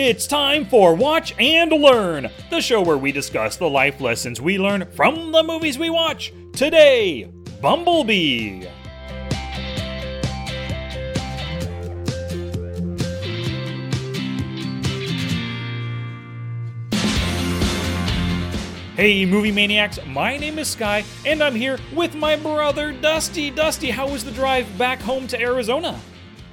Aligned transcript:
It's 0.00 0.28
time 0.28 0.64
for 0.64 0.94
Watch 0.94 1.34
and 1.40 1.72
Learn, 1.72 2.30
the 2.50 2.60
show 2.60 2.80
where 2.80 2.96
we 2.96 3.10
discuss 3.10 3.56
the 3.56 3.68
life 3.68 4.00
lessons 4.00 4.40
we 4.40 4.56
learn 4.56 4.86
from 4.92 5.32
the 5.32 5.42
movies 5.42 5.76
we 5.76 5.90
watch. 5.90 6.32
Today, 6.52 7.24
Bumblebee. 7.60 8.64
Hey, 18.94 19.26
movie 19.26 19.50
maniacs, 19.50 19.98
my 20.06 20.36
name 20.36 20.60
is 20.60 20.68
Sky, 20.68 21.02
and 21.26 21.42
I'm 21.42 21.56
here 21.56 21.76
with 21.92 22.14
my 22.14 22.36
brother 22.36 22.92
Dusty. 22.92 23.50
Dusty, 23.50 23.90
how 23.90 24.08
was 24.08 24.24
the 24.24 24.30
drive 24.30 24.78
back 24.78 25.00
home 25.00 25.26
to 25.26 25.40
Arizona? 25.40 26.00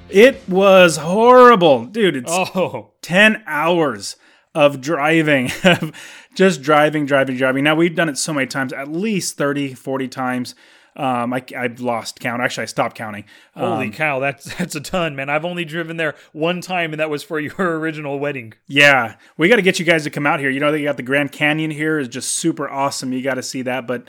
It 0.08 0.48
was 0.48 0.98
horrible. 0.98 1.84
Dude, 1.86 2.16
it's 2.16 2.30
Oh, 2.32 2.92
10 3.02 3.42
hours 3.46 4.16
of 4.54 4.80
driving, 4.80 5.50
just 6.34 6.62
driving, 6.62 7.06
driving, 7.06 7.36
driving. 7.36 7.64
Now, 7.64 7.74
we've 7.74 7.94
done 7.94 8.08
it 8.08 8.16
so 8.16 8.32
many 8.32 8.46
times, 8.46 8.72
at 8.72 8.88
least 8.90 9.36
30, 9.36 9.74
40 9.74 10.08
times. 10.08 10.54
Um, 10.94 11.34
I, 11.34 11.44
I've 11.54 11.80
lost 11.80 12.20
count. 12.20 12.40
Actually, 12.40 12.62
I 12.62 12.66
stopped 12.66 12.96
counting. 12.96 13.24
holy 13.54 13.90
cow, 13.90 14.18
that's 14.18 14.54
that's 14.58 14.74
a 14.74 14.80
ton, 14.80 15.14
man. 15.14 15.28
I've 15.28 15.44
only 15.44 15.66
driven 15.66 15.98
there 15.98 16.14
one 16.32 16.62
time, 16.62 16.94
and 16.94 17.00
that 17.00 17.10
was 17.10 17.22
for 17.22 17.38
your 17.40 17.78
original 17.78 18.18
wedding. 18.18 18.54
Yeah, 18.66 19.16
we 19.36 19.50
got 19.50 19.56
to 19.56 19.62
get 19.62 19.78
you 19.78 19.84
guys 19.84 20.04
to 20.04 20.10
come 20.10 20.26
out 20.26 20.40
here. 20.40 20.48
You 20.48 20.60
know, 20.60 20.72
they 20.72 20.84
got 20.84 20.96
the 20.96 21.02
Grand 21.02 21.32
Canyon 21.32 21.70
here 21.70 21.98
is 21.98 22.08
just 22.08 22.32
super 22.32 22.66
awesome. 22.66 23.12
You 23.12 23.20
got 23.20 23.34
to 23.34 23.42
see 23.42 23.60
that. 23.62 23.86
But, 23.86 24.04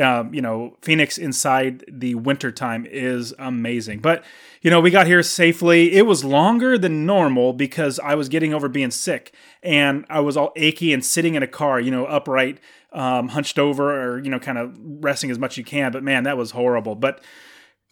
um, 0.00 0.32
you 0.32 0.40
know, 0.40 0.76
Phoenix 0.80 1.18
inside 1.18 1.84
the 1.88 2.14
wintertime 2.14 2.86
is 2.88 3.34
amazing. 3.38 4.00
But, 4.00 4.24
you 4.62 4.70
know, 4.70 4.80
we 4.80 4.90
got 4.90 5.06
here 5.06 5.22
safely. 5.22 5.92
It 5.92 6.06
was 6.06 6.24
longer 6.24 6.78
than 6.78 7.04
normal 7.04 7.52
because 7.52 7.98
I 7.98 8.14
was 8.14 8.28
getting 8.28 8.54
over 8.54 8.68
being 8.68 8.90
sick 8.90 9.34
and 9.62 10.06
I 10.08 10.20
was 10.20 10.36
all 10.36 10.52
achy 10.56 10.92
and 10.92 11.04
sitting 11.04 11.34
in 11.34 11.42
a 11.42 11.46
car, 11.48 11.78
you 11.78 11.90
know, 11.90 12.06
upright, 12.06 12.58
um, 12.92 13.28
hunched 13.28 13.58
over 13.58 13.92
or, 13.92 14.18
you 14.18 14.30
know, 14.30 14.38
kind 14.38 14.58
of 14.58 14.74
resting 14.80 15.30
as 15.30 15.38
much 15.38 15.52
as 15.54 15.58
you 15.58 15.64
can. 15.64 15.92
But 15.92 16.02
man, 16.02 16.24
that 16.24 16.36
was 16.36 16.52
horrible. 16.52 16.94
But, 16.94 17.22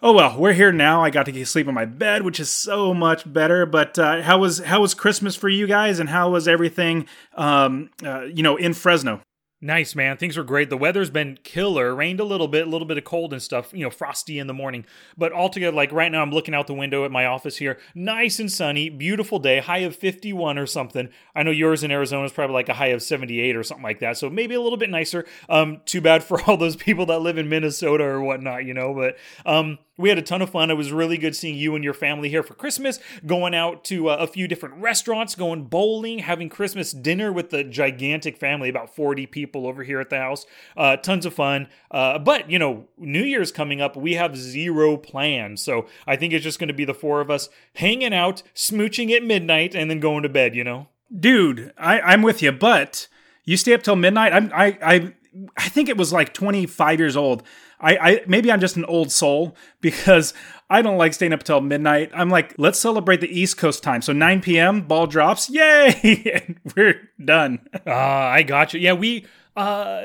Oh 0.03 0.15
well, 0.15 0.39
we're 0.39 0.55
here 0.55 0.73
now. 0.73 1.03
I 1.03 1.11
got 1.11 1.27
to 1.27 1.45
sleep 1.45 1.69
in 1.69 1.75
my 1.75 1.85
bed, 1.85 2.23
which 2.23 2.41
is 2.41 2.51
so 2.51 2.95
much 2.95 3.31
better. 3.31 3.67
But 3.67 3.99
uh, 3.99 4.23
how 4.23 4.39
was 4.39 4.61
how 4.61 4.81
was 4.81 4.95
Christmas 4.95 5.37
for 5.37 5.51
you 5.51 5.67
guys, 5.67 5.99
and 5.99 6.09
how 6.09 6.31
was 6.31 6.49
everything, 6.49 7.07
um, 7.37 7.91
uh, 8.03 8.23
you 8.23 8.43
know, 8.43 8.57
in 8.57 8.73
Fresno? 8.73 9.21
Nice, 9.63 9.95
man. 9.95 10.17
Things 10.17 10.39
were 10.39 10.45
great. 10.45 10.71
The 10.71 10.79
weather's 10.79 11.11
been 11.11 11.39
killer. 11.43 11.95
Rained 11.95 12.19
a 12.19 12.25
little 12.25 12.49
bit, 12.49 12.67
a 12.67 12.71
little 12.71 12.87
bit 12.87 12.97
of 12.97 13.05
cold 13.05 13.35
and 13.35 13.43
stuff, 13.43 13.75
you 13.75 13.85
know, 13.85 13.91
frosty 13.91 14.39
in 14.39 14.47
the 14.47 14.55
morning. 14.55 14.87
But 15.19 15.35
altogether, 15.35 15.77
like 15.77 15.93
right 15.93 16.11
now, 16.11 16.23
I'm 16.23 16.31
looking 16.31 16.55
out 16.55 16.67
the 16.67 16.73
window 16.73 17.05
at 17.05 17.11
my 17.11 17.27
office 17.27 17.59
here. 17.59 17.79
Nice 17.95 18.39
and 18.39 18.51
sunny, 18.51 18.89
beautiful 18.89 19.39
day, 19.39 19.61
high 19.61 19.79
of 19.79 19.95
51 19.95 20.57
or 20.57 20.65
something. 20.67 21.11
I 21.35 21.43
know 21.43 21.51
yours 21.51 21.85
in 21.85 21.91
Arizona 21.91 22.25
is 22.25 22.33
probably 22.33 22.55
like 22.55 22.71
a 22.71 22.75
high 22.75 22.89
of 22.89 23.03
78 23.03 23.55
or 23.55 23.63
something 23.63 23.85
like 23.85 24.01
that. 24.01 24.17
So 24.17 24.31
maybe 24.31 24.55
a 24.55 24.63
little 24.63 24.79
bit 24.79 24.89
nicer. 24.89 25.27
Um, 25.51 25.83
too 25.85 26.01
bad 26.01 26.25
for 26.25 26.41
all 26.47 26.57
those 26.57 26.77
people 26.77 27.05
that 27.07 27.21
live 27.21 27.37
in 27.37 27.51
Minnesota 27.51 28.05
or 28.05 28.23
whatnot, 28.23 28.65
you 28.65 28.73
know. 28.73 28.95
But 28.95 29.19
um, 29.45 29.79
we 30.01 30.09
had 30.09 30.19
a 30.19 30.23
ton 30.23 30.43
of 30.43 30.51
fun. 30.51 30.71
It 30.71 30.75
was 30.75 30.93
really 30.93 31.19
good 31.19 31.37
seeing 31.37 31.57
you 31.57 31.75
and 31.75 31.85
your 31.85 31.95
family 31.95 32.29
here 32.29 32.43
for 32.43 32.55
Christmas, 32.55 32.99
going 33.27 33.55
out 33.55 33.85
to 33.85 34.09
uh, 34.09 34.17
a 34.17 34.27
few 34.27 34.49
different 34.49 34.77
restaurants, 34.77 35.35
going 35.35 35.65
bowling, 35.65 36.21
having 36.21 36.49
Christmas 36.49 36.93
dinner 36.93 37.33
with 37.33 37.51
the 37.51 37.63
gigantic 37.63 38.39
family, 38.39 38.69
about 38.69 38.95
40 38.95 39.27
people 39.27 39.67
over 39.67 39.85
here 39.85 40.01
at 40.01 40.11
the 40.11 40.19
house. 40.19 40.47
Uh, 40.77 40.97
tons 40.97 41.27
of 41.27 41.35
fun. 41.35 41.69
Uh, 41.91 42.19
but, 42.19 42.51
you 42.51 42.59
know, 42.59 42.87
New 42.97 43.23
Year's 43.23 43.53
coming 43.53 43.81
up, 43.81 43.97
we 43.97 44.15
have 44.15 44.37
zero 44.37 44.97
plans. 44.97 45.63
So 45.63 45.87
I 46.07 46.17
think 46.17 46.33
it's 46.33 46.45
just 46.45 46.59
going 46.59 46.69
to 46.69 46.75
be 46.75 46.85
the 46.85 46.95
four 46.95 47.21
of 47.21 47.31
us 47.31 47.51
hanging 47.75 48.15
out, 48.15 48.43
smooching 48.55 49.15
at 49.15 49.23
midnight, 49.23 49.75
and 49.75 49.91
then 49.91 50.01
going 50.01 50.23
to 50.23 50.29
bed, 50.29 50.57
you 50.57 50.65
know? 50.65 50.89
Dude, 51.15 51.73
I, 51.77 52.01
I'm 52.01 52.23
with 52.23 52.41
you, 52.41 52.53
but 52.53 53.09
you 53.45 53.57
stay 53.57 53.75
up 53.75 53.83
till 53.83 53.97
midnight. 53.97 54.33
I'm, 54.33 54.51
I, 54.55 54.79
I, 54.83 55.15
I 55.57 55.69
think 55.69 55.89
it 55.89 55.97
was 55.97 56.13
like 56.13 56.33
25 56.33 56.99
years 56.99 57.17
old. 57.17 57.43
I, 57.81 57.97
I 57.97 58.21
maybe 58.27 58.53
I'm 58.53 58.61
just 58.61 58.77
an 58.77 58.85
old 58.85 59.11
soul 59.11 59.57
because 59.81 60.35
I 60.69 60.83
don't 60.83 60.99
like 60.99 61.15
staying 61.15 61.33
up 61.33 61.43
till 61.43 61.61
midnight. 61.61 62.11
I'm 62.15 62.31
like, 62.31 62.55
let's 62.59 62.79
celebrate 62.79 63.21
the 63.21 63.41
East 63.41 63.57
Coast 63.57 63.83
time. 63.83 64.03
So 64.03 64.13
9 64.13 64.41
p.m. 64.41 64.83
ball 64.83 65.07
drops, 65.07 65.51
yay, 65.51 66.43
and 66.47 66.61
we're 66.77 67.11
done. 67.23 67.67
Uh, 67.87 67.91
I 67.95 68.43
got 68.43 68.75
you. 68.75 68.81
Yeah, 68.81 68.93
we 68.93 69.27
uh 69.57 70.03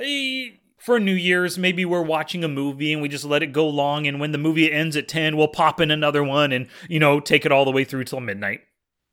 for 0.86 1.00
New 1.00 1.16
Year's, 1.16 1.58
maybe 1.58 1.84
we're 1.84 2.04
watching 2.04 2.44
a 2.44 2.48
movie 2.48 2.94
and 2.94 3.02
we 3.02 3.10
just 3.10 3.26
let 3.26 3.42
it 3.42 3.52
go 3.52 3.68
long 3.68 4.06
and 4.06 4.20
when 4.20 4.32
the 4.32 4.38
movie 4.38 4.72
ends 4.72 4.96
at 4.96 5.08
10, 5.08 5.36
we'll 5.36 5.48
pop 5.48 5.82
in 5.82 5.90
another 5.90 6.24
one 6.24 6.52
and, 6.52 6.68
you 6.88 7.00
know, 7.00 7.20
take 7.20 7.44
it 7.44 7.52
all 7.52 7.66
the 7.66 7.72
way 7.72 7.84
through 7.84 8.04
till 8.04 8.20
midnight. 8.20 8.62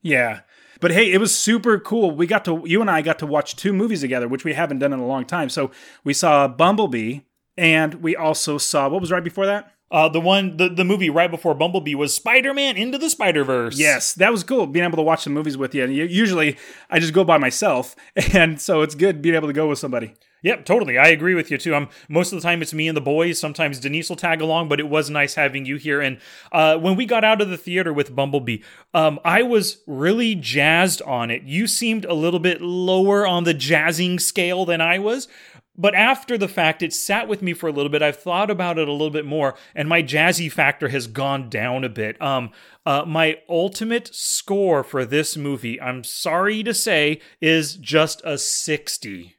Yeah. 0.03 0.41
But 0.83 0.91
hey, 0.91 1.11
it 1.11 1.19
was 1.19 1.35
super 1.35 1.79
cool. 1.79 2.11
We 2.11 2.27
got 2.27 2.45
to 2.45 2.63
you 2.67 2.83
and 2.83 2.91
I 2.91 3.01
got 3.01 3.21
to 3.21 3.27
watch 3.27 3.57
two 3.57 3.73
movies 3.73 4.03
together, 4.03 4.29
which 4.29 4.45
we 4.45 4.53
haven't 4.53 4.81
done 4.81 4.93
in 4.93 4.99
a 4.99 5.07
long 5.07 5.25
time. 5.25 5.49
So 5.49 5.71
we 6.05 6.13
saw 6.13 6.47
Bumblebee 6.47 7.21
and 7.57 7.95
we 7.95 8.17
also 8.17 8.59
saw 8.59 8.89
what 8.89 9.01
was 9.01 9.13
right 9.13 9.25
before 9.25 9.47
that? 9.47 9.73
Uh, 9.91 10.09
the 10.09 10.21
one, 10.21 10.57
the, 10.57 10.71
the 10.71 10.85
movie 10.85 11.11
right 11.11 11.31
before 11.31 11.55
Bumblebee 11.55 11.95
was 11.95 12.15
Spider 12.15 12.55
Man 12.55 12.79
Into 12.79 12.97
the 12.97 13.11
Spider 13.11 13.45
Verse. 13.45 13.79
Yes, 13.79 14.15
that 14.15 14.33
was 14.33 14.43
cool 14.43 14.67
being 14.67 14.87
able 14.87 14.97
to 14.97 15.03
watch 15.03 15.25
the 15.25 15.31
movies 15.31 15.59
with 15.59 15.75
you. 15.75 15.85
And 15.85 15.95
usually 15.95 16.57
I 16.89 16.99
just 16.99 17.13
go 17.13 17.25
by 17.25 17.37
myself, 17.37 17.95
and 18.33 18.59
so 18.59 18.81
it's 18.81 18.95
good 18.95 19.21
being 19.21 19.35
able 19.35 19.49
to 19.49 19.55
go 19.55 19.69
with 19.69 19.79
somebody. 19.79 20.15
Yep, 20.43 20.65
totally. 20.65 20.99
I 20.99 21.09
agree 21.09 21.35
with 21.35 21.51
you 21.53 21.59
too. 21.59 21.75
I'm 21.75 21.89
most 22.09 22.33
of 22.33 22.41
the 22.41 22.43
time 22.43 22.63
it's 22.63 22.75
me 22.75 22.89
and 22.89 22.97
the 22.97 23.03
boys. 23.03 23.39
Sometimes 23.39 23.79
Denise 23.79 24.09
will 24.09 24.17
tag 24.17 24.41
along, 24.41 24.69
but 24.69 24.81
it 24.81 24.89
was 24.89 25.09
nice 25.09 25.35
having 25.35 25.67
you 25.67 25.77
here. 25.77 26.01
And 26.01 26.19
uh, 26.51 26.79
when 26.79 26.97
we 26.97 27.07
got 27.07 27.23
out 27.23 27.41
of 27.41 27.49
the 27.49 27.57
theater 27.57 27.93
with 27.93 28.15
Bumblebee, 28.15 28.59
um, 28.93 29.21
I 29.25 29.43
was 29.43 29.83
really 29.87 30.35
jazzed 30.35 31.01
on 31.03 31.31
it. 31.31 31.43
You 31.45 31.69
seemed 31.69 32.05
a 32.05 32.15
little 32.15 32.41
bit 32.41 32.61
lower 32.61 33.25
on 33.25 33.45
the 33.45 33.55
jazzing 33.55 34.19
scale 34.19 34.65
than 34.65 34.81
I 34.81 34.99
was. 34.99 35.29
But 35.77 35.95
after 35.95 36.37
the 36.37 36.49
fact, 36.49 36.83
it 36.83 36.93
sat 36.93 37.29
with 37.29 37.41
me 37.41 37.55
for 37.55 37.67
a 37.67 37.73
little 37.73 37.91
bit. 37.91 38.03
I've 38.03 38.19
thought 38.19 38.51
about 38.51 38.79
it 38.79 38.89
a 38.89 38.93
little 38.93 39.11
bit 39.11 39.25
more, 39.25 39.55
and 39.75 39.89
my 39.89 40.03
jazzy 40.03 40.53
factor 40.53 40.89
has 40.89 41.07
gone 41.07 41.49
down 41.49 41.83
a 41.83 41.89
bit. 41.89 42.21
Um, 42.21 42.51
uh, 42.85 43.05
my 43.07 43.39
ultimate 43.49 44.15
score 44.15 44.85
for 44.85 45.07
this 45.07 45.35
movie, 45.37 45.81
I'm 45.81 46.05
sorry 46.05 46.63
to 46.65 46.75
say, 46.75 47.21
is 47.41 47.77
just 47.77 48.21
a 48.25 48.37
60. 48.37 49.35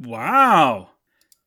Wow. 0.00 0.90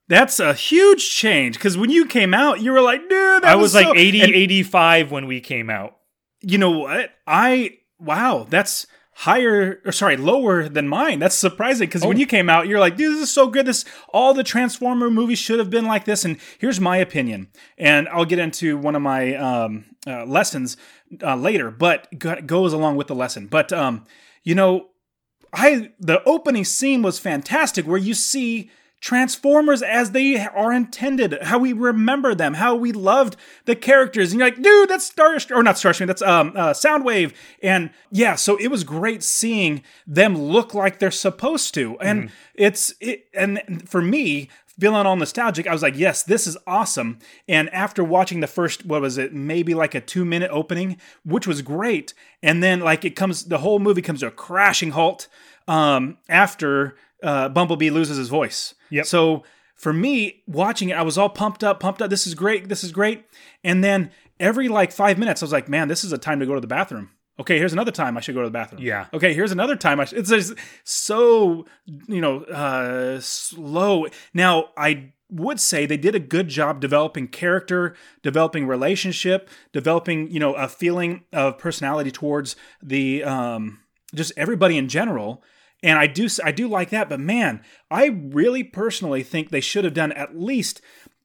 That's 0.08 0.40
a 0.40 0.54
huge 0.54 1.10
change 1.10 1.56
because 1.56 1.78
when 1.78 1.90
you 1.90 2.06
came 2.06 2.34
out, 2.34 2.62
you 2.62 2.72
were 2.72 2.82
like, 2.82 3.02
dude, 3.02 3.44
that 3.44 3.46
I 3.46 3.56
was 3.56 3.74
like 3.74 3.88
so-" 3.88 3.96
80, 3.96 4.22
And 4.22 4.34
85 4.34 5.12
when 5.12 5.26
we 5.28 5.40
came 5.42 5.70
out. 5.70 5.98
you 6.42 6.58
know 6.58 6.72
what? 6.72 7.12
I, 7.28 7.80
wow, 8.00 8.46
that's 8.50 8.88
higher, 9.22 9.80
or 9.86 9.92
sorry, 9.92 10.18
lower 10.18 10.68
than 10.68 10.88
mine. 10.88 11.20
That's 11.20 11.36
surprising 11.36 11.88
because 11.88 12.04
when 12.04 12.18
Oh. 12.18 12.20
you 12.20 12.26
came 12.26 12.50
out, 12.50 12.68
you're 12.68 12.80
like, 12.80 12.98
dude, 12.98 13.14
this 13.16 13.22
is 13.24 13.32
so 13.32 13.48
good. 13.48 13.68
This, 13.68 13.86
all 14.12 14.34
the 14.34 14.44
Transformer 14.44 15.12
movies 15.12 15.38
should 15.38 15.60
have 15.60 15.70
been 15.70 15.86
like 15.86 16.06
this. 16.06 16.26
And 16.26 16.38
here's 16.58 16.80
my 16.80 16.98
opinion. 16.98 17.48
And 17.78 18.10
I'll 18.10 18.26
get 18.26 18.40
into 18.40 18.78
one 18.78 18.96
of 18.96 19.02
my 19.04 19.36
um, 19.36 19.86
uh, 20.08 20.26
lessons 20.26 20.76
uh, 21.22 21.36
later, 21.36 21.70
but 21.70 22.08
go- 22.18 22.42
goes 22.42 22.74
along 22.74 22.96
with 22.96 23.08
the 23.08 23.16
lesson. 23.16 23.46
But, 23.48 23.72
um, 23.72 24.06
you 24.44 24.56
know, 24.56 24.88
I 25.54 25.92
the 26.00 26.24
opening 26.24 26.66
scene 26.66 27.02
was 27.04 27.20
fantastic 27.20 27.86
where 27.86 27.98
you 28.00 28.14
see 28.16 28.72
Transformers 29.02 29.82
as 29.82 30.12
they 30.12 30.38
are 30.38 30.72
intended, 30.72 31.38
how 31.42 31.58
we 31.58 31.74
remember 31.74 32.34
them, 32.34 32.54
how 32.54 32.76
we 32.76 32.92
loved 32.92 33.36
the 33.66 33.76
characters, 33.76 34.32
and 34.32 34.40
you're 34.40 34.48
like, 34.48 34.62
dude, 34.62 34.90
that's 34.90 35.06
Star 35.06 35.38
or 35.52 35.64
not 35.64 35.76
Starscream, 35.76 36.08
that's 36.08 36.22
um 36.22 36.54
uh, 36.56 36.70
Soundwave, 36.70 37.34
and 37.62 37.90
yeah, 38.12 38.36
so 38.36 38.56
it 38.58 38.70
was 38.70 38.84
great 38.84 39.24
seeing 39.24 39.84
them 40.08 40.38
look 40.38 40.74
like 40.74 41.00
they're 41.00 41.12
supposed 41.12 41.74
to, 41.74 42.00
and 42.00 42.30
it's 42.56 42.94
it, 43.02 43.26
and 43.34 43.90
for 43.90 44.02
me. 44.02 44.48
Feeling 44.80 45.06
all 45.06 45.18
nostalgic, 45.18 45.68
I 45.68 45.74
was 45.74 45.84
like, 45.84 45.98
yes, 45.98 46.24
this 46.24 46.48
is 46.48 46.58
awesome. 46.66 47.20
And 47.48 47.70
after 47.72 48.04
watching 48.04 48.40
the 48.40 48.48
first, 48.48 48.84
what 48.84 49.02
was 49.02 49.18
it, 49.20 49.32
maybe 49.32 49.76
like 49.76 49.94
a 49.94 50.02
two 50.02 50.26
minute 50.26 50.50
opening, 50.50 50.98
which 51.24 51.46
was 51.46 51.62
great. 51.62 52.16
And 52.42 52.64
then, 52.64 52.80
like, 52.80 53.06
it 53.06 53.16
comes, 53.16 53.46
the 53.46 53.60
whole 53.60 53.78
movie 53.78 54.02
comes 54.02 54.22
to 54.22 54.28
a 54.28 54.32
crashing 54.32 54.92
halt 54.92 55.28
um, 55.68 56.18
after 56.30 56.96
uh, 57.24 57.50
Bumblebee 57.50 57.90
loses 57.90 58.18
his 58.18 58.30
voice. 58.30 58.74
Yep. 58.90 59.06
So 59.06 59.44
for 59.76 59.94
me, 59.94 60.44
watching 60.48 60.90
it, 60.90 60.98
I 60.98 61.02
was 61.02 61.18
all 61.18 61.30
pumped 61.30 61.64
up, 61.64 61.80
pumped 61.80 62.02
up. 62.02 62.10
This 62.10 62.28
is 62.28 62.36
great. 62.36 62.70
This 62.70 62.84
is 62.84 62.92
great. 62.92 63.26
And 63.64 63.84
then 63.84 64.12
every 64.40 64.68
like 64.68 64.92
five 64.92 65.18
minutes, 65.18 65.42
I 65.42 65.46
was 65.46 65.52
like, 65.52 65.70
man, 65.70 65.88
this 65.88 66.04
is 66.04 66.12
a 66.12 66.18
time 66.18 66.40
to 66.40 66.46
go 66.46 66.56
to 66.56 66.62
the 66.62 66.68
bathroom. 66.68 67.10
Okay, 67.40 67.58
here's 67.58 67.74
another 67.74 67.92
time 67.92 68.18
I 68.18 68.22
should 68.22 68.36
go 68.36 68.42
to 68.42 68.48
the 68.48 68.52
bathroom. 68.52 68.84
Yeah. 68.84 69.08
Okay, 69.14 69.34
here's 69.34 69.52
another 69.52 69.76
time 69.76 70.00
I 70.00 70.06
should. 70.06 70.20
It's 70.20 70.30
just 70.30 70.54
so, 70.84 71.66
you 72.08 72.22
know, 72.22 72.44
uh, 72.44 73.20
slow. 73.20 74.06
Now, 74.34 74.66
I 74.78 75.14
would 75.30 75.60
say 75.60 75.86
they 75.86 75.98
did 75.98 76.14
a 76.14 76.20
good 76.20 76.50
job 76.50 76.82
developing 76.82 77.28
character, 77.28 77.96
developing 78.22 78.68
relationship, 78.68 79.50
developing, 79.72 80.30
you 80.30 80.40
know, 80.40 80.54
a 80.54 80.68
feeling 80.68 81.24
of 81.34 81.58
personality 81.58 82.12
towards 82.12 82.56
the, 82.84 83.24
um, 83.24 83.80
just 84.14 84.34
everybody 84.38 84.78
in 84.78 84.88
general. 84.90 85.42
And 85.84 85.98
I 85.98 86.08
do, 86.08 86.28
I 86.44 86.52
do 86.52 86.68
like 86.68 86.90
that. 86.92 87.10
But 87.10 87.20
man, 87.20 87.62
I 87.90 88.08
really 88.08 88.64
personally 88.64 89.24
think 89.24 89.50
they 89.50 89.62
should 89.62 89.84
have 89.84 89.94
done 89.94 90.12
at 90.12 90.40
least 90.40 90.82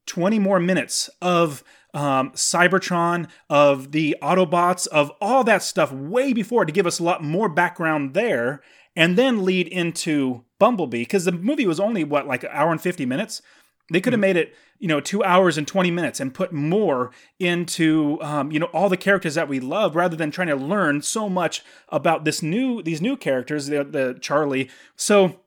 20 0.07 0.39
more 0.39 0.59
minutes 0.59 1.09
of 1.21 1.63
um, 1.93 2.31
Cybertron, 2.31 3.27
of 3.49 3.91
the 3.91 4.15
Autobots, 4.21 4.87
of 4.87 5.11
all 5.21 5.43
that 5.43 5.63
stuff 5.63 5.91
way 5.91 6.33
before 6.33 6.65
to 6.65 6.71
give 6.71 6.87
us 6.87 6.99
a 6.99 7.03
lot 7.03 7.23
more 7.23 7.49
background 7.49 8.13
there. 8.13 8.61
and 8.95 9.15
then 9.15 9.45
lead 9.45 9.67
into 9.67 10.43
Bumblebee 10.57 11.01
because 11.01 11.25
the 11.25 11.31
movie 11.31 11.67
was 11.67 11.79
only 11.79 12.03
what 12.03 12.25
like 12.25 12.43
an 12.43 12.49
hour 12.51 12.71
and 12.71 12.81
50 12.81 13.05
minutes. 13.05 13.43
They 13.91 14.01
could 14.01 14.13
have 14.13 14.19
made 14.19 14.35
it, 14.35 14.53
you 14.79 14.87
know, 14.87 14.99
two 14.99 15.23
hours 15.23 15.57
and 15.57 15.67
20 15.67 15.91
minutes 15.91 16.19
and 16.19 16.33
put 16.33 16.51
more 16.51 17.11
into, 17.39 18.17
um, 18.21 18.51
you 18.51 18.59
know, 18.59 18.67
all 18.67 18.89
the 18.89 18.97
characters 18.97 19.35
that 19.35 19.47
we 19.47 19.59
love 19.59 19.95
rather 19.95 20.15
than 20.15 20.29
trying 20.29 20.49
to 20.49 20.55
learn 20.55 21.01
so 21.01 21.29
much 21.29 21.63
about 21.89 22.25
this 22.25 22.43
new, 22.43 22.83
these 22.83 23.01
new 23.01 23.15
characters, 23.15 23.67
the, 23.67 23.83
the 23.83 24.17
Charlie. 24.19 24.69
So 24.95 25.39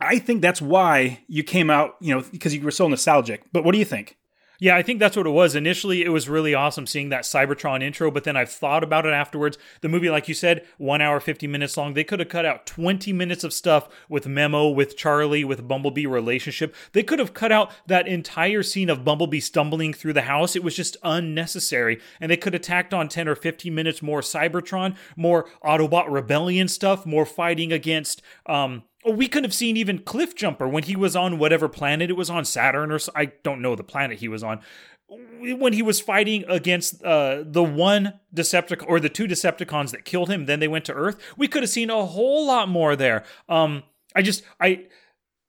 I 0.00 0.18
think 0.18 0.42
that's 0.42 0.62
why 0.62 1.20
you 1.26 1.42
came 1.42 1.70
out, 1.70 1.96
you 2.00 2.14
know, 2.14 2.24
because 2.30 2.54
you 2.54 2.60
were 2.62 2.70
so 2.70 2.88
nostalgic. 2.88 3.42
But 3.52 3.64
what 3.64 3.72
do 3.72 3.78
you 3.78 3.84
think? 3.84 4.16
Yeah, 4.62 4.76
I 4.76 4.82
think 4.82 5.00
that's 5.00 5.16
what 5.16 5.26
it 5.26 5.30
was. 5.30 5.56
Initially, 5.56 6.04
it 6.04 6.10
was 6.10 6.28
really 6.28 6.54
awesome 6.54 6.86
seeing 6.86 7.08
that 7.08 7.24
Cybertron 7.24 7.82
intro, 7.82 8.12
but 8.12 8.22
then 8.22 8.36
I've 8.36 8.48
thought 8.48 8.84
about 8.84 9.04
it 9.04 9.12
afterwards. 9.12 9.58
The 9.80 9.88
movie, 9.88 10.08
like 10.08 10.28
you 10.28 10.34
said, 10.34 10.64
one 10.78 11.00
hour, 11.00 11.18
50 11.18 11.48
minutes 11.48 11.76
long. 11.76 11.94
They 11.94 12.04
could 12.04 12.20
have 12.20 12.28
cut 12.28 12.44
out 12.44 12.64
20 12.64 13.12
minutes 13.12 13.42
of 13.42 13.52
stuff 13.52 13.88
with 14.08 14.28
Memo, 14.28 14.68
with 14.68 14.96
Charlie, 14.96 15.42
with 15.42 15.66
Bumblebee 15.66 16.06
relationship. 16.06 16.76
They 16.92 17.02
could 17.02 17.18
have 17.18 17.34
cut 17.34 17.50
out 17.50 17.72
that 17.88 18.06
entire 18.06 18.62
scene 18.62 18.88
of 18.88 19.04
Bumblebee 19.04 19.40
stumbling 19.40 19.92
through 19.92 20.12
the 20.12 20.22
house. 20.22 20.54
It 20.54 20.62
was 20.62 20.76
just 20.76 20.96
unnecessary. 21.02 22.00
And 22.20 22.30
they 22.30 22.36
could 22.36 22.52
have 22.52 22.62
tacked 22.62 22.94
on 22.94 23.08
10 23.08 23.26
or 23.26 23.34
15 23.34 23.74
minutes 23.74 24.00
more 24.00 24.20
Cybertron, 24.20 24.94
more 25.16 25.48
Autobot 25.64 26.06
rebellion 26.08 26.68
stuff, 26.68 27.04
more 27.04 27.26
fighting 27.26 27.72
against, 27.72 28.22
um, 28.46 28.84
we 29.04 29.28
could 29.28 29.44
have 29.44 29.54
seen 29.54 29.76
even 29.76 29.98
Cliff 29.98 30.34
Jumper 30.34 30.68
when 30.68 30.84
he 30.84 30.96
was 30.96 31.16
on 31.16 31.38
whatever 31.38 31.68
planet 31.68 32.10
it 32.10 32.16
was 32.16 32.30
on 32.30 32.44
Saturn 32.44 32.92
or 32.92 33.00
I 33.14 33.26
don't 33.42 33.60
know 33.60 33.74
the 33.74 33.82
planet 33.82 34.18
he 34.18 34.28
was 34.28 34.42
on 34.42 34.60
when 35.08 35.72
he 35.72 35.82
was 35.82 36.00
fighting 36.00 36.44
against 36.48 37.02
uh, 37.02 37.42
the 37.44 37.62
one 37.62 38.14
Decepticon 38.34 38.84
or 38.88 38.98
the 39.00 39.08
two 39.08 39.26
Decepticons 39.26 39.90
that 39.90 40.04
killed 40.04 40.30
him. 40.30 40.46
Then 40.46 40.60
they 40.60 40.68
went 40.68 40.84
to 40.86 40.94
Earth. 40.94 41.18
We 41.36 41.48
could 41.48 41.62
have 41.62 41.70
seen 41.70 41.90
a 41.90 42.06
whole 42.06 42.46
lot 42.46 42.68
more 42.68 42.96
there. 42.96 43.24
Um, 43.48 43.82
I 44.14 44.22
just 44.22 44.42
I 44.60 44.86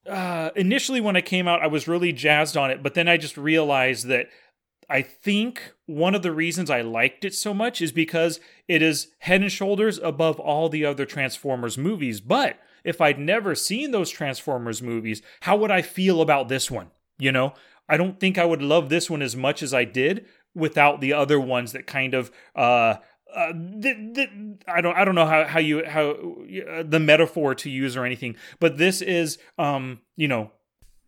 uh, 0.08 0.50
initially 0.56 1.00
when 1.00 1.16
I 1.16 1.22
came 1.22 1.48
out, 1.48 1.62
I 1.62 1.68
was 1.68 1.88
really 1.88 2.12
jazzed 2.12 2.58
on 2.58 2.72
it, 2.72 2.84
but 2.84 2.94
then 2.94 3.08
I 3.08 3.18
just 3.18 3.38
realized 3.38 4.08
that 4.08 4.28
I 4.90 5.02
think 5.02 5.74
one 5.86 6.14
of 6.14 6.24
the 6.24 6.32
reasons 6.32 6.70
I 6.70 6.82
liked 6.82 7.24
it 7.24 7.34
so 7.34 7.54
much 7.54 7.82
is 7.82 7.92
because 7.92 8.40
it 8.68 8.82
is 8.82 9.10
head 9.20 9.42
and 9.42 9.52
shoulders 9.52 9.98
above 10.00 10.40
all 10.40 10.68
the 10.68 10.86
other 10.86 11.06
Transformers 11.06 11.78
movies, 11.78 12.20
but 12.20 12.60
if 12.84 13.02
I'd 13.02 13.20
never 13.20 13.56
seen 13.56 13.92
those 13.92 14.10
Transformers 14.10 14.82
movies, 14.82 15.22
how 15.42 15.56
would 15.58 15.72
I 15.72 15.82
feel 15.82 16.22
about 16.22 16.50
this 16.50 16.70
one? 16.70 16.92
You 17.18 17.32
know, 17.32 17.54
I 17.88 17.98
don't 17.98 18.20
think 18.20 18.38
I 18.38 18.46
would 18.46 18.62
love 18.62 18.90
this 18.90 19.10
one 19.10 19.22
as 19.22 19.36
much 19.36 19.62
as 19.64 19.74
I 19.74 19.86
did 19.86 20.26
without 20.56 21.02
the 21.02 21.14
other 21.14 21.40
ones 21.40 21.72
that 21.72 21.88
kind 21.88 22.14
of 22.14 22.32
uh, 22.56 22.96
uh, 23.36 23.52
th- 23.82 24.16
th- 24.16 24.30
I 24.68 24.82
don't 24.82 24.96
I 24.96 25.06
don't 25.06 25.16
know 25.16 25.26
how 25.26 25.46
how 25.46 25.60
you 25.60 25.84
how 25.86 26.12
uh, 26.12 26.84
the 26.86 27.00
metaphor 27.00 27.56
to 27.56 27.70
use 27.70 27.98
or 27.98 28.06
anything, 28.06 28.36
but 28.60 28.78
this 28.78 29.02
is 29.02 29.38
um 29.58 30.02
you 30.16 30.28
know 30.28 30.52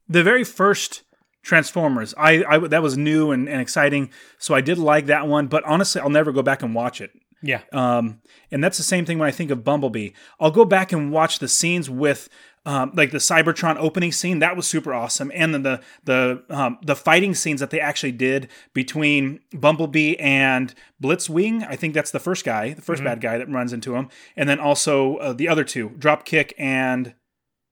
the 0.08 0.24
very 0.24 0.44
first 0.44 1.04
Transformers. 1.44 2.16
I, 2.18 2.44
I 2.44 2.58
that 2.58 2.82
was 2.82 2.98
new 2.98 3.30
and, 3.30 3.48
and 3.48 3.62
exciting, 3.62 4.10
so 4.40 4.56
I 4.56 4.62
did 4.62 4.80
like 4.80 5.06
that 5.06 5.28
one. 5.28 5.46
But 5.46 5.64
honestly, 5.64 6.02
I'll 6.02 6.10
never 6.10 6.32
go 6.32 6.42
back 6.42 6.64
and 6.64 6.74
watch 6.74 7.00
it. 7.00 7.12
Yeah. 7.46 7.62
Um, 7.72 8.22
and 8.50 8.64
that's 8.64 8.78
the 8.78 8.84
same 8.84 9.06
thing 9.06 9.20
when 9.20 9.28
I 9.28 9.32
think 9.32 9.52
of 9.52 9.64
Bumblebee. 9.64 10.10
I'll 10.40 10.52
go 10.52 10.66
back 10.66 10.92
and 10.92 11.12
watch 11.12 11.40
the 11.40 11.48
scenes 11.48 11.90
with 11.90 12.28
um, 12.66 12.92
like 12.96 13.12
the 13.12 13.20
Cybertron 13.20 13.78
opening 13.78 14.12
scene. 14.12 14.40
That 14.40 14.56
was 14.56 14.66
super 14.66 14.94
awesome, 14.94 15.32
and 15.36 15.54
then 15.54 15.62
the 15.62 15.82
the 16.04 16.44
um, 16.50 16.80
the 16.84 16.96
fighting 16.96 17.36
scenes 17.36 17.60
that 17.60 17.70
they 17.70 17.80
actually 17.80 18.14
did 18.14 18.50
between 18.74 19.42
Bumblebee 19.54 20.16
and 20.16 20.74
Blitzwing. 21.02 21.68
I 21.70 21.76
think 21.76 21.94
that's 21.94 22.10
the 22.10 22.20
first 22.20 22.44
guy, 22.44 22.74
the 22.74 22.82
1st 22.82 22.96
mm-hmm. 22.96 23.06
bad 23.06 23.22
guy 23.22 23.38
that 23.38 23.50
runs 23.50 23.72
into 23.72 23.96
him, 23.96 24.10
and 24.36 24.50
then 24.50 24.60
also 24.60 25.18
uh, 25.18 25.34
the 25.34 25.48
other 25.48 25.64
two, 25.64 25.90
Dropkick 25.92 26.54
and 26.58 27.14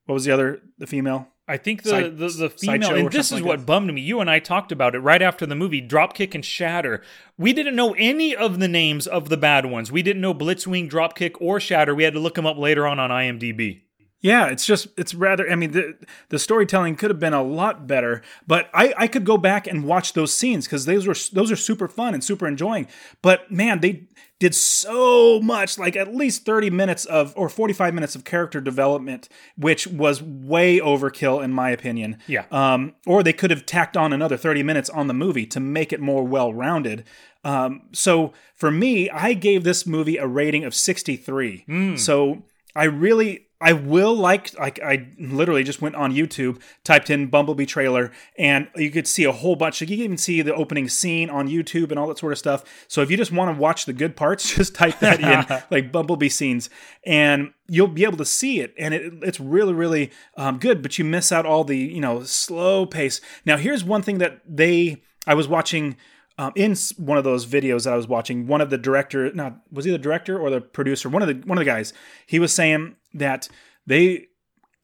what 0.05 0.13
was 0.13 0.25
the 0.25 0.31
other 0.31 0.61
the 0.77 0.85
female? 0.85 1.27
I 1.47 1.57
think 1.57 1.83
the 1.83 1.89
Side, 1.89 2.17
the, 2.17 2.27
the 2.29 2.49
female, 2.49 2.95
and 2.95 3.11
this 3.11 3.31
is 3.31 3.41
like 3.41 3.45
what 3.45 3.59
that. 3.59 3.65
bummed 3.65 3.93
me. 3.93 3.99
You 3.99 4.21
and 4.21 4.29
I 4.29 4.39
talked 4.39 4.71
about 4.71 4.95
it 4.95 4.99
right 4.99 5.21
after 5.21 5.45
the 5.45 5.55
movie, 5.55 5.85
Dropkick 5.85 6.33
and 6.33 6.43
Shatter. 6.43 7.01
We 7.37 7.51
didn't 7.51 7.75
know 7.75 7.93
any 7.97 8.33
of 8.33 8.59
the 8.59 8.69
names 8.69 9.07
of 9.07 9.27
the 9.27 9.35
bad 9.35 9.65
ones. 9.65 9.91
We 9.91 10.01
didn't 10.01 10.21
know 10.21 10.33
Blitzwing, 10.33 10.89
Dropkick, 10.89 11.35
or 11.41 11.59
Shatter. 11.59 11.93
We 11.93 12.03
had 12.03 12.13
to 12.13 12.19
look 12.19 12.35
them 12.35 12.45
up 12.45 12.57
later 12.57 12.87
on 12.87 12.97
on 12.97 13.09
IMDb. 13.09 13.81
Yeah, 14.21 14.47
it's 14.47 14.65
just 14.65 14.87
it's 14.97 15.13
rather. 15.13 15.51
I 15.51 15.55
mean, 15.55 15.71
the 15.71 15.97
the 16.29 16.39
storytelling 16.39 16.95
could 16.95 17.09
have 17.09 17.19
been 17.19 17.33
a 17.33 17.43
lot 17.43 17.87
better, 17.87 18.21
but 18.47 18.69
I 18.73 18.93
I 18.97 19.07
could 19.07 19.25
go 19.25 19.37
back 19.37 19.67
and 19.67 19.83
watch 19.83 20.13
those 20.13 20.33
scenes 20.33 20.65
because 20.65 20.85
those 20.85 21.05
were 21.05 21.15
those 21.33 21.51
are 21.51 21.57
super 21.57 21.89
fun 21.89 22.13
and 22.13 22.23
super 22.23 22.47
enjoying. 22.47 22.87
But 23.21 23.51
man, 23.51 23.81
they 23.81 24.07
did 24.43 24.53
so 24.53 25.39
much, 25.39 25.77
like 25.77 25.95
at 25.95 26.13
least 26.13 26.43
thirty 26.43 26.69
minutes 26.69 27.05
of 27.05 27.33
or 27.37 27.47
forty 27.47 27.73
five 27.73 27.93
minutes 27.93 28.13
of 28.13 28.25
character 28.25 28.59
development, 28.59 29.29
which 29.55 29.87
was 29.87 30.21
way 30.21 30.79
overkill 30.79 31.41
in 31.41 31.53
my 31.53 31.69
opinion. 31.69 32.17
Yeah. 32.27 32.43
Um, 32.51 32.93
or 33.07 33.23
they 33.23 33.31
could 33.31 33.51
have 33.51 33.65
tacked 33.65 33.95
on 33.95 34.11
another 34.11 34.35
thirty 34.35 34.61
minutes 34.61 34.89
on 34.89 35.07
the 35.07 35.13
movie 35.13 35.45
to 35.45 35.61
make 35.61 35.93
it 35.93 36.01
more 36.01 36.25
well 36.25 36.53
rounded. 36.53 37.05
Um, 37.45 37.83
so 37.93 38.33
for 38.53 38.69
me, 38.69 39.09
I 39.09 39.33
gave 39.33 39.63
this 39.63 39.87
movie 39.87 40.17
a 40.17 40.27
rating 40.27 40.65
of 40.65 40.75
sixty 40.75 41.15
three. 41.15 41.63
Mm. 41.69 41.97
So 41.97 42.43
I 42.75 42.83
really 42.83 43.47
I 43.63 43.71
will 43.71 44.13
like 44.13 44.57
like 44.59 44.81
I 44.81 45.07
literally 45.17 45.63
just 45.63 45.81
went 45.81 45.95
on 45.95 46.13
YouTube, 46.13 46.61
typed 46.83 47.09
in 47.09 47.27
Bumblebee 47.27 47.65
trailer, 47.65 48.11
and 48.37 48.67
you 48.75 48.91
could 48.91 49.07
see 49.07 49.23
a 49.23 49.31
whole 49.31 49.55
bunch. 49.55 49.79
You 49.79 49.87
can 49.87 49.99
even 49.99 50.17
see 50.17 50.41
the 50.41 50.53
opening 50.53 50.89
scene 50.89 51.29
on 51.29 51.47
YouTube 51.47 51.89
and 51.89 51.97
all 51.97 52.07
that 52.07 52.17
sort 52.17 52.33
of 52.33 52.37
stuff. 52.37 52.65
So 52.89 53.01
if 53.01 53.09
you 53.09 53.15
just 53.15 53.31
want 53.31 53.55
to 53.55 53.59
watch 53.59 53.85
the 53.85 53.93
good 53.93 54.17
parts, 54.17 54.53
just 54.55 54.75
type 54.75 54.99
that 54.99 55.21
in, 55.21 55.63
like 55.71 55.93
Bumblebee 55.93 56.27
scenes, 56.27 56.69
and 57.05 57.53
you'll 57.69 57.87
be 57.87 58.03
able 58.03 58.17
to 58.17 58.25
see 58.25 58.59
it. 58.59 58.73
And 58.77 58.93
it, 58.93 59.13
it's 59.21 59.39
really 59.39 59.73
really 59.73 60.11
um, 60.35 60.59
good. 60.59 60.81
But 60.81 60.99
you 60.99 61.05
miss 61.05 61.31
out 61.31 61.45
all 61.45 61.63
the 61.63 61.77
you 61.77 62.01
know 62.01 62.23
slow 62.23 62.85
pace. 62.85 63.21
Now 63.45 63.55
here's 63.55 63.85
one 63.85 64.01
thing 64.01 64.17
that 64.17 64.41
they 64.45 65.01
I 65.25 65.35
was 65.35 65.47
watching. 65.47 65.95
Um, 66.35 66.51
in 66.55 66.75
one 66.97 67.19
of 67.19 67.23
those 67.23 67.45
videos 67.45 67.83
that 67.83 67.93
I 67.93 67.95
was 67.95 68.07
watching, 68.07 68.47
one 68.47 68.59
of 68.59 68.71
the 68.71 68.77
director, 68.79 69.31
not 69.33 69.57
was 69.71 69.85
he 69.85 69.91
the 69.91 69.99
director 69.99 70.39
or 70.39 70.49
the 70.49 70.61
producer? 70.61 71.07
One 71.07 71.21
of 71.21 71.27
the 71.27 71.47
one 71.47 71.59
of 71.59 71.63
the 71.63 71.69
guys, 71.69 71.93
he 72.25 72.39
was 72.39 72.51
saying 72.51 72.95
that 73.13 73.47
they 73.85 74.27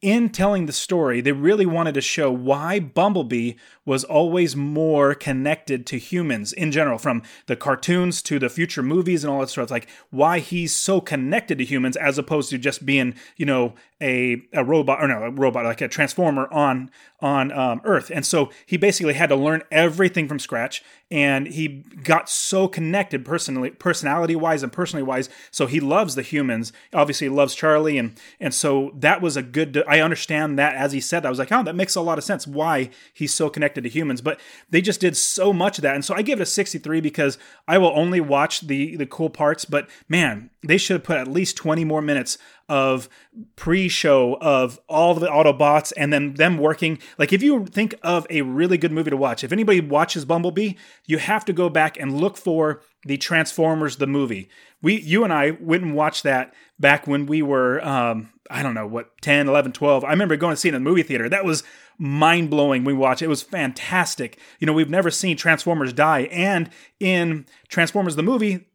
in 0.02 0.30
telling 0.30 0.64
the 0.64 0.72
story, 0.72 1.20
they 1.20 1.32
really 1.32 1.66
wanted 1.66 1.92
to 1.92 2.00
show 2.00 2.30
why 2.30 2.80
Bumblebee 2.80 3.52
was 3.84 4.02
always 4.02 4.56
more 4.56 5.14
connected 5.14 5.86
to 5.86 5.98
humans 5.98 6.54
in 6.54 6.72
general, 6.72 6.96
from 6.96 7.22
the 7.46 7.56
cartoons 7.56 8.22
to 8.22 8.38
the 8.38 8.48
future 8.48 8.82
movies 8.82 9.24
and 9.24 9.30
all 9.32 9.40
that 9.40 9.50
sort 9.50 9.64
of. 9.64 9.70
Like 9.70 9.88
why 10.08 10.38
he's 10.38 10.74
so 10.74 11.02
connected 11.02 11.58
to 11.58 11.64
humans 11.64 11.96
as 11.96 12.16
opposed 12.16 12.48
to 12.50 12.58
just 12.58 12.86
being, 12.86 13.14
you 13.36 13.44
know, 13.44 13.74
a, 14.00 14.40
a 14.54 14.64
robot 14.64 15.02
or 15.02 15.08
no, 15.08 15.22
a 15.22 15.30
robot 15.30 15.66
like 15.66 15.82
a 15.82 15.88
transformer 15.88 16.50
on 16.50 16.90
on 17.20 17.52
um, 17.52 17.82
Earth. 17.84 18.10
And 18.14 18.24
so 18.24 18.50
he 18.64 18.78
basically 18.78 19.14
had 19.14 19.28
to 19.28 19.36
learn 19.36 19.62
everything 19.70 20.28
from 20.28 20.38
scratch, 20.38 20.82
and 21.10 21.48
he 21.48 21.84
got 22.04 22.28
so 22.28 22.68
connected 22.68 23.24
personally, 23.24 23.70
personality 23.70 24.36
wise 24.36 24.62
and 24.62 24.72
personally 24.72 25.02
wise. 25.02 25.28
So 25.50 25.66
he 25.66 25.80
loves 25.80 26.14
the 26.14 26.22
humans. 26.22 26.72
Obviously, 26.92 27.26
he 27.26 27.34
loves 27.34 27.54
Charlie, 27.54 27.98
and 27.98 28.18
and 28.38 28.54
so 28.54 28.92
that 28.94 29.20
was 29.20 29.36
a 29.36 29.42
good. 29.42 29.82
I 29.88 30.00
understand 30.00 30.58
that 30.58 30.76
as 30.76 30.92
he 30.92 31.00
said, 31.00 31.26
I 31.26 31.30
was 31.30 31.38
like, 31.38 31.50
oh, 31.50 31.64
that 31.64 31.74
makes 31.74 31.96
a 31.96 32.00
lot 32.00 32.18
of 32.18 32.24
sense 32.24 32.46
why 32.46 32.90
he's 33.12 33.34
so 33.34 33.50
connected 33.50 33.82
to 33.84 33.90
humans. 33.90 34.20
But 34.20 34.40
they 34.70 34.80
just 34.80 35.00
did 35.00 35.16
so 35.16 35.52
much 35.52 35.78
of 35.78 35.82
that, 35.82 35.94
and 35.94 36.04
so 36.04 36.14
I 36.14 36.22
give 36.22 36.40
it 36.40 36.44
a 36.44 36.46
63 36.46 37.00
because 37.00 37.38
I 37.66 37.78
will 37.78 37.92
only 37.94 38.20
watch 38.20 38.60
the 38.60 38.96
the 38.96 39.06
cool 39.06 39.30
parts. 39.30 39.64
But 39.64 39.88
man, 40.08 40.50
they 40.62 40.78
should 40.78 40.94
have 40.94 41.04
put 41.04 41.18
at 41.18 41.28
least 41.28 41.56
20 41.56 41.84
more 41.84 42.02
minutes 42.02 42.38
of 42.70 43.08
pre-show 43.56 44.38
of 44.40 44.78
all 44.88 45.12
the 45.14 45.26
Autobots 45.26 45.92
and 45.96 46.12
then 46.12 46.34
them 46.34 46.56
working. 46.56 47.00
Like 47.18 47.32
if 47.32 47.42
you 47.42 47.66
think 47.66 47.96
of 48.02 48.28
a 48.30 48.42
really 48.42 48.78
good 48.78 48.92
movie 48.92 49.10
to 49.10 49.16
watch, 49.16 49.42
if 49.42 49.50
anybody 49.50 49.80
watches 49.80 50.24
Bumblebee, 50.24 50.74
you 51.04 51.18
have 51.18 51.44
to 51.46 51.52
go 51.52 51.68
back 51.68 51.98
and 51.98 52.18
look 52.18 52.36
for 52.36 52.80
the 53.04 53.16
Transformers 53.16 53.96
the 53.96 54.06
movie. 54.06 54.48
We 54.80 55.00
you 55.00 55.24
and 55.24 55.32
I 55.32 55.50
went 55.50 55.82
and 55.82 55.94
watched 55.94 56.22
that 56.22 56.54
back 56.78 57.08
when 57.08 57.26
we 57.26 57.42
were 57.42 57.84
um, 57.84 58.30
I 58.48 58.62
don't 58.62 58.74
know 58.74 58.86
what 58.86 59.20
10, 59.20 59.48
11, 59.48 59.72
12. 59.72 60.04
I 60.04 60.10
remember 60.10 60.36
going 60.36 60.52
to 60.52 60.56
see 60.56 60.68
it 60.68 60.74
in 60.74 60.82
the 60.82 60.88
movie 60.88 61.02
theater. 61.02 61.28
That 61.28 61.44
was 61.44 61.64
mind 62.00 62.48
blowing 62.48 62.82
we 62.82 62.94
watched. 62.94 63.20
It 63.20 63.28
was 63.28 63.42
fantastic. 63.42 64.38
You 64.58 64.66
know, 64.66 64.72
we've 64.72 64.88
never 64.88 65.10
seen 65.10 65.36
Transformers 65.36 65.92
die. 65.92 66.22
And 66.32 66.70
in 66.98 67.44
Transformers 67.68 68.16
the 68.16 68.22
movie, 68.22 68.66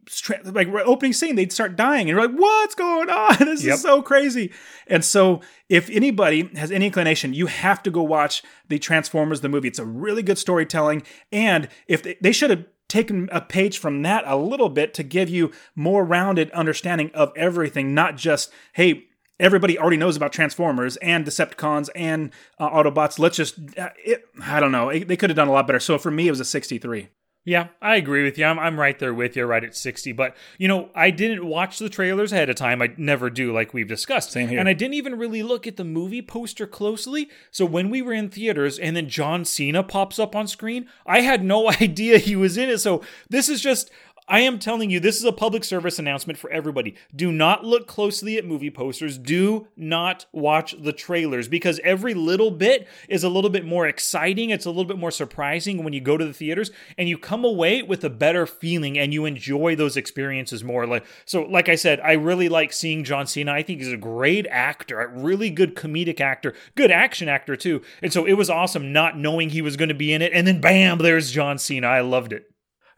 like 0.44 0.68
opening 0.68 1.12
scene, 1.12 1.34
they'd 1.34 1.52
start 1.52 1.74
dying. 1.74 2.02
And 2.02 2.08
you're 2.10 2.24
like, 2.24 2.38
what's 2.38 2.76
going 2.76 3.10
on? 3.10 3.36
This 3.46 3.64
yep. 3.64 3.74
is 3.74 3.82
so 3.82 4.02
crazy. 4.02 4.52
And 4.86 5.04
so, 5.04 5.40
if 5.68 5.90
anybody 5.90 6.50
has 6.56 6.70
any 6.70 6.86
inclination, 6.86 7.34
you 7.34 7.46
have 7.46 7.82
to 7.84 7.90
go 7.90 8.02
watch 8.02 8.42
the 8.68 8.78
Transformers 8.78 9.40
the 9.40 9.48
movie. 9.48 9.68
It's 9.68 9.78
a 9.78 9.84
really 9.84 10.22
good 10.22 10.38
storytelling. 10.38 11.02
And 11.32 11.68
if 11.88 12.02
they, 12.02 12.16
they 12.20 12.32
should 12.32 12.50
have 12.50 12.64
taken 12.88 13.28
a 13.32 13.40
page 13.40 13.78
from 13.78 14.02
that 14.02 14.24
a 14.26 14.36
little 14.36 14.68
bit 14.68 14.94
to 14.94 15.02
give 15.02 15.28
you 15.28 15.50
more 15.74 16.04
rounded 16.04 16.50
understanding 16.52 17.10
of 17.14 17.32
everything, 17.34 17.94
not 17.94 18.16
just, 18.16 18.52
hey, 18.74 19.08
everybody 19.38 19.78
already 19.78 19.96
knows 19.96 20.16
about 20.16 20.32
Transformers 20.32 20.96
and 20.98 21.24
Decepticons 21.26 21.88
and 21.94 22.30
uh, 22.58 22.70
Autobots. 22.70 23.18
Let's 23.18 23.36
just, 23.36 23.58
uh, 23.78 23.90
it, 24.04 24.24
I 24.42 24.60
don't 24.60 24.72
know. 24.72 24.88
It, 24.88 25.08
they 25.08 25.16
could 25.16 25.30
have 25.30 25.36
done 25.36 25.48
a 25.48 25.52
lot 25.52 25.66
better. 25.66 25.80
So 25.80 25.98
for 25.98 26.10
me, 26.10 26.28
it 26.28 26.30
was 26.30 26.40
a 26.40 26.44
63. 26.44 27.08
Yeah, 27.48 27.68
I 27.80 27.94
agree 27.94 28.24
with 28.24 28.36
you. 28.38 28.44
I'm, 28.44 28.58
I'm 28.58 28.78
right 28.78 28.98
there 28.98 29.14
with 29.14 29.36
you, 29.36 29.44
right 29.44 29.62
at 29.62 29.76
60. 29.76 30.10
But, 30.10 30.36
you 30.58 30.66
know, 30.66 30.90
I 30.96 31.12
didn't 31.12 31.46
watch 31.46 31.78
the 31.78 31.88
trailers 31.88 32.32
ahead 32.32 32.50
of 32.50 32.56
time. 32.56 32.82
I 32.82 32.92
never 32.96 33.30
do, 33.30 33.52
like 33.52 33.72
we've 33.72 33.86
discussed. 33.86 34.32
Same 34.32 34.48
here. 34.48 34.58
And 34.58 34.68
I 34.68 34.72
didn't 34.72 34.94
even 34.94 35.16
really 35.16 35.44
look 35.44 35.64
at 35.64 35.76
the 35.76 35.84
movie 35.84 36.22
poster 36.22 36.66
closely. 36.66 37.28
So 37.52 37.64
when 37.64 37.88
we 37.88 38.02
were 38.02 38.12
in 38.12 38.30
theaters 38.30 38.80
and 38.80 38.96
then 38.96 39.08
John 39.08 39.44
Cena 39.44 39.84
pops 39.84 40.18
up 40.18 40.34
on 40.34 40.48
screen, 40.48 40.88
I 41.06 41.20
had 41.20 41.44
no 41.44 41.70
idea 41.80 42.18
he 42.18 42.34
was 42.34 42.56
in 42.56 42.68
it. 42.68 42.78
So 42.78 43.02
this 43.30 43.48
is 43.48 43.60
just, 43.60 43.92
I 44.28 44.40
am 44.40 44.58
telling 44.58 44.90
you, 44.90 44.98
this 44.98 45.18
is 45.18 45.24
a 45.24 45.32
public 45.32 45.62
service 45.62 46.00
announcement 46.00 46.36
for 46.36 46.50
everybody. 46.50 46.96
Do 47.14 47.30
not 47.30 47.64
look 47.64 47.86
closely 47.86 48.36
at 48.36 48.44
movie 48.44 48.70
posters. 48.70 49.18
Do 49.18 49.68
not 49.76 50.26
watch 50.32 50.74
the 50.82 50.92
trailers 50.92 51.46
because 51.46 51.80
every 51.84 52.12
little 52.12 52.50
bit 52.50 52.88
is 53.08 53.22
a 53.22 53.28
little 53.28 53.50
bit 53.50 53.64
more 53.64 53.86
exciting. 53.86 54.50
It's 54.50 54.66
a 54.66 54.70
little 54.70 54.84
bit 54.84 54.98
more 54.98 55.12
surprising 55.12 55.84
when 55.84 55.92
you 55.92 56.00
go 56.00 56.16
to 56.16 56.24
the 56.24 56.32
theaters 56.32 56.72
and 56.98 57.08
you 57.08 57.18
come 57.18 57.44
away 57.44 57.82
with 57.82 58.02
a 58.02 58.10
better 58.10 58.46
feeling 58.46 58.98
and 58.98 59.14
you 59.14 59.26
enjoy 59.26 59.76
those 59.76 59.96
experiences 59.96 60.64
more. 60.64 60.86
Like 60.86 61.04
so, 61.24 61.42
like 61.42 61.68
I 61.68 61.76
said, 61.76 62.00
I 62.00 62.14
really 62.14 62.48
like 62.48 62.72
seeing 62.72 63.04
John 63.04 63.28
Cena. 63.28 63.52
I 63.52 63.62
think 63.62 63.78
he's 63.78 63.92
a 63.92 63.96
great 63.96 64.48
actor, 64.48 65.00
a 65.00 65.08
really 65.08 65.50
good 65.50 65.76
comedic 65.76 66.20
actor, 66.20 66.52
good 66.74 66.90
action 66.90 67.28
actor 67.28 67.54
too. 67.54 67.80
And 68.02 68.12
so 68.12 68.24
it 68.24 68.34
was 68.34 68.50
awesome 68.50 68.92
not 68.92 69.16
knowing 69.16 69.50
he 69.50 69.62
was 69.62 69.76
going 69.76 69.88
to 69.88 69.94
be 69.94 70.12
in 70.12 70.20
it, 70.20 70.32
and 70.32 70.46
then 70.48 70.60
bam, 70.60 70.98
there's 70.98 71.30
John 71.30 71.58
Cena. 71.58 71.86
I 71.86 72.00
loved 72.00 72.32
it. 72.32 72.50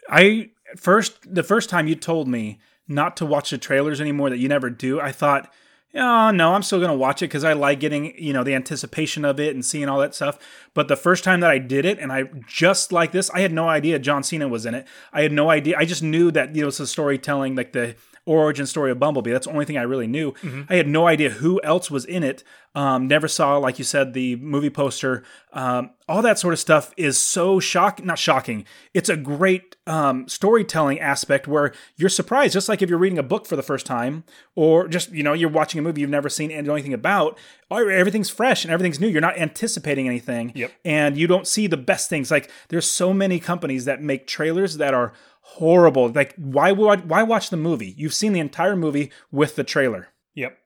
I 0.08 0.50
first 0.76 1.34
the 1.34 1.42
first 1.42 1.70
time 1.70 1.88
you 1.88 1.94
told 1.94 2.28
me 2.28 2.58
not 2.86 3.16
to 3.18 3.26
watch 3.26 3.50
the 3.50 3.58
trailers 3.58 4.00
anymore 4.00 4.30
that 4.30 4.38
you 4.38 4.48
never 4.48 4.70
do, 4.70 5.00
I 5.00 5.12
thought, 5.12 5.52
oh 5.94 6.30
no, 6.30 6.54
I'm 6.54 6.62
still 6.62 6.80
gonna 6.80 6.94
watch 6.94 7.22
it 7.22 7.26
because 7.26 7.44
I 7.44 7.52
like 7.52 7.80
getting 7.80 8.14
you 8.18 8.32
know 8.32 8.44
the 8.44 8.54
anticipation 8.54 9.24
of 9.24 9.38
it 9.38 9.54
and 9.54 9.64
seeing 9.64 9.88
all 9.88 9.98
that 10.00 10.14
stuff. 10.14 10.38
But 10.74 10.88
the 10.88 10.96
first 10.96 11.24
time 11.24 11.40
that 11.40 11.50
I 11.50 11.58
did 11.58 11.84
it, 11.84 11.98
and 11.98 12.12
I 12.12 12.24
just 12.46 12.92
like 12.92 13.12
this, 13.12 13.30
I 13.30 13.40
had 13.40 13.52
no 13.52 13.68
idea 13.68 13.98
John 13.98 14.22
Cena 14.22 14.48
was 14.48 14.66
in 14.66 14.74
it. 14.74 14.86
I 15.12 15.22
had 15.22 15.32
no 15.32 15.50
idea. 15.50 15.76
I 15.78 15.84
just 15.84 16.02
knew 16.02 16.30
that 16.32 16.54
you 16.54 16.62
know 16.62 16.68
it's 16.68 16.80
a 16.80 16.86
storytelling 16.86 17.54
like 17.56 17.72
the 17.72 17.96
origin 18.28 18.66
story 18.66 18.90
of 18.90 18.98
Bumblebee. 18.98 19.30
That's 19.30 19.46
the 19.46 19.52
only 19.52 19.64
thing 19.64 19.78
I 19.78 19.82
really 19.82 20.06
knew. 20.06 20.32
Mm-hmm. 20.32 20.62
I 20.68 20.76
had 20.76 20.86
no 20.86 21.06
idea 21.06 21.30
who 21.30 21.60
else 21.62 21.90
was 21.90 22.04
in 22.04 22.22
it. 22.22 22.44
Um, 22.74 23.08
never 23.08 23.26
saw, 23.26 23.56
like 23.56 23.78
you 23.78 23.84
said, 23.84 24.12
the 24.12 24.36
movie 24.36 24.70
poster. 24.70 25.24
Um, 25.52 25.90
all 26.08 26.22
that 26.22 26.38
sort 26.38 26.52
of 26.52 26.60
stuff 26.60 26.92
is 26.96 27.18
so 27.18 27.58
shocking. 27.58 28.06
Not 28.06 28.18
shocking. 28.18 28.64
It's 28.94 29.08
a 29.08 29.16
great 29.16 29.76
um, 29.86 30.28
storytelling 30.28 31.00
aspect 31.00 31.48
where 31.48 31.72
you're 31.96 32.10
surprised, 32.10 32.52
just 32.52 32.68
like 32.68 32.82
if 32.82 32.90
you're 32.90 32.98
reading 32.98 33.18
a 33.18 33.22
book 33.22 33.46
for 33.46 33.56
the 33.56 33.62
first 33.62 33.86
time, 33.86 34.24
or 34.54 34.86
just 34.86 35.10
you 35.10 35.22
know 35.22 35.32
you're 35.32 35.48
watching 35.48 35.78
a 35.78 35.82
movie 35.82 36.02
you've 36.02 36.10
never 36.10 36.28
seen 36.28 36.50
and 36.50 36.66
know 36.66 36.74
anything 36.74 36.94
about. 36.94 37.38
Everything's 37.70 38.30
fresh 38.30 38.64
and 38.64 38.72
everything's 38.72 39.00
new. 39.00 39.08
You're 39.08 39.20
not 39.20 39.38
anticipating 39.38 40.06
anything, 40.06 40.52
yep. 40.54 40.72
and 40.84 41.16
you 41.16 41.26
don't 41.26 41.46
see 41.46 41.66
the 41.66 41.76
best 41.76 42.08
things. 42.08 42.30
Like 42.30 42.50
there's 42.68 42.90
so 42.90 43.12
many 43.12 43.40
companies 43.40 43.86
that 43.86 44.02
make 44.02 44.26
trailers 44.26 44.76
that 44.76 44.94
are 44.94 45.12
horrible. 45.56 46.08
Like 46.08 46.34
why 46.36 46.72
would 46.72 47.08
why 47.08 47.22
watch 47.22 47.50
the 47.50 47.56
movie? 47.56 47.94
You've 47.96 48.14
seen 48.14 48.32
the 48.32 48.40
entire 48.40 48.76
movie 48.76 49.10
with 49.30 49.56
the 49.56 49.64
trailer. 49.64 50.08
Yep. 50.34 50.56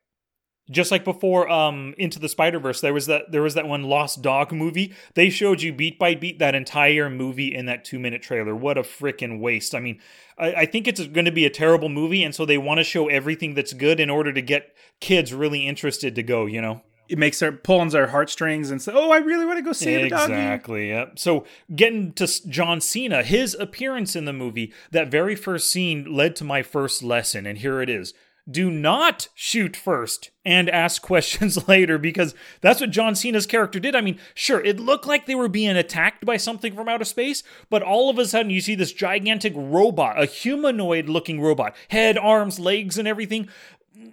Just 0.70 0.90
like 0.90 1.04
before 1.04 1.48
um 1.48 1.94
Into 1.98 2.18
the 2.18 2.28
Spider-Verse, 2.28 2.80
there 2.80 2.92
was 2.92 3.06
that 3.06 3.30
there 3.30 3.42
was 3.42 3.54
that 3.54 3.66
one 3.66 3.84
Lost 3.84 4.22
Dog 4.22 4.52
movie. 4.52 4.92
They 5.14 5.30
showed 5.30 5.62
you 5.62 5.72
beat 5.72 5.98
by 5.98 6.14
beat 6.14 6.38
that 6.40 6.54
entire 6.54 7.08
movie 7.08 7.54
in 7.54 7.66
that 7.66 7.84
2-minute 7.84 8.22
trailer. 8.22 8.54
What 8.54 8.76
a 8.76 8.82
freaking 8.82 9.40
waste. 9.40 9.74
I 9.74 9.80
mean, 9.80 10.00
I, 10.36 10.52
I 10.54 10.66
think 10.66 10.88
it's 10.88 11.06
going 11.06 11.26
to 11.26 11.32
be 11.32 11.46
a 11.46 11.50
terrible 11.50 11.88
movie 11.88 12.24
and 12.24 12.34
so 12.34 12.44
they 12.44 12.58
want 12.58 12.78
to 12.78 12.84
show 12.84 13.08
everything 13.08 13.54
that's 13.54 13.72
good 13.72 14.00
in 14.00 14.10
order 14.10 14.32
to 14.32 14.42
get 14.42 14.74
kids 15.00 15.32
really 15.32 15.66
interested 15.66 16.14
to 16.16 16.22
go, 16.22 16.46
you 16.46 16.60
know 16.60 16.82
it 17.12 17.18
makes 17.18 17.40
their 17.40 17.52
pulling 17.52 17.90
their 17.90 18.06
heartstrings 18.06 18.70
and 18.70 18.80
say, 18.80 18.90
"Oh, 18.94 19.10
I 19.10 19.18
really 19.18 19.44
want 19.44 19.58
to 19.58 19.62
go 19.62 19.74
see 19.74 19.94
exactly, 19.94 20.08
the 20.08 20.16
doggy." 20.16 20.32
Exactly. 20.32 20.88
Yep. 20.88 21.18
So 21.18 21.44
getting 21.76 22.14
to 22.14 22.48
John 22.48 22.80
Cena, 22.80 23.22
his 23.22 23.54
appearance 23.60 24.16
in 24.16 24.24
the 24.24 24.32
movie, 24.32 24.72
that 24.92 25.10
very 25.10 25.36
first 25.36 25.70
scene 25.70 26.10
led 26.10 26.34
to 26.36 26.44
my 26.44 26.62
first 26.62 27.02
lesson, 27.02 27.44
and 27.44 27.58
here 27.58 27.82
it 27.82 27.90
is. 27.90 28.14
Do 28.50 28.70
not 28.70 29.28
shoot 29.34 29.76
first 29.76 30.30
and 30.44 30.70
ask 30.70 31.02
questions 31.12 31.68
later 31.68 31.98
because 31.98 32.34
that's 32.62 32.80
what 32.80 32.90
John 32.90 33.14
Cena's 33.14 33.46
character 33.46 33.78
did. 33.78 33.94
I 33.94 34.00
mean, 34.00 34.18
sure, 34.34 34.64
it 34.64 34.80
looked 34.80 35.06
like 35.06 35.26
they 35.26 35.34
were 35.34 35.48
being 35.48 35.76
attacked 35.76 36.24
by 36.24 36.38
something 36.38 36.74
from 36.74 36.88
outer 36.88 37.04
space, 37.04 37.42
but 37.68 37.82
all 37.82 38.08
of 38.08 38.18
a 38.18 38.24
sudden 38.24 38.50
you 38.50 38.62
see 38.62 38.74
this 38.74 38.92
gigantic 38.92 39.52
robot, 39.54 40.20
a 40.20 40.24
humanoid 40.24 41.10
looking 41.10 41.42
robot, 41.42 41.76
head, 41.90 42.16
arms, 42.16 42.58
legs, 42.58 42.96
and 42.96 43.06
everything 43.06 43.48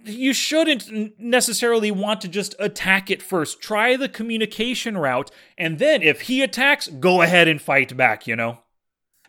you 0.04 0.32
shouldn't 0.32 1.18
necessarily 1.18 1.90
want 1.90 2.20
to 2.22 2.28
just 2.28 2.54
attack 2.58 3.10
it 3.10 3.22
first. 3.22 3.60
Try 3.60 3.96
the 3.96 4.08
communication 4.08 4.96
route, 4.96 5.30
and 5.58 5.78
then 5.78 6.02
if 6.02 6.22
he 6.22 6.42
attacks, 6.42 6.88
go 6.88 7.22
ahead 7.22 7.48
and 7.48 7.60
fight 7.60 7.96
back, 7.96 8.26
you 8.26 8.36
know? 8.36 8.58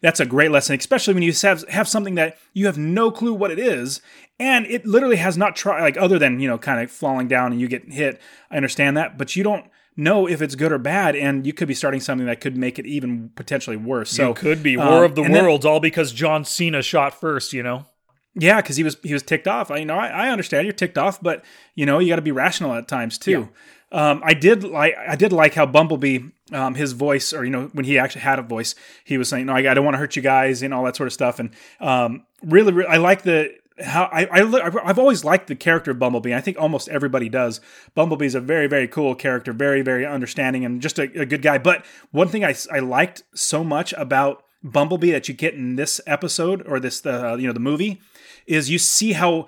That's 0.02 0.20
a 0.20 0.26
great 0.26 0.50
lesson, 0.50 0.78
especially 0.78 1.14
when 1.14 1.24
you 1.24 1.34
have, 1.44 1.68
have 1.70 1.88
something 1.88 2.16
that 2.16 2.38
you 2.54 2.66
have 2.66 2.78
no 2.78 3.12
clue 3.12 3.34
what 3.34 3.52
it 3.52 3.60
is, 3.60 4.02
and 4.40 4.66
it 4.66 4.86
literally 4.86 5.18
has 5.18 5.38
not 5.38 5.56
tried, 5.56 5.82
like, 5.82 5.98
other 5.98 6.18
than, 6.18 6.40
you 6.40 6.48
know, 6.48 6.58
kind 6.58 6.82
of 6.82 6.90
falling 6.90 7.28
down 7.28 7.52
and 7.52 7.62
you 7.62 7.68
get 7.68 7.92
hit. 7.92 8.20
I 8.50 8.58
understand 8.58 8.98
that, 8.98 9.18
but 9.18 9.36
you 9.36 9.44
don't 9.44 9.66
know 9.96 10.28
if 10.28 10.42
it's 10.42 10.56
good 10.56 10.72
or 10.72 10.80
bad, 10.80 11.16
and 11.16 11.46
you 11.46 11.54
could 11.54 11.68
be 11.68 11.76
starting 11.76 12.00
something 12.00 12.26
that 12.26 12.42
could 12.42 12.58
make 12.58 12.80
it 12.80 12.88
even 12.88 13.30
potentially 13.36 13.78
worse. 13.78 14.10
So, 14.10 14.30
you 14.30 14.34
could 14.34 14.64
be 14.64 14.76
War 14.76 14.88
um, 14.88 15.04
of 15.04 15.16
the 15.16 15.22
Worlds, 15.22 15.64
then, 15.64 15.72
all 15.72 15.80
because 15.80 16.12
John 16.12 16.46
Cena 16.46 16.82
shot 16.82 17.14
first, 17.14 17.54
you 17.54 17.62
know? 17.62 17.86
Yeah, 18.34 18.62
because 18.62 18.78
he 18.78 18.84
was 18.84 18.98
he 19.04 19.14
was 19.14 19.24
ticked 19.24 19.48
off. 19.48 19.72
I 19.72 19.78
you 19.78 19.86
know 19.86 19.98
I, 19.98 20.08
I 20.08 20.30
understand 20.30 20.66
you're 20.66 20.74
ticked 20.74 20.98
off, 20.98 21.22
but 21.22 21.44
you 21.76 21.86
know 21.86 22.00
you 22.00 22.10
got 22.10 22.16
to 22.16 22.22
be 22.22 22.32
rational 22.32 22.74
at 22.74 22.88
times 22.88 23.18
too. 23.18 23.32
Yeah. 23.32 23.48
Um, 23.92 24.22
I 24.24 24.34
did 24.34 24.64
like 24.64 24.96
I 24.98 25.18
did 25.18 25.34
like 25.34 25.54
how 25.54 25.66
Bumblebee 25.66 26.20
um, 26.54 26.76
his 26.76 26.94
voice 26.94 27.34
or 27.34 27.44
you 27.44 27.50
know 27.50 27.70
when 27.74 27.84
he 27.84 28.00
actually 28.00 28.22
had 28.22 28.40
a 28.40 28.42
voice 28.42 28.74
he 29.04 29.18
was 29.18 29.28
saying 29.28 29.48
no 29.48 29.54
I, 29.54 29.72
I 29.72 29.74
don't 29.74 29.84
want 29.84 29.96
to 29.96 30.00
hurt 30.00 30.16
you 30.16 30.22
guys 30.22 30.62
and 30.62 30.74
all 30.74 30.86
that 30.86 30.96
sort 30.96 31.08
of 31.08 31.14
stuff 31.14 31.40
and 31.40 31.50
um, 31.82 32.26
really, 32.42 32.72
really 32.72 32.88
I 32.88 32.98
like 32.98 33.24
the 33.24 33.54
how 33.84 34.04
I, 34.12 34.26
I 34.26 34.88
I've 34.88 35.00
always 35.00 35.26
liked 35.26 35.48
the 35.48 35.56
character 35.56 35.92
of 35.92 36.00
Bumblebee. 36.00 36.34
I 36.34 36.42
think 36.42 36.58
almost 36.60 36.88
everybody 36.90 37.30
does. 37.30 37.62
Bumblebee 37.96 38.26
is 38.26 38.36
a 38.36 38.42
very 38.42 38.68
very 38.68 38.88
cool 38.88 39.16
character, 39.16 39.54
very 39.54 39.82
very 39.82 40.06
understanding 40.06 40.64
and 40.66 40.82
just 40.82 41.00
a, 41.00 41.04
a 41.20 41.26
good 41.26 41.42
guy. 41.42 41.58
But 41.58 41.86
one 42.12 42.28
thing 42.28 42.46
I 42.46 42.56
I 42.72 42.80
liked 42.80 43.24
so 43.34 43.64
much 43.64 43.94
about 43.94 44.44
Bumblebee 44.64 45.12
that 45.12 45.28
you 45.28 45.34
get 45.34 45.54
in 45.54 45.76
this 45.76 46.00
episode 46.06 46.66
or 46.68 46.80
this 46.80 47.06
uh, 47.06 47.36
you 47.40 47.48
know 47.48 47.54
the 47.54 47.60
movie 47.60 48.02
is 48.48 48.70
you 48.70 48.78
see 48.80 49.14
how 49.14 49.48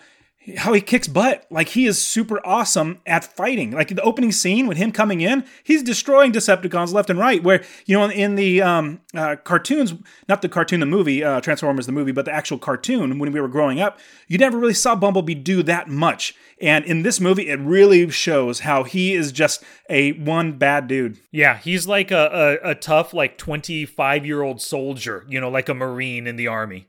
how 0.58 0.74
he 0.74 0.82
kicks 0.82 1.08
butt. 1.08 1.46
Like 1.50 1.70
he 1.70 1.86
is 1.86 2.02
super 2.02 2.46
awesome 2.46 3.00
at 3.06 3.24
fighting. 3.24 3.72
Like 3.72 3.90
the 3.90 4.02
opening 4.02 4.32
scene 4.32 4.68
with 4.68 4.78
him 4.78 4.92
coming 4.92 5.22
in, 5.22 5.46
he's 5.64 5.84
destroying 5.84 6.32
Decepticons 6.32 6.94
left 6.94 7.10
and 7.10 7.20
right. 7.20 7.42
Where 7.42 7.64
you 7.86 7.98
know 7.98 8.10
in 8.10 8.36
the 8.36 8.62
um, 8.62 9.02
uh, 9.16 9.38
cartoons, 9.44 9.94
not 10.28 10.42
the 10.42 10.50
cartoon, 10.50 10.80
the 10.80 10.86
movie 10.86 11.24
uh, 11.24 11.42
Transformers, 11.42 11.86
the 11.86 11.92
movie, 11.92 12.12
but 12.12 12.26
the 12.26 12.34
actual 12.34 12.58
cartoon 12.58 13.20
when 13.20 13.32
we 13.32 13.40
were 13.40 13.48
growing 13.48 13.80
up, 13.80 14.00
you 14.28 14.38
never 14.38 14.58
really 14.58 14.74
saw 14.74 14.96
Bumblebee 14.96 15.36
do 15.36 15.64
that 15.64 15.88
much. 15.88 16.36
And 16.62 16.86
in 16.86 17.04
this 17.04 17.20
movie, 17.20 17.50
it 17.50 17.60
really 17.60 18.10
shows 18.10 18.62
how 18.62 18.84
he 18.84 19.14
is 19.14 19.32
just 19.32 19.64
a 19.90 20.14
one 20.14 20.58
bad 20.58 20.88
dude. 20.88 21.20
Yeah, 21.32 21.58
he's 21.58 21.88
like 21.88 22.12
a, 22.12 22.60
a, 22.64 22.72
a 22.72 22.76
tough, 22.76 23.14
like 23.14 23.38
twenty 23.38 23.86
five 23.86 24.26
year 24.26 24.42
old 24.42 24.62
soldier. 24.62 25.26
You 25.30 25.40
know, 25.40 25.50
like 25.50 25.70
a 25.70 25.74
marine 25.74 26.28
in 26.28 26.36
the 26.36 26.48
army. 26.48 26.88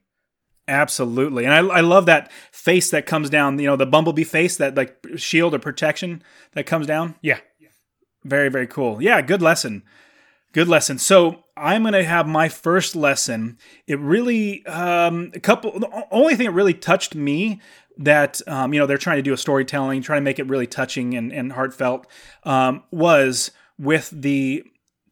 Absolutely. 0.66 1.44
And 1.44 1.52
I, 1.52 1.59
I 1.59 1.80
love 1.80 2.06
that 2.06 2.33
face 2.50 2.90
that 2.90 3.06
comes 3.06 3.28
down, 3.28 3.59
you 3.59 3.66
know, 3.66 3.76
the 3.76 3.87
bumblebee 3.87 4.25
face, 4.25 4.56
that 4.56 4.75
like 4.75 4.97
shield 5.16 5.54
or 5.54 5.59
protection 5.59 6.23
that 6.52 6.64
comes 6.64 6.87
down. 6.87 7.16
Yeah. 7.21 7.38
Very, 8.25 8.49
very 8.49 8.66
cool. 8.66 9.02
Yeah, 9.02 9.21
good 9.21 9.42
lesson. 9.42 9.83
Good 10.52 10.68
lesson. 10.68 10.99
So 10.99 11.44
I'm 11.56 11.83
going 11.83 11.92
to 11.92 12.04
have 12.04 12.26
my 12.26 12.49
first 12.49 12.97
lesson. 12.97 13.59
It 13.87 13.99
really, 13.99 14.64
um, 14.66 15.33
a 15.35 15.40
couple, 15.40 15.78
the 15.78 16.06
only 16.11 16.35
thing 16.35 16.47
that 16.47 16.52
really 16.52 16.73
touched 16.73 17.14
me 17.14 17.61
that, 17.99 18.40
um, 18.47 18.73
you 18.73 18.80
know, 18.80 18.87
they're 18.87 18.97
trying 18.97 19.18
to 19.18 19.23
do 19.23 19.35
a 19.35 19.37
storytelling, 19.37 20.00
trying 20.00 20.21
to 20.21 20.25
make 20.25 20.38
it 20.38 20.49
really 20.49 20.66
touching 20.66 21.14
and, 21.14 21.33
and 21.33 21.52
heartfelt, 21.52 22.06
um, 22.44 22.83
was 22.90 23.50
with 23.78 24.11
the 24.11 24.64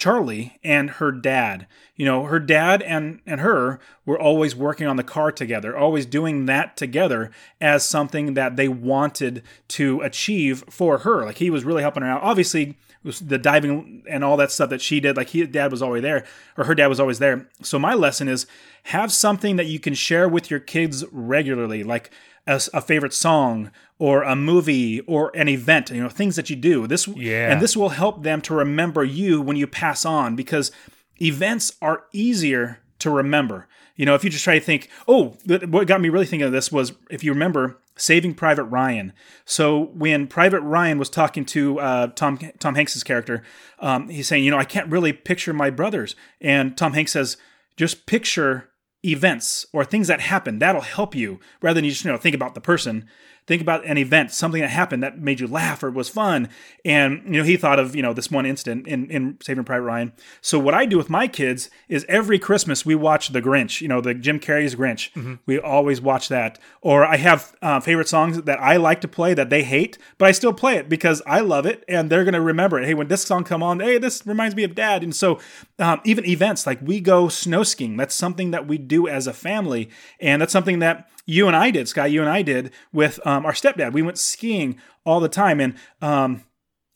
Charlie 0.02 0.58
and 0.64 0.90
her 0.90 1.12
dad. 1.12 1.68
You 1.94 2.04
know, 2.04 2.24
her 2.24 2.40
dad 2.40 2.82
and 2.82 3.20
and 3.24 3.40
her 3.40 3.78
were 4.04 4.18
always 4.18 4.56
working 4.56 4.88
on 4.88 4.96
the 4.96 5.04
car 5.04 5.30
together, 5.30 5.78
always 5.78 6.06
doing 6.06 6.46
that 6.46 6.76
together 6.76 7.30
as 7.60 7.88
something 7.88 8.34
that 8.34 8.56
they 8.56 8.66
wanted 8.66 9.44
to 9.68 10.00
achieve 10.00 10.64
for 10.68 10.98
her. 10.98 11.24
Like 11.24 11.38
he 11.38 11.50
was 11.50 11.62
really 11.62 11.82
helping 11.82 12.02
her 12.02 12.08
out. 12.08 12.22
Obviously, 12.22 12.76
the 13.04 13.38
diving 13.38 14.02
and 14.10 14.24
all 14.24 14.36
that 14.38 14.50
stuff 14.50 14.70
that 14.70 14.80
she 14.80 14.98
did, 14.98 15.16
like 15.16 15.28
he 15.28 15.46
dad 15.46 15.70
was 15.70 15.82
always 15.82 16.02
there, 16.02 16.24
or 16.56 16.64
her 16.64 16.74
dad 16.74 16.88
was 16.88 16.98
always 16.98 17.20
there. 17.20 17.48
So 17.62 17.78
my 17.78 17.94
lesson 17.94 18.26
is 18.26 18.48
have 18.86 19.12
something 19.12 19.54
that 19.54 19.66
you 19.66 19.78
can 19.78 19.94
share 19.94 20.28
with 20.28 20.50
your 20.50 20.58
kids 20.58 21.04
regularly, 21.12 21.84
like 21.84 22.10
a, 22.46 22.60
a, 22.74 22.80
favorite 22.80 23.12
song 23.12 23.70
or 23.98 24.22
a 24.22 24.34
movie 24.34 25.00
or 25.00 25.30
an 25.36 25.48
event, 25.48 25.90
you 25.90 26.02
know, 26.02 26.08
things 26.08 26.36
that 26.36 26.50
you 26.50 26.56
do. 26.56 26.86
This 26.86 27.06
yeah. 27.08 27.52
and 27.52 27.60
this 27.60 27.76
will 27.76 27.90
help 27.90 28.22
them 28.22 28.40
to 28.42 28.54
remember 28.54 29.04
you 29.04 29.40
when 29.40 29.56
you 29.56 29.66
pass 29.66 30.04
on 30.04 30.34
because 30.34 30.72
events 31.20 31.76
are 31.80 32.04
easier 32.12 32.80
to 32.98 33.10
remember. 33.10 33.68
You 33.96 34.06
know, 34.06 34.14
if 34.14 34.24
you 34.24 34.30
just 34.30 34.44
try 34.44 34.58
to 34.58 34.64
think, 34.64 34.88
oh, 35.06 35.36
what 35.46 35.86
got 35.86 36.00
me 36.00 36.08
really 36.08 36.26
thinking 36.26 36.46
of 36.46 36.52
this 36.52 36.72
was 36.72 36.92
if 37.10 37.22
you 37.22 37.32
remember 37.32 37.78
Saving 37.96 38.34
Private 38.34 38.64
Ryan. 38.64 39.12
So 39.44 39.86
when 39.94 40.26
Private 40.26 40.62
Ryan 40.62 40.98
was 40.98 41.10
talking 41.10 41.44
to 41.46 41.78
uh, 41.78 42.06
Tom 42.08 42.38
Tom 42.58 42.74
Hanks's 42.74 43.04
character, 43.04 43.42
um, 43.80 44.08
he's 44.08 44.26
saying, 44.26 44.44
you 44.44 44.50
know, 44.50 44.58
I 44.58 44.64
can't 44.64 44.90
really 44.90 45.12
picture 45.12 45.52
my 45.52 45.70
brothers, 45.70 46.16
and 46.40 46.76
Tom 46.76 46.94
Hanks 46.94 47.12
says, 47.12 47.36
just 47.76 48.06
picture 48.06 48.70
events 49.04 49.66
or 49.72 49.84
things 49.84 50.08
that 50.08 50.20
happen 50.20 50.58
that'll 50.58 50.80
help 50.80 51.14
you 51.14 51.40
rather 51.60 51.74
than 51.74 51.84
you 51.84 51.90
just 51.90 52.04
you 52.04 52.10
know 52.10 52.16
think 52.16 52.34
about 52.34 52.54
the 52.54 52.60
person 52.60 53.06
think 53.46 53.60
about 53.60 53.84
an 53.84 53.98
event 53.98 54.30
something 54.30 54.60
that 54.60 54.68
happened 54.68 55.02
that 55.02 55.18
made 55.18 55.40
you 55.40 55.46
laugh 55.46 55.82
or 55.82 55.90
was 55.90 56.08
fun. 56.08 56.48
And 56.84 57.22
you 57.24 57.38
know 57.38 57.44
he 57.44 57.56
thought 57.56 57.78
of 57.78 57.96
you 57.96 58.02
know 58.02 58.12
this 58.12 58.30
one 58.30 58.46
incident 58.46 58.86
in, 58.86 59.10
in 59.10 59.38
saving 59.42 59.64
private 59.64 59.84
ryan. 59.84 60.12
So 60.40 60.58
what 60.58 60.74
i 60.74 60.86
do 60.86 60.96
with 60.96 61.10
my 61.10 61.28
kids 61.28 61.70
is 61.88 62.06
every 62.08 62.38
christmas 62.38 62.86
we 62.86 62.94
watch 62.94 63.28
the 63.28 63.42
grinch 63.42 63.80
you 63.80 63.88
know 63.88 64.00
the 64.00 64.14
jim 64.14 64.38
carrey's 64.38 64.74
grinch. 64.74 65.10
We 65.46 65.58
always 65.58 66.00
watch 66.00 66.28
that. 66.28 66.58
Or 66.80 67.04
i 67.04 67.16
have 67.16 67.54
uh, 67.62 67.80
favorite 67.80 68.08
songs 68.08 68.42
that 68.42 68.60
i 68.60 68.76
like 68.76 69.00
to 69.00 69.08
play 69.08 69.34
that 69.34 69.50
they 69.50 69.62
hate 69.62 69.98
but 70.18 70.28
i 70.28 70.32
still 70.32 70.52
play 70.52 70.76
it 70.76 70.88
because 70.88 71.22
i 71.26 71.40
love 71.40 71.66
it 71.66 71.84
and 71.88 72.10
they're 72.10 72.24
going 72.24 72.34
to 72.34 72.40
remember 72.40 72.78
it. 72.78 72.86
Hey 72.86 72.94
when 72.94 73.08
this 73.08 73.22
song 73.22 73.44
come 73.44 73.62
on 73.62 73.80
hey 73.80 73.98
this 73.98 74.26
reminds 74.26 74.54
me 74.54 74.64
of 74.64 74.74
dad. 74.74 75.02
And 75.02 75.14
so 75.14 75.40
um, 75.78 76.00
even 76.04 76.24
events 76.26 76.66
like 76.66 76.80
we 76.82 77.00
go 77.00 77.28
snow 77.28 77.62
skiing 77.62 77.96
that's 77.96 78.14
something 78.14 78.50
that 78.52 78.66
we 78.66 78.78
do 78.78 79.08
as 79.08 79.26
a 79.26 79.32
family. 79.32 79.90
And 80.20 80.40
that's 80.40 80.52
something 80.52 80.78
that 80.78 81.08
you 81.26 81.46
and 81.46 81.56
I 81.56 81.70
did, 81.70 81.88
Sky. 81.88 82.06
You 82.06 82.20
and 82.20 82.30
I 82.30 82.42
did 82.42 82.72
with 82.92 83.24
um, 83.26 83.46
our 83.46 83.52
stepdad. 83.52 83.92
We 83.92 84.02
went 84.02 84.18
skiing 84.18 84.78
all 85.04 85.20
the 85.20 85.28
time, 85.28 85.60
and 85.60 85.74
um, 86.00 86.44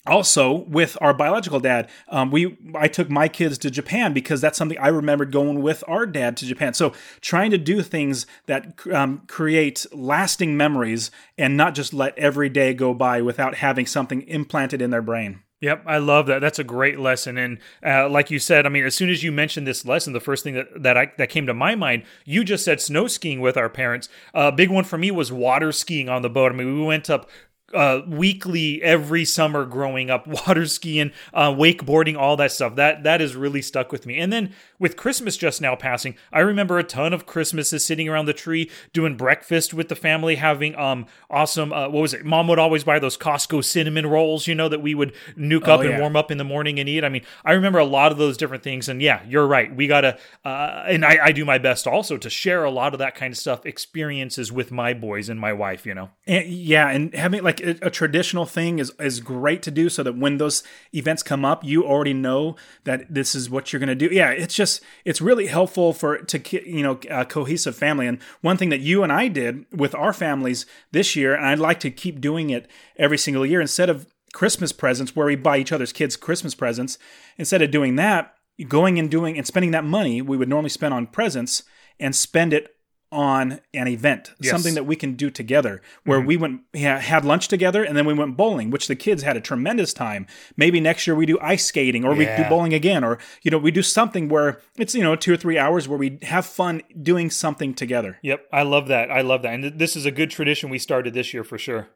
also 0.07 0.53
with 0.53 0.97
our 1.01 1.13
biological 1.15 1.61
dad, 1.61 1.89
um, 2.09 2.31
we 2.31 2.57
I 2.75 2.89
took 2.89 3.11
my 3.11 3.29
kids 3.29 3.59
to 3.59 3.71
Japan 3.71 4.13
because 4.13 4.41
that's 4.41 4.59
something 4.59 4.79
I 4.79 4.89
remembered 4.89 5.33
going 5.33 5.63
with 5.63 5.85
our 5.89 6.07
dad 6.07 6.37
to 6.39 6.47
Japan. 6.47 6.75
So 6.75 6.93
trying 7.21 7.51
to 7.51 7.59
do 7.59 7.83
things 7.83 8.27
that 8.47 8.81
um, 8.93 9.23
create 9.27 9.87
lasting 9.93 10.57
memories 10.57 11.11
and 11.37 11.57
not 11.57 11.75
just 11.75 11.93
let 11.93 12.17
every 12.19 12.49
day 12.49 12.75
go 12.75 12.95
by 12.95 13.23
without 13.23 13.57
having 13.57 13.87
something 13.87 14.23
implanted 14.23 14.81
in 14.83 14.91
their 14.91 15.03
brain. 15.03 15.41
Yep, 15.67 15.83
I 15.85 15.99
love 15.99 16.27
that. 16.27 16.41
That's 16.41 16.61
a 16.61 16.65
great 16.65 17.01
lesson, 17.01 17.37
and 17.37 17.59
uh, 17.85 18.09
like 18.09 18.31
you 18.31 18.39
said, 18.39 18.67
I 18.67 18.69
mean, 18.69 18.85
as 18.85 18.95
soon 18.95 19.11
as 19.11 19.25
you 19.25 19.33
mentioned 19.33 19.67
this 19.67 19.85
lesson, 19.85 20.13
the 20.13 20.21
first 20.21 20.45
thing 20.45 20.55
that 20.55 20.69
that 20.81 20.97
I 20.97 21.11
that 21.19 21.29
came 21.29 21.45
to 21.49 21.55
my 21.55 21.75
mind, 21.75 22.05
you 22.25 22.45
just 22.45 22.65
said 22.65 22.81
snow 22.81 23.09
skiing 23.09 23.41
with 23.41 23.57
our 23.57 23.69
parents. 23.69 24.09
A 24.33 24.39
uh, 24.39 24.51
big 24.53 24.71
one 24.71 24.85
for 24.85 24.97
me 24.97 25.11
was 25.11 25.33
water 25.33 25.73
skiing 25.73 26.09
on 26.09 26.23
the 26.23 26.31
boat. 26.31 26.53
I 26.53 26.55
mean, 26.55 26.73
we 26.73 26.85
went 26.85 27.11
up 27.11 27.29
uh, 27.75 28.03
weekly 28.07 28.83
every 28.83 29.25
summer 29.25 29.65
growing 29.65 30.11
up, 30.11 30.27
water 30.47 30.67
skiing, 30.67 31.13
uh, 31.35 31.51
wakeboarding, 31.51 32.17
all 32.17 32.37
that 32.37 32.53
stuff. 32.53 32.77
That 32.77 33.03
that 33.05 33.21
has 33.21 33.37
really 33.37 33.63
stuck 33.63 33.93
with 33.93 34.07
me. 34.07 34.19
And 34.19 34.33
then 34.33 34.53
with 34.79 34.97
Christmas 34.97 35.37
just 35.37 35.61
now 35.61 35.75
passing, 35.75 36.15
I 36.33 36.41
remember 36.41 36.79
a 36.79 36.85
ton 36.85 37.13
of 37.13 37.27
Christmases 37.27 37.85
sitting 37.85 38.09
around 38.09 38.27
the 38.27 38.33
tree 38.33 38.71
doing 38.93 39.17
breakfast 39.17 39.75
with 39.75 39.89
the 39.89 39.97
family, 39.97 40.37
having 40.37 40.77
um 40.77 41.07
awesome 41.31 41.73
uh, 41.73 41.89
what 41.89 42.01
was 42.03 42.15
it? 42.15 42.25
Mom 42.25 42.49
would 42.49 42.59
always 42.59 42.85
buy 42.85 42.99
those 42.99 43.17
Costco 43.17 43.65
cinnamon 43.65 44.07
rolls, 44.07 44.47
you 44.47 44.55
know, 44.55 44.69
that 44.69 44.83
we 44.83 44.95
would 44.95 45.13
nuke 45.37 45.69
up 45.69 45.81
Oh, 45.81 45.83
and 45.83 46.01
warm 46.01 46.17
up 46.17 46.31
in 46.31 46.39
the 46.39 46.45
morning 46.45 46.79
and 46.81 46.89
eat. 46.89 47.05
I 47.05 47.09
mean, 47.09 47.23
I 47.45 47.53
remember 47.53 47.79
a 47.79 47.85
lot 47.85 48.13
of 48.13 48.19
those 48.19 48.37
different 48.37 48.63
things. 48.63 48.89
And 48.89 49.03
yeah, 49.03 49.23
you're 49.27 49.47
right. 49.47 49.75
We 49.75 49.87
gotta, 49.87 50.19
uh, 50.45 50.85
and 50.87 51.05
I, 51.05 51.19
I 51.25 51.33
do 51.33 51.45
my 51.45 51.59
best 51.59 51.87
also 51.87 52.17
to 52.17 52.31
share 52.31 52.65
a 52.65 52.71
lot 52.71 52.93
of 52.95 52.99
that 53.01 53.15
kind 53.15 53.33
of 53.33 53.39
stuff, 53.39 53.67
experiences 53.67 54.51
with 54.51 54.73
my 54.73 54.95
boys 54.95 55.29
and 55.29 55.39
my 55.39 55.53
wife. 55.53 55.85
You 55.85 55.95
know. 55.95 56.11
And, 56.27 56.47
yeah, 56.47 56.89
and 56.89 57.15
having 57.15 57.43
like 57.43 57.61
a, 57.67 57.91
traditional 57.91 58.47
thing 58.47 58.79
is 58.79 58.93
is 58.99 59.21
great 59.21 59.63
to 59.63 59.71
do, 59.71 59.89
so 59.89 60.03
that 60.03 60.17
when 60.17 60.39
those 60.39 60.63
events 60.95 61.23
come 61.23 61.45
up, 61.45 61.65
you 61.65 61.85
already 61.85 62.13
know 62.13 62.57
that 62.85 63.13
this 63.13 63.35
is 63.35 63.51
what 63.51 63.73
you're 63.73 63.81
going 63.81 63.89
to 63.89 63.95
do. 63.95 64.09
Yeah, 64.13 64.31
it's 64.31 64.55
just 64.55 64.83
it's 65.05 65.21
really 65.21 65.47
helpful 65.47 65.93
for 65.93 66.19
to 66.19 66.69
you 66.69 66.83
know 66.83 66.99
a 67.11 67.25
cohesive 67.25 67.77
family. 67.77 68.07
And 68.07 68.21
one 68.41 68.57
thing 68.57 68.69
that 68.71 68.81
you 68.81 69.03
and 69.03 69.13
I 69.13 69.29
did 69.29 69.67
with 69.73 69.95
our 69.95 70.13
families 70.13 70.67
this 70.93 71.17
year, 71.17 71.35
and 71.35 71.47
I'd 71.47 71.59
like 71.59 71.81
to 71.81 71.91
keep 71.91 72.21
doing 72.21 72.51
it 72.51 72.69
every 72.97 73.19
single 73.19 73.45
year, 73.45 73.61
instead 73.61 73.91
of 73.91 74.07
Christmas 74.33 74.73
presents 74.73 75.17
where 75.17 75.27
we 75.27 75.37
buy 75.37 75.59
each 75.59 75.73
other's 75.73 75.93
kids 75.93 76.17
Christmas 76.17 76.55
presents, 76.55 76.99
instead 77.39 77.63
of 77.63 77.71
doing 77.71 77.97
that, 77.97 78.35
going 78.69 78.99
and 78.99 79.11
doing 79.11 79.37
and 79.37 79.47
spending 79.47 79.71
that 79.73 79.85
money 79.85 80.23
we 80.23 80.37
would 80.37 80.49
normally 80.49 80.71
spend 80.71 80.95
on 80.95 81.07
presents 81.07 81.63
and 81.99 82.15
spend 82.15 82.53
it 82.53 82.76
on 83.13 83.61
an 83.73 83.87
event, 83.89 84.33
Yes. 84.41 84.51
something 84.51 84.75
that 84.75 84.85
we 84.85 84.97
can 84.97 85.15
do 85.15 85.31
together, 85.31 85.81
where 86.05 86.21
we 86.21 86.37
went 86.37 86.63
yeah, 86.73 86.99
had 86.99 87.25
lunch 87.25 87.49
together 87.49 87.85
and 87.85 87.97
then 87.97 88.05
we 88.05 88.13
went 88.15 88.37
bowling, 88.37 88.71
which 88.71 88.89
the 88.89 88.97
kids 88.97 89.23
had 89.23 89.37
a 89.37 89.41
tremendous 89.41 89.95
time. 89.95 90.27
Maybe 90.57 90.81
next 90.81 91.07
year 91.07 91.15
we 91.15 91.25
do 91.27 91.39
ice 91.41 91.65
skating 91.65 92.05
or 92.05 92.15
we 92.15 92.25
do 92.27 92.45
bowling 92.49 92.75
again, 92.75 93.05
or 93.05 93.19
you 93.43 93.51
know 93.51 93.59
we 93.59 93.71
do 93.71 93.83
something 93.83 94.29
where 94.29 94.61
it's 94.77 94.95
you 94.95 95.03
know 95.03 95.15
two 95.17 95.33
or 95.33 95.37
three 95.37 95.57
hours 95.59 95.87
where 95.89 95.99
we 95.99 96.19
have 96.23 96.45
fun 96.47 96.83
doing 97.01 97.31
something 97.31 97.75
together. 97.75 98.19
Yep, 98.23 98.47
I 98.53 98.63
love 98.63 98.89
that. 98.89 99.11
I 99.11 99.21
love 99.21 99.43
that, 99.43 99.55
and 99.55 99.63
th- 99.63 99.75
this 99.77 99.97
is 99.97 100.05
a 100.05 100.11
good 100.11 100.31
tradition 100.31 100.69
we 100.71 100.79
started 100.79 101.15
this 101.15 101.33
year 101.33 101.45
for 101.45 101.59
sure. 101.59 101.89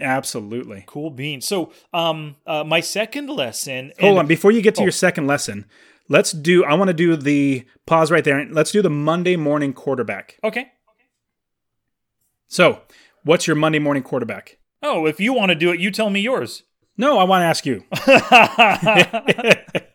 Absolutely. 0.00 0.84
Cool 0.86 1.10
beans. 1.10 1.46
So, 1.46 1.72
um, 1.92 2.36
uh, 2.46 2.62
my 2.64 2.80
second 2.80 3.28
lesson. 3.30 3.92
Hold 3.98 4.10
and- 4.10 4.18
on, 4.20 4.26
before 4.26 4.52
you 4.52 4.62
get 4.62 4.74
to 4.76 4.82
your 4.82 4.92
second 4.92 5.26
lesson, 5.26 5.64
let's 6.08 6.32
do. 6.32 6.64
I 6.64 6.74
want 6.74 6.88
to 6.88 6.94
do 6.94 7.16
the 7.16 7.64
pause 7.86 8.10
right 8.10 8.24
there. 8.24 8.46
Let's 8.50 8.72
do 8.72 8.82
the 8.82 8.90
Monday 8.90 9.36
morning 9.36 9.72
quarterback. 9.72 10.38
Okay. 10.42 10.72
So, 12.48 12.80
what's 13.24 13.46
your 13.46 13.56
Monday 13.56 13.78
morning 13.78 14.02
quarterback? 14.02 14.58
Oh, 14.82 15.06
if 15.06 15.20
you 15.20 15.32
want 15.32 15.50
to 15.50 15.54
do 15.54 15.70
it, 15.70 15.80
you 15.80 15.90
tell 15.90 16.10
me 16.10 16.20
yours. 16.20 16.62
No, 16.96 17.18
I 17.18 17.24
want 17.24 17.42
to 17.42 17.46
ask 17.46 17.66
you. 17.66 17.84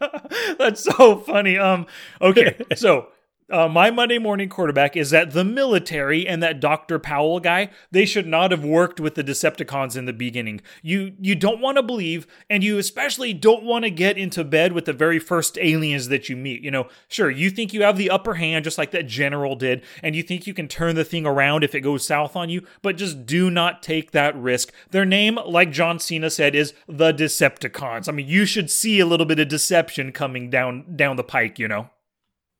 That's 0.58 0.82
so 0.82 1.18
funny. 1.18 1.58
Um, 1.58 1.86
okay, 2.20 2.56
so 2.74 3.08
uh, 3.50 3.68
my 3.68 3.90
Monday 3.90 4.18
morning 4.18 4.48
quarterback 4.48 4.96
is 4.96 5.10
that 5.10 5.32
the 5.32 5.44
military 5.44 6.26
and 6.26 6.42
that 6.42 6.60
Dr. 6.60 6.98
Powell 6.98 7.40
guy, 7.40 7.70
they 7.90 8.04
should 8.04 8.26
not 8.26 8.50
have 8.50 8.64
worked 8.64 9.00
with 9.00 9.14
the 9.14 9.24
Decepticons 9.24 9.96
in 9.96 10.04
the 10.04 10.12
beginning. 10.12 10.60
You 10.82 11.14
you 11.20 11.34
don't 11.34 11.60
want 11.60 11.76
to 11.76 11.82
believe, 11.82 12.26
and 12.50 12.62
you 12.62 12.78
especially 12.78 13.32
don't 13.32 13.64
want 13.64 13.84
to 13.84 13.90
get 13.90 14.18
into 14.18 14.44
bed 14.44 14.72
with 14.72 14.84
the 14.84 14.92
very 14.92 15.18
first 15.18 15.56
aliens 15.58 16.08
that 16.08 16.28
you 16.28 16.36
meet. 16.36 16.62
You 16.62 16.70
know, 16.70 16.88
sure, 17.08 17.30
you 17.30 17.50
think 17.50 17.72
you 17.72 17.82
have 17.82 17.96
the 17.96 18.10
upper 18.10 18.34
hand, 18.34 18.64
just 18.64 18.78
like 18.78 18.90
that 18.90 19.06
general 19.06 19.56
did, 19.56 19.82
and 20.02 20.14
you 20.14 20.22
think 20.22 20.46
you 20.46 20.54
can 20.54 20.68
turn 20.68 20.94
the 20.94 21.04
thing 21.04 21.26
around 21.26 21.64
if 21.64 21.74
it 21.74 21.80
goes 21.80 22.06
south 22.06 22.36
on 22.36 22.50
you, 22.50 22.66
but 22.82 22.96
just 22.96 23.24
do 23.24 23.50
not 23.50 23.82
take 23.82 24.10
that 24.10 24.36
risk. 24.36 24.72
Their 24.90 25.06
name, 25.06 25.38
like 25.46 25.72
John 25.72 25.98
Cena 25.98 26.30
said, 26.30 26.54
is 26.54 26.74
the 26.86 27.12
Decepticons. 27.12 28.08
I 28.08 28.12
mean, 28.12 28.28
you 28.28 28.44
should 28.44 28.70
see 28.70 29.00
a 29.00 29.06
little 29.06 29.26
bit 29.26 29.38
of 29.38 29.48
deception 29.48 30.12
coming 30.12 30.50
down 30.50 30.96
down 30.96 31.16
the 31.16 31.24
pike, 31.24 31.58
you 31.58 31.68
know. 31.68 31.90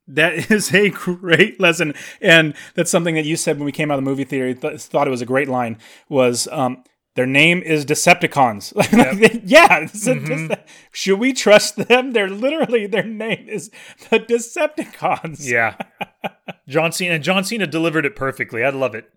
That 0.08 0.50
is 0.50 0.74
a 0.74 0.88
great 0.90 1.60
lesson, 1.60 1.94
and 2.20 2.54
that's 2.74 2.90
something 2.90 3.14
that 3.14 3.26
you 3.26 3.36
said 3.36 3.58
when 3.58 3.66
we 3.66 3.72
came 3.72 3.90
out 3.90 3.98
of 3.98 4.04
the 4.04 4.10
movie 4.10 4.24
theater. 4.24 4.54
Th- 4.54 4.80
thought 4.80 5.06
it 5.06 5.10
was 5.10 5.22
a 5.22 5.26
great 5.26 5.48
line. 5.48 5.78
Was 6.08 6.48
um, 6.50 6.82
their 7.18 7.26
name 7.26 7.62
is 7.62 7.84
Decepticons? 7.84 8.72
yeah. 9.44 9.80
Mm-hmm. 9.80 10.52
should 10.92 11.18
we 11.18 11.32
trust 11.32 11.74
them? 11.88 12.12
They're 12.12 12.30
literally 12.30 12.86
their 12.86 13.02
name 13.02 13.48
is 13.48 13.72
the 14.08 14.20
Decepticons. 14.20 15.44
Yeah. 15.44 15.76
John 16.68 16.92
Cena 16.92 17.14
and 17.14 17.24
John 17.24 17.42
Cena 17.42 17.66
delivered 17.66 18.06
it 18.06 18.14
perfectly. 18.14 18.62
I 18.62 18.70
love 18.70 18.94
it. 18.94 19.10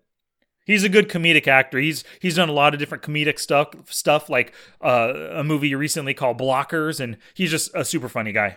He's 0.66 0.82
a 0.82 0.88
good 0.88 1.08
comedic 1.08 1.46
actor. 1.46 1.78
He's 1.78 2.02
he's 2.20 2.34
done 2.34 2.48
a 2.48 2.52
lot 2.52 2.74
of 2.74 2.80
different 2.80 3.04
comedic 3.04 3.38
stuff 3.38 3.68
stuff 3.86 4.28
like 4.28 4.52
uh, 4.80 5.12
a 5.32 5.44
movie 5.44 5.74
recently 5.76 6.12
called 6.12 6.38
Blockers 6.38 6.98
and 6.98 7.16
he's 7.34 7.52
just 7.52 7.70
a 7.72 7.84
super 7.84 8.08
funny 8.08 8.32
guy. 8.32 8.56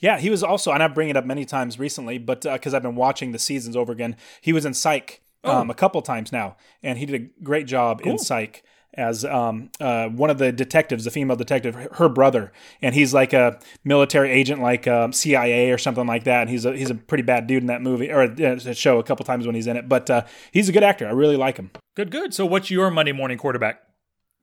Yeah, 0.00 0.18
he 0.18 0.30
was 0.30 0.42
also, 0.42 0.72
and 0.72 0.82
I 0.82 0.88
bring 0.88 1.08
it 1.08 1.16
up 1.16 1.24
many 1.24 1.44
times 1.44 1.78
recently, 1.78 2.18
but 2.18 2.42
because 2.42 2.74
I've 2.74 2.82
been 2.82 2.96
watching 2.96 3.32
the 3.32 3.38
seasons 3.38 3.76
over 3.76 3.92
again, 3.92 4.16
he 4.40 4.52
was 4.52 4.64
in 4.66 4.74
Psych 4.74 5.20
Oh. 5.46 5.58
um, 5.58 5.68
a 5.68 5.74
couple 5.74 6.00
times 6.00 6.32
now, 6.32 6.56
and 6.82 6.98
he 6.98 7.04
did 7.04 7.20
a 7.20 7.42
great 7.44 7.66
job 7.66 8.00
in 8.02 8.18
Psych 8.18 8.62
as 8.94 9.24
um, 9.26 9.70
uh, 9.80 10.08
one 10.08 10.30
of 10.30 10.38
the 10.38 10.52
detectives, 10.52 11.04
the 11.04 11.10
female 11.10 11.36
detective, 11.36 11.74
her- 11.74 11.88
her 11.94 12.08
brother, 12.08 12.50
and 12.80 12.94
he's 12.94 13.12
like 13.12 13.34
a 13.34 13.58
military 13.84 14.30
agent, 14.30 14.62
like 14.62 14.86
um, 14.88 15.12
CIA 15.12 15.70
or 15.70 15.76
something 15.76 16.06
like 16.06 16.24
that. 16.24 16.42
And 16.42 16.48
he's 16.50 16.64
a 16.64 16.74
he's 16.74 16.88
a 16.88 16.94
pretty 16.94 17.24
bad 17.24 17.46
dude 17.46 17.62
in 17.62 17.66
that 17.66 17.82
movie 17.82 18.10
or 18.10 18.22
uh, 18.22 18.58
show 18.72 18.98
a 18.98 19.02
couple 19.02 19.26
times 19.26 19.44
when 19.44 19.54
he's 19.54 19.66
in 19.66 19.76
it, 19.76 19.86
but 19.86 20.08
uh, 20.08 20.22
he's 20.50 20.70
a 20.70 20.72
good 20.72 20.82
actor. 20.84 21.06
I 21.06 21.10
really 21.10 21.36
like 21.36 21.58
him. 21.58 21.70
Good, 21.94 22.10
good. 22.10 22.32
So 22.32 22.46
what's 22.46 22.70
your 22.70 22.90
Monday 22.90 23.12
morning 23.12 23.36
quarterback? 23.36 23.80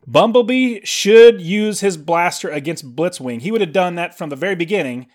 Bumblebee 0.07 0.81
should 0.83 1.41
use 1.41 1.79
his 1.79 1.95
blaster 1.97 2.49
against 2.49 2.95
Blitzwing. 2.95 3.41
He 3.41 3.51
would 3.51 3.61
have 3.61 3.73
done 3.73 3.95
that 3.95 4.17
from 4.17 4.29
the 4.29 4.35
very 4.35 4.55
beginning. 4.55 5.07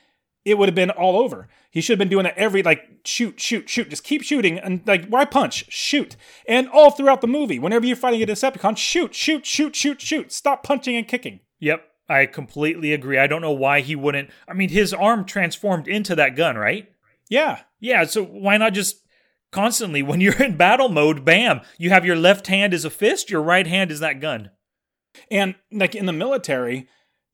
It 0.47 0.57
would 0.57 0.69
have 0.69 0.77
been 0.77 0.91
all 0.91 1.19
over. 1.19 1.49
He 1.73 1.81
should 1.81 1.95
have 1.95 1.99
been 1.99 2.09
doing 2.09 2.23
that 2.23 2.39
every 2.39 2.63
like 2.63 3.01
shoot, 3.05 3.41
shoot, 3.41 3.69
shoot. 3.69 3.91
Just 3.91 4.05
keep 4.05 4.23
shooting 4.23 4.61
and 4.61 4.81
like 4.87 5.09
why 5.09 5.25
punch? 5.25 5.67
Shoot. 5.69 6.15
And 6.47 6.69
all 6.69 6.93
throughout 6.93 7.21
the 7.21 7.27
movie, 7.27 7.59
whenever 7.59 7.85
you're 7.85 7.97
fighting 7.97 8.23
a 8.23 8.27
Decepticon, 8.27 8.77
shoot, 8.77 9.13
shoot, 9.13 9.45
shoot, 9.45 9.75
shoot, 9.75 10.01
shoot. 10.01 10.31
Stop 10.31 10.63
punching 10.63 10.95
and 10.95 11.09
kicking. 11.09 11.41
Yep, 11.59 11.83
I 12.09 12.27
completely 12.27 12.93
agree. 12.93 13.19
I 13.19 13.27
don't 13.27 13.43
know 13.43 13.51
why 13.51 13.81
he 13.81 13.97
wouldn't. 13.97 14.31
I 14.47 14.55
mean, 14.55 14.69
his 14.69 14.95
arm 14.95 15.25
transformed 15.25 15.89
into 15.89 16.15
that 16.15 16.37
gun, 16.37 16.57
right? 16.57 16.89
Yeah. 17.29 17.63
Yeah, 17.81 18.05
so 18.05 18.23
why 18.23 18.57
not 18.57 18.73
just 18.73 19.03
constantly 19.51 20.01
when 20.01 20.21
you're 20.21 20.41
in 20.41 20.57
battle 20.57 20.89
mode, 20.89 21.25
bam, 21.25 21.61
you 21.77 21.91
have 21.91 22.07
your 22.07 22.15
left 22.15 22.47
hand 22.47 22.73
as 22.73 22.85
a 22.85 22.91
fist, 22.91 23.31
your 23.31 23.43
right 23.43 23.67
hand 23.67 23.91
is 23.91 23.99
that 23.99 24.21
gun. 24.21 24.51
And 25.29 25.57
like 25.73 25.97
in 25.97 26.07
the 26.07 26.13
military, 26.13 26.89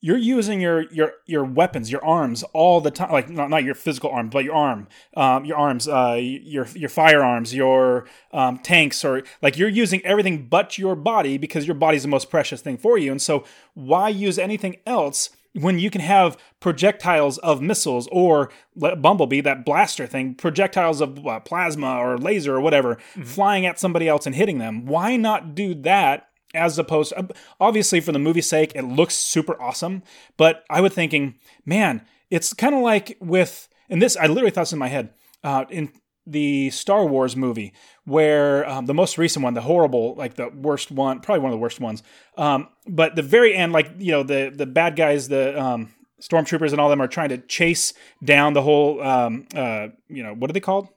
you're 0.04 0.18
using 0.18 0.60
your 0.60 0.82
your 0.90 1.12
your 1.26 1.44
weapons, 1.44 1.90
your 1.90 2.04
arms 2.04 2.42
all 2.52 2.80
the 2.80 2.90
time. 2.90 3.12
Like 3.12 3.30
not, 3.30 3.48
not 3.48 3.62
your 3.62 3.76
physical 3.76 4.10
arm, 4.10 4.28
but 4.28 4.44
your 4.44 4.54
arm, 4.54 4.88
um, 5.16 5.44
your 5.44 5.56
arms, 5.56 5.86
uh, 5.88 6.18
your 6.20 6.66
your 6.74 6.90
firearms, 6.90 7.54
your 7.54 8.06
um, 8.32 8.58
tanks, 8.58 9.04
or 9.04 9.22
like 9.40 9.56
you're 9.56 9.68
using 9.68 10.04
everything 10.04 10.48
but 10.48 10.76
your 10.76 10.96
body 10.96 11.38
because 11.38 11.66
your 11.66 11.76
body's 11.76 12.02
the 12.02 12.08
most 12.08 12.30
precious 12.30 12.60
thing 12.60 12.76
for 12.76 12.98
you. 12.98 13.12
And 13.12 13.22
so, 13.22 13.44
why 13.74 14.08
use 14.08 14.40
anything 14.40 14.76
else 14.86 15.30
when 15.54 15.78
you 15.78 15.88
can 15.88 16.00
have 16.00 16.36
projectiles 16.58 17.38
of 17.38 17.62
missiles 17.62 18.08
or 18.10 18.50
Bumblebee, 18.74 19.42
that 19.42 19.64
blaster 19.64 20.06
thing, 20.06 20.34
projectiles 20.34 21.00
of 21.00 21.24
uh, 21.24 21.38
plasma 21.40 21.98
or 21.98 22.18
laser 22.18 22.56
or 22.56 22.60
whatever, 22.60 22.96
mm-hmm. 22.96 23.22
flying 23.22 23.66
at 23.66 23.78
somebody 23.78 24.08
else 24.08 24.26
and 24.26 24.34
hitting 24.34 24.58
them. 24.58 24.86
Why 24.86 25.16
not 25.16 25.54
do 25.54 25.74
that 25.74 26.28
as 26.54 26.78
opposed 26.78 27.12
obviously 27.60 28.00
for 28.00 28.12
the 28.12 28.18
movie's 28.18 28.48
sake 28.48 28.72
it 28.74 28.82
looks 28.82 29.14
super 29.14 29.60
awesome 29.60 30.02
but 30.36 30.64
i 30.70 30.80
was 30.80 30.92
thinking 30.92 31.34
man 31.64 32.02
it's 32.30 32.52
kind 32.52 32.74
of 32.74 32.80
like 32.80 33.16
with 33.20 33.68
and 33.88 34.00
this 34.00 34.16
i 34.16 34.26
literally 34.26 34.50
thought 34.50 34.62
this 34.62 34.72
in 34.72 34.78
my 34.78 34.88
head 34.88 35.10
uh, 35.44 35.64
in 35.70 35.90
the 36.24 36.70
star 36.70 37.04
wars 37.04 37.34
movie 37.36 37.72
where 38.04 38.68
um, 38.68 38.86
the 38.86 38.94
most 38.94 39.18
recent 39.18 39.42
one 39.42 39.54
the 39.54 39.60
horrible 39.60 40.14
like 40.14 40.34
the 40.34 40.48
worst 40.50 40.90
one 40.90 41.20
probably 41.20 41.40
one 41.40 41.50
of 41.50 41.56
the 41.56 41.62
worst 41.62 41.80
ones 41.80 42.02
um, 42.38 42.68
but 42.86 43.16
the 43.16 43.22
very 43.22 43.54
end 43.54 43.72
like 43.72 43.90
you 43.98 44.12
know 44.12 44.22
the 44.22 44.52
the 44.54 44.66
bad 44.66 44.94
guys 44.94 45.28
the 45.28 45.60
um, 45.60 45.92
stormtroopers 46.22 46.70
and 46.70 46.80
all 46.80 46.88
them 46.88 47.02
are 47.02 47.08
trying 47.08 47.28
to 47.30 47.38
chase 47.38 47.92
down 48.24 48.52
the 48.52 48.62
whole 48.62 49.02
um, 49.02 49.46
uh, 49.54 49.88
you 50.08 50.22
know 50.22 50.34
what 50.34 50.48
are 50.48 50.54
they 50.54 50.60
called? 50.60 50.88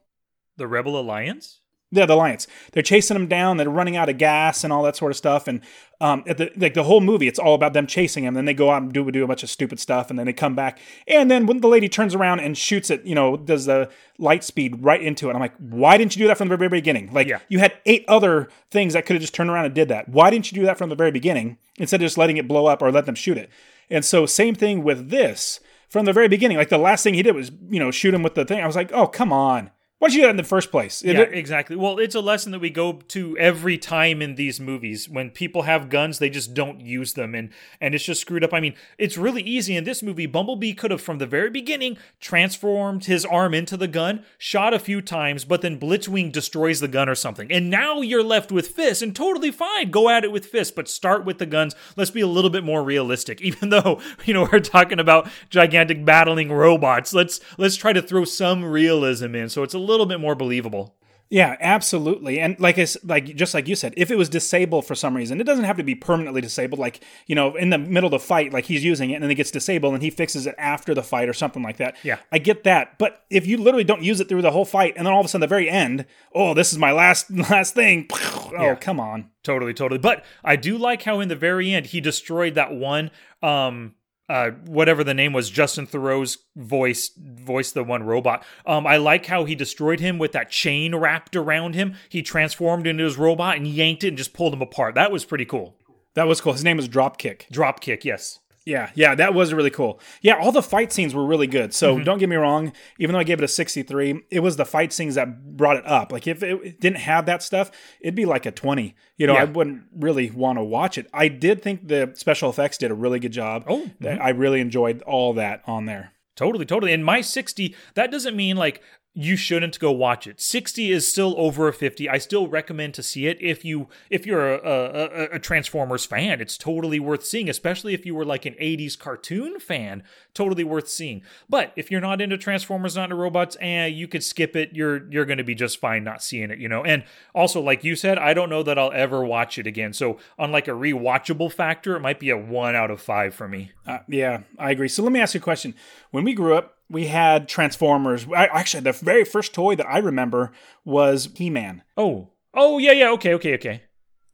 The 0.56 0.66
rebel 0.66 0.98
alliance 0.98 1.60
yeah, 1.92 2.04
the 2.04 2.16
Lions. 2.16 2.48
They're 2.72 2.82
chasing 2.82 3.14
them 3.14 3.28
down. 3.28 3.56
They're 3.56 3.70
running 3.70 3.96
out 3.96 4.08
of 4.08 4.18
gas 4.18 4.64
and 4.64 4.72
all 4.72 4.82
that 4.82 4.96
sort 4.96 5.12
of 5.12 5.16
stuff. 5.16 5.46
And 5.46 5.60
um, 6.00 6.24
at 6.26 6.36
the 6.36 6.50
like 6.56 6.74
the 6.74 6.82
whole 6.82 7.00
movie, 7.00 7.28
it's 7.28 7.38
all 7.38 7.54
about 7.54 7.74
them 7.74 7.86
chasing 7.86 8.24
him. 8.24 8.34
Then 8.34 8.44
they 8.44 8.54
go 8.54 8.70
out 8.70 8.82
and 8.82 8.92
do 8.92 9.08
do 9.10 9.22
a 9.22 9.26
bunch 9.26 9.44
of 9.44 9.50
stupid 9.50 9.78
stuff, 9.78 10.10
and 10.10 10.18
then 10.18 10.26
they 10.26 10.32
come 10.32 10.56
back. 10.56 10.80
And 11.06 11.30
then 11.30 11.46
when 11.46 11.60
the 11.60 11.68
lady 11.68 11.88
turns 11.88 12.14
around 12.14 12.40
and 12.40 12.58
shoots 12.58 12.90
it, 12.90 13.04
you 13.04 13.14
know, 13.14 13.36
does 13.36 13.66
the 13.66 13.88
light 14.18 14.42
speed 14.42 14.82
right 14.82 15.00
into 15.00 15.30
it. 15.30 15.34
I'm 15.34 15.40
like, 15.40 15.54
why 15.58 15.96
didn't 15.96 16.16
you 16.16 16.24
do 16.24 16.26
that 16.26 16.38
from 16.38 16.48
the 16.48 16.56
very, 16.56 16.68
very 16.68 16.80
beginning? 16.80 17.12
Like, 17.12 17.28
yeah. 17.28 17.38
you 17.48 17.60
had 17.60 17.74
eight 17.86 18.04
other 18.08 18.48
things 18.70 18.94
that 18.94 19.06
could 19.06 19.14
have 19.14 19.22
just 19.22 19.34
turned 19.34 19.50
around 19.50 19.66
and 19.66 19.74
did 19.74 19.88
that. 19.88 20.08
Why 20.08 20.30
didn't 20.30 20.50
you 20.50 20.56
do 20.56 20.66
that 20.66 20.78
from 20.78 20.90
the 20.90 20.96
very 20.96 21.12
beginning 21.12 21.58
instead 21.78 22.00
of 22.00 22.06
just 22.06 22.18
letting 22.18 22.36
it 22.36 22.48
blow 22.48 22.66
up 22.66 22.82
or 22.82 22.90
let 22.90 23.06
them 23.06 23.14
shoot 23.14 23.38
it? 23.38 23.48
And 23.88 24.04
so, 24.04 24.26
same 24.26 24.56
thing 24.56 24.82
with 24.82 25.10
this 25.10 25.60
from 25.88 26.04
the 26.04 26.12
very 26.12 26.28
beginning. 26.28 26.56
Like 26.56 26.68
the 26.68 26.78
last 26.78 27.04
thing 27.04 27.14
he 27.14 27.22
did 27.22 27.34
was, 27.34 27.52
you 27.68 27.78
know, 27.78 27.92
shoot 27.92 28.12
him 28.12 28.24
with 28.24 28.34
the 28.34 28.44
thing. 28.44 28.60
I 28.60 28.66
was 28.66 28.76
like, 28.76 28.92
oh, 28.92 29.06
come 29.06 29.32
on. 29.32 29.70
Why 29.98 30.08
did 30.08 30.14
you 30.16 30.20
do 30.20 30.26
that 30.26 30.30
in 30.32 30.36
the 30.36 30.44
first 30.44 30.70
place? 30.70 31.02
Yeah, 31.02 31.22
exactly. 31.22 31.74
Well, 31.74 31.98
it's 31.98 32.14
a 32.14 32.20
lesson 32.20 32.52
that 32.52 32.58
we 32.58 32.68
go 32.68 33.00
to 33.08 33.38
every 33.38 33.78
time 33.78 34.20
in 34.20 34.34
these 34.34 34.60
movies. 34.60 35.08
When 35.08 35.30
people 35.30 35.62
have 35.62 35.88
guns, 35.88 36.18
they 36.18 36.28
just 36.28 36.52
don't 36.52 36.82
use 36.82 37.14
them, 37.14 37.34
and 37.34 37.48
and 37.80 37.94
it's 37.94 38.04
just 38.04 38.20
screwed 38.20 38.44
up. 38.44 38.52
I 38.52 38.60
mean, 38.60 38.74
it's 38.98 39.16
really 39.16 39.40
easy 39.40 39.74
in 39.74 39.84
this 39.84 40.02
movie. 40.02 40.26
Bumblebee 40.26 40.74
could 40.74 40.90
have, 40.90 41.00
from 41.00 41.16
the 41.16 41.26
very 41.26 41.48
beginning, 41.48 41.96
transformed 42.20 43.06
his 43.06 43.24
arm 43.24 43.54
into 43.54 43.78
the 43.78 43.88
gun, 43.88 44.22
shot 44.36 44.74
a 44.74 44.78
few 44.78 45.00
times, 45.00 45.46
but 45.46 45.62
then 45.62 45.80
Blitzwing 45.80 46.30
destroys 46.30 46.80
the 46.80 46.88
gun 46.88 47.08
or 47.08 47.14
something, 47.14 47.50
and 47.50 47.70
now 47.70 48.02
you're 48.02 48.22
left 48.22 48.52
with 48.52 48.68
fists, 48.68 49.02
and 49.02 49.16
totally 49.16 49.50
fine. 49.50 49.90
Go 49.90 50.10
at 50.10 50.24
it 50.24 50.32
with 50.32 50.44
fists, 50.44 50.74
but 50.76 50.88
start 50.88 51.24
with 51.24 51.38
the 51.38 51.46
guns. 51.46 51.74
Let's 51.96 52.10
be 52.10 52.20
a 52.20 52.26
little 52.26 52.50
bit 52.50 52.64
more 52.64 52.84
realistic, 52.84 53.40
even 53.40 53.70
though 53.70 54.02
you 54.26 54.34
know 54.34 54.46
we're 54.52 54.60
talking 54.60 55.00
about 55.00 55.26
gigantic 55.48 56.04
battling 56.04 56.52
robots. 56.52 57.14
Let's 57.14 57.40
let's 57.56 57.76
try 57.76 57.94
to 57.94 58.02
throw 58.02 58.26
some 58.26 58.62
realism 58.62 59.34
in, 59.34 59.48
so 59.48 59.62
it's 59.62 59.72
a 59.72 59.85
little 59.86 60.06
bit 60.06 60.20
more 60.20 60.34
believable. 60.34 60.96
Yeah, 61.28 61.56
absolutely. 61.58 62.38
And 62.38 62.58
like 62.60 62.78
it's 62.78 62.96
like 63.02 63.24
just 63.34 63.52
like 63.52 63.66
you 63.66 63.74
said, 63.74 63.94
if 63.96 64.12
it 64.12 64.16
was 64.16 64.28
disabled 64.28 64.86
for 64.86 64.94
some 64.94 65.16
reason, 65.16 65.40
it 65.40 65.44
doesn't 65.44 65.64
have 65.64 65.76
to 65.78 65.82
be 65.82 65.96
permanently 65.96 66.40
disabled. 66.40 66.78
Like 66.78 67.00
you 67.26 67.34
know, 67.34 67.56
in 67.56 67.70
the 67.70 67.78
middle 67.78 68.06
of 68.06 68.12
the 68.12 68.24
fight, 68.24 68.52
like 68.52 68.66
he's 68.66 68.84
using 68.84 69.10
it 69.10 69.14
and 69.14 69.24
then 69.24 69.30
it 69.30 69.34
gets 69.34 69.50
disabled 69.50 69.94
and 69.94 70.02
he 70.02 70.10
fixes 70.10 70.46
it 70.46 70.54
after 70.56 70.94
the 70.94 71.02
fight 71.02 71.28
or 71.28 71.32
something 71.32 71.64
like 71.64 71.78
that. 71.78 71.96
Yeah, 72.04 72.18
I 72.30 72.38
get 72.38 72.62
that. 72.64 72.98
But 72.98 73.24
if 73.28 73.44
you 73.44 73.56
literally 73.56 73.82
don't 73.82 74.02
use 74.02 74.20
it 74.20 74.28
through 74.28 74.42
the 74.42 74.52
whole 74.52 74.64
fight 74.64 74.94
and 74.96 75.04
then 75.04 75.12
all 75.12 75.20
of 75.20 75.26
a 75.26 75.28
sudden, 75.28 75.40
the 75.40 75.48
very 75.48 75.68
end, 75.68 76.06
oh, 76.32 76.54
this 76.54 76.72
is 76.72 76.78
my 76.78 76.92
last 76.92 77.28
last 77.50 77.74
thing. 77.74 78.06
Oh, 78.12 78.50
yeah. 78.52 78.74
come 78.76 79.00
on. 79.00 79.30
Totally, 79.42 79.74
totally. 79.74 79.98
But 79.98 80.24
I 80.44 80.54
do 80.54 80.78
like 80.78 81.02
how 81.02 81.18
in 81.18 81.28
the 81.28 81.36
very 81.36 81.72
end 81.72 81.86
he 81.86 82.00
destroyed 82.00 82.54
that 82.54 82.72
one 82.72 83.10
um 83.42 83.94
uh, 84.28 84.50
whatever 84.66 85.04
the 85.04 85.14
name 85.14 85.32
was, 85.32 85.50
Justin 85.50 85.86
Theroux's 85.86 86.38
voice, 86.56 87.10
voice 87.16 87.72
the 87.72 87.84
one 87.84 88.02
robot. 88.02 88.44
Um, 88.64 88.86
I 88.86 88.96
like 88.96 89.26
how 89.26 89.44
he 89.44 89.54
destroyed 89.54 90.00
him 90.00 90.18
with 90.18 90.32
that 90.32 90.50
chain 90.50 90.94
wrapped 90.94 91.36
around 91.36 91.74
him. 91.74 91.94
He 92.08 92.22
transformed 92.22 92.86
into 92.86 93.04
his 93.04 93.16
robot 93.16 93.56
and 93.56 93.66
yanked 93.66 94.04
it 94.04 94.08
and 94.08 94.18
just 94.18 94.34
pulled 94.34 94.52
him 94.52 94.62
apart. 94.62 94.94
That 94.94 95.12
was 95.12 95.24
pretty 95.24 95.44
cool. 95.44 95.76
That 96.14 96.26
was 96.26 96.40
cool. 96.40 96.54
His 96.54 96.64
name 96.64 96.76
was 96.78 96.88
Dropkick. 96.88 97.48
Dropkick, 97.52 98.04
yes. 98.04 98.40
Yeah, 98.66 98.90
yeah, 98.96 99.14
that 99.14 99.32
was 99.32 99.54
really 99.54 99.70
cool. 99.70 100.00
Yeah, 100.22 100.34
all 100.34 100.50
the 100.50 100.60
fight 100.60 100.92
scenes 100.92 101.14
were 101.14 101.24
really 101.24 101.46
good. 101.46 101.72
So 101.72 101.94
mm-hmm. 101.94 102.04
don't 102.04 102.18
get 102.18 102.28
me 102.28 102.34
wrong, 102.34 102.72
even 102.98 103.12
though 103.12 103.20
I 103.20 103.24
gave 103.24 103.38
it 103.38 103.44
a 103.44 103.48
63, 103.48 104.24
it 104.28 104.40
was 104.40 104.56
the 104.56 104.64
fight 104.64 104.92
scenes 104.92 105.14
that 105.14 105.56
brought 105.56 105.76
it 105.76 105.86
up. 105.86 106.10
Like 106.10 106.26
if 106.26 106.42
it 106.42 106.80
didn't 106.80 106.98
have 106.98 107.26
that 107.26 107.44
stuff, 107.44 107.70
it'd 108.00 108.16
be 108.16 108.24
like 108.24 108.44
a 108.44 108.50
20. 108.50 108.96
You 109.16 109.28
know, 109.28 109.34
yeah. 109.34 109.42
I 109.42 109.44
wouldn't 109.44 109.84
really 109.96 110.30
want 110.32 110.58
to 110.58 110.64
watch 110.64 110.98
it. 110.98 111.08
I 111.14 111.28
did 111.28 111.62
think 111.62 111.86
the 111.86 112.12
special 112.16 112.50
effects 112.50 112.76
did 112.76 112.90
a 112.90 112.94
really 112.94 113.20
good 113.20 113.32
job. 113.32 113.64
Oh, 113.68 113.88
mm-hmm. 114.02 114.20
I 114.20 114.30
really 114.30 114.60
enjoyed 114.60 115.00
all 115.02 115.32
that 115.34 115.62
on 115.68 115.86
there. 115.86 116.10
Totally, 116.34 116.66
totally. 116.66 116.92
And 116.92 117.04
my 117.04 117.20
60, 117.20 117.74
that 117.94 118.10
doesn't 118.10 118.36
mean 118.36 118.56
like 118.56 118.82
you 119.18 119.34
shouldn't 119.34 119.78
go 119.78 119.90
watch 119.90 120.26
it. 120.26 120.42
60 120.42 120.92
is 120.92 121.10
still 121.10 121.34
over 121.38 121.68
a 121.68 121.72
50. 121.72 122.06
I 122.06 122.18
still 122.18 122.48
recommend 122.48 122.92
to 122.94 123.02
see 123.02 123.26
it 123.26 123.38
if 123.40 123.64
you 123.64 123.88
if 124.10 124.26
you're 124.26 124.56
a, 124.56 124.58
a, 124.58 125.24
a, 125.36 125.38
Transformers 125.38 126.04
fan. 126.04 126.42
It's 126.42 126.58
totally 126.58 127.00
worth 127.00 127.24
seeing, 127.24 127.48
especially 127.48 127.94
if 127.94 128.04
you 128.04 128.14
were 128.14 128.26
like 128.26 128.44
an 128.44 128.52
80s 128.60 128.98
cartoon 128.98 129.58
fan. 129.58 130.02
Totally 130.34 130.64
worth 130.64 130.90
seeing. 130.90 131.22
But 131.48 131.72
if 131.76 131.90
you're 131.90 132.02
not 132.02 132.20
into 132.20 132.36
Transformers, 132.36 132.94
not 132.94 133.04
into 133.04 133.16
robots, 133.16 133.56
eh, 133.58 133.86
you 133.86 134.06
could 134.06 134.22
skip 134.22 134.54
it. 134.54 134.74
You're 134.74 135.10
you're 135.10 135.24
going 135.24 135.38
to 135.38 135.44
be 135.44 135.54
just 135.54 135.80
fine 135.80 136.04
not 136.04 136.22
seeing 136.22 136.50
it, 136.50 136.58
you 136.58 136.68
know. 136.68 136.84
And 136.84 137.02
also, 137.34 137.62
like 137.62 137.84
you 137.84 137.96
said, 137.96 138.18
I 138.18 138.34
don't 138.34 138.50
know 138.50 138.62
that 138.64 138.78
I'll 138.78 138.92
ever 138.92 139.24
watch 139.24 139.56
it 139.56 139.66
again. 139.66 139.94
So 139.94 140.18
on 140.38 140.52
like 140.52 140.68
a 140.68 140.72
rewatchable 140.72 141.50
factor, 141.50 141.96
it 141.96 142.00
might 142.00 142.20
be 142.20 142.28
a 142.28 142.36
one 142.36 142.76
out 142.76 142.90
of 142.90 143.00
five 143.00 143.34
for 143.34 143.48
me. 143.48 143.72
Uh, 143.86 144.00
yeah, 144.08 144.42
I 144.58 144.72
agree. 144.72 144.88
So 144.88 145.02
let 145.02 145.10
me 145.10 145.20
ask 145.20 145.32
you 145.32 145.40
a 145.40 145.42
question. 145.42 145.74
When 146.10 146.22
we 146.22 146.34
grew 146.34 146.54
up, 146.54 146.75
we 146.88 147.06
had 147.06 147.48
Transformers. 147.48 148.26
I, 148.34 148.46
actually, 148.46 148.82
the 148.82 148.92
very 148.92 149.24
first 149.24 149.54
toy 149.54 149.76
that 149.76 149.88
I 149.88 149.98
remember 149.98 150.52
was 150.84 151.28
He 151.34 151.50
Man. 151.50 151.82
Oh, 151.96 152.30
oh 152.54 152.78
yeah, 152.78 152.92
yeah. 152.92 153.10
Okay, 153.12 153.34
okay, 153.34 153.54
okay. 153.54 153.82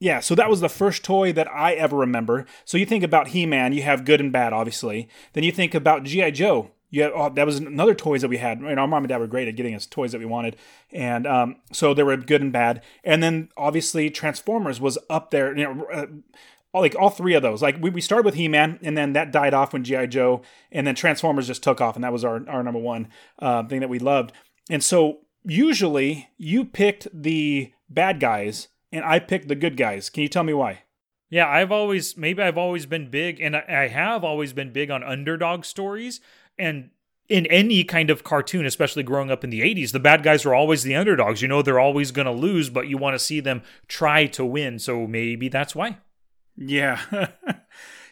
Yeah, 0.01 0.19
so 0.19 0.35
that 0.35 0.51
was 0.51 0.61
the 0.61 0.69
first 0.69 1.05
toy 1.05 1.33
that 1.33 1.49
I 1.49 1.75
ever 1.75 1.97
remember. 1.97 2.45
So 2.65 2.77
you 2.77 2.85
think 2.85 3.05
about 3.05 3.29
He 3.29 3.47
Man, 3.47 3.73
you 3.73 3.83
have 3.83 4.05
good 4.05 4.21
and 4.21 4.33
bad, 4.33 4.53
obviously. 4.53 5.09
Then 5.33 5.45
you 5.45 5.53
think 5.53 5.75
about 5.75 6.05
G.I. 6.05 6.33
Joe. 6.33 6.73
You 6.91 7.05
have, 7.05 7.13
oh, 7.15 7.31
that 7.31 7.47
was 7.47 7.59
another 7.59 7.95
toys 7.95 8.21
that 8.21 8.29
we 8.29 8.37
had. 8.37 8.59
And 8.59 8.79
our 8.79 8.87
mom 8.87 9.05
and 9.05 9.09
dad 9.09 9.19
were 9.19 9.27
great 9.27 9.49
at 9.49 9.57
getting 9.57 9.75
us 9.75 9.87
toys 9.87 10.13
that 10.13 10.19
we 10.19 10.27
wanted. 10.27 10.57
And 10.93 11.27
um, 11.27 11.57
so 11.73 11.95
there 11.95 12.05
were 12.05 12.19
good 12.19 12.43
and 12.43 12.53
bad. 12.53 12.83
And 13.03 13.23
then 13.23 13.49
obviously 13.57 14.11
Transformers 14.11 14.79
was 14.79 14.99
up 15.09 15.31
there. 15.31 15.57
You 15.57 15.65
know, 15.65 15.87
uh, 15.91 16.07
all, 16.73 16.81
like 16.81 16.97
all 16.99 17.11
three 17.11 17.35
of 17.35 17.43
those. 17.43 17.63
Like 17.63 17.77
we, 17.81 17.91
we 17.91 18.01
started 18.01 18.25
with 18.25 18.35
He 18.35 18.49
Man, 18.49 18.79
and 18.83 18.97
then 18.97 19.13
that 19.13 19.33
died 19.33 19.55
off 19.55 19.73
when 19.73 19.85
GI 19.85 20.09
Joe, 20.09 20.43
and 20.71 20.87
then 20.87 20.95
Transformers 20.95 21.47
just 21.47 21.63
took 21.63 21.81
off, 21.81 21.95
and 21.95 22.05
that 22.05 22.13
was 22.13 22.25
our 22.25 22.49
our 22.49 22.63
number 22.63 22.81
one 22.81 23.09
uh, 23.39 23.65
thing 23.65 23.81
that 23.81 23.89
we 23.89 23.99
loved. 23.99 24.33
And 24.71 24.83
so 24.83 25.21
usually 25.45 26.31
you 26.39 26.65
picked 26.65 27.09
the 27.13 27.73
bad 27.89 28.21
guys, 28.21 28.69
and 28.91 29.05
I 29.05 29.19
picked 29.19 29.49
the 29.49 29.55
good 29.55 29.77
guys. 29.77 30.11
Can 30.11 30.23
you 30.23 30.29
tell 30.29 30.45
me 30.45 30.55
why? 30.55 30.83
Yeah, 31.31 31.49
I've 31.49 31.73
always 31.73 32.17
maybe 32.17 32.43
I've 32.43 32.59
always 32.59 32.87
been 32.87 33.11
big, 33.11 33.41
and 33.41 33.57
I 33.57 33.89
have 33.89 34.25
always 34.25 34.53
been 34.53 34.73
big 34.73 34.91
on 34.91 35.03
underdog 35.03 35.65
stories, 35.65 36.21
and 36.59 36.91
in 37.29 37.47
any 37.47 37.85
kind 37.85 38.11
of 38.11 38.25
cartoon, 38.25 38.67
especially 38.67 39.03
growing 39.03 39.31
up 39.31 39.43
in 39.43 39.49
the 39.49 39.61
80s, 39.61 39.93
the 39.93 40.01
bad 40.01 40.23
guys 40.23 40.45
are 40.45 40.55
always 40.55 40.83
the 40.83 40.95
underdogs. 40.95 41.41
You 41.41 41.49
know, 41.49 41.63
they're 41.63 41.81
always 41.81 42.11
going 42.11 42.27
to 42.27 42.33
lose, 42.33 42.69
but 42.69 42.89
you 42.89 42.99
want 42.99 43.15
to 43.15 43.19
see 43.19 43.41
them 43.41 43.63
try 43.89 44.27
to 44.27 44.45
win. 44.45 44.79
So 44.79 45.07
maybe 45.07 45.49
that's 45.49 45.75
why. 45.75 45.97
Yeah. 46.57 47.01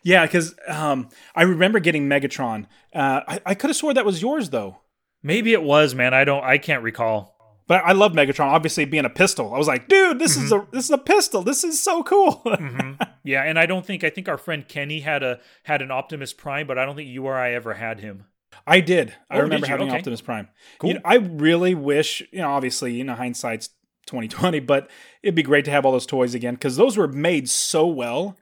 yeah, 0.03 0.27
because 0.27 0.55
um, 0.67 1.09
I 1.35 1.43
remember 1.43 1.81
getting 1.81 2.09
Megatron. 2.09 2.67
Uh, 2.95 3.21
I, 3.27 3.41
I 3.47 3.55
could 3.55 3.71
have 3.71 3.77
swore 3.77 3.95
that 3.95 4.05
was 4.05 4.23
yours, 4.23 4.51
though. 4.51 4.79
Maybe 5.23 5.53
it 5.53 5.63
was, 5.63 5.95
man. 5.95 6.15
I 6.15 6.25
don't. 6.25 6.43
I 6.43 6.59
can't 6.59 6.83
recall. 6.83 7.37
But 7.67 7.85
I 7.85 7.93
love 7.93 8.13
Megatron. 8.13 8.47
Obviously, 8.47 8.85
being 8.85 9.05
a 9.05 9.11
pistol, 9.11 9.55
I 9.55 9.59
was 9.59 9.69
like, 9.69 9.87
dude, 9.87 10.19
this 10.19 10.37
mm-hmm. 10.37 10.45
is 10.47 10.53
a 10.53 10.67
this 10.73 10.85
is 10.87 10.91
a 10.91 10.99
pistol. 10.99 11.43
This 11.43 11.63
is 11.63 11.81
so 11.81 12.03
cool. 12.03 12.43
mm-hmm. 12.47 13.01
Yeah, 13.23 13.45
and 13.45 13.59
I 13.59 13.67
don't 13.67 13.87
think 13.87 14.03
I 14.03 14.11
think 14.11 14.29
our 14.29 14.39
friend 14.39 14.67
Kenny 14.67 15.01
had 15.01 15.23
a 15.23 15.39
had 15.63 15.81
an 15.81 15.93
Optimus 15.93 16.33
Prime, 16.33 16.67
but 16.67 16.79
I 16.79 16.85
don't 16.85 16.97
think 16.97 17.09
you 17.09 17.27
or 17.27 17.37
I 17.37 17.53
ever 17.53 17.75
had 17.75 18.01
him. 18.01 18.25
I 18.67 18.81
did. 18.81 19.15
I 19.31 19.37
oh, 19.37 19.43
remember 19.43 19.67
did 19.67 19.71
having 19.71 19.89
okay. 19.89 19.99
Optimus 19.99 20.21
Prime. 20.21 20.49
Cool. 20.81 20.89
You 20.89 20.95
know, 20.95 21.01
I 21.05 21.15
really 21.17 21.75
wish, 21.75 22.23
you 22.33 22.41
know, 22.41 22.51
obviously, 22.51 22.95
you 22.95 23.05
know, 23.05 23.15
hindsight's 23.15 23.69
2020, 24.11 24.61
but 24.61 24.91
it'd 25.23 25.35
be 25.35 25.43
great 25.43 25.65
to 25.65 25.71
have 25.71 25.87
all 25.87 25.93
those 25.93 26.07
toys 26.07 26.35
again 26.35 26.55
because 26.55 26.77
those 26.77 26.97
were 26.97 27.09
made 27.09 27.49
so 27.49 27.87
well. 27.87 28.37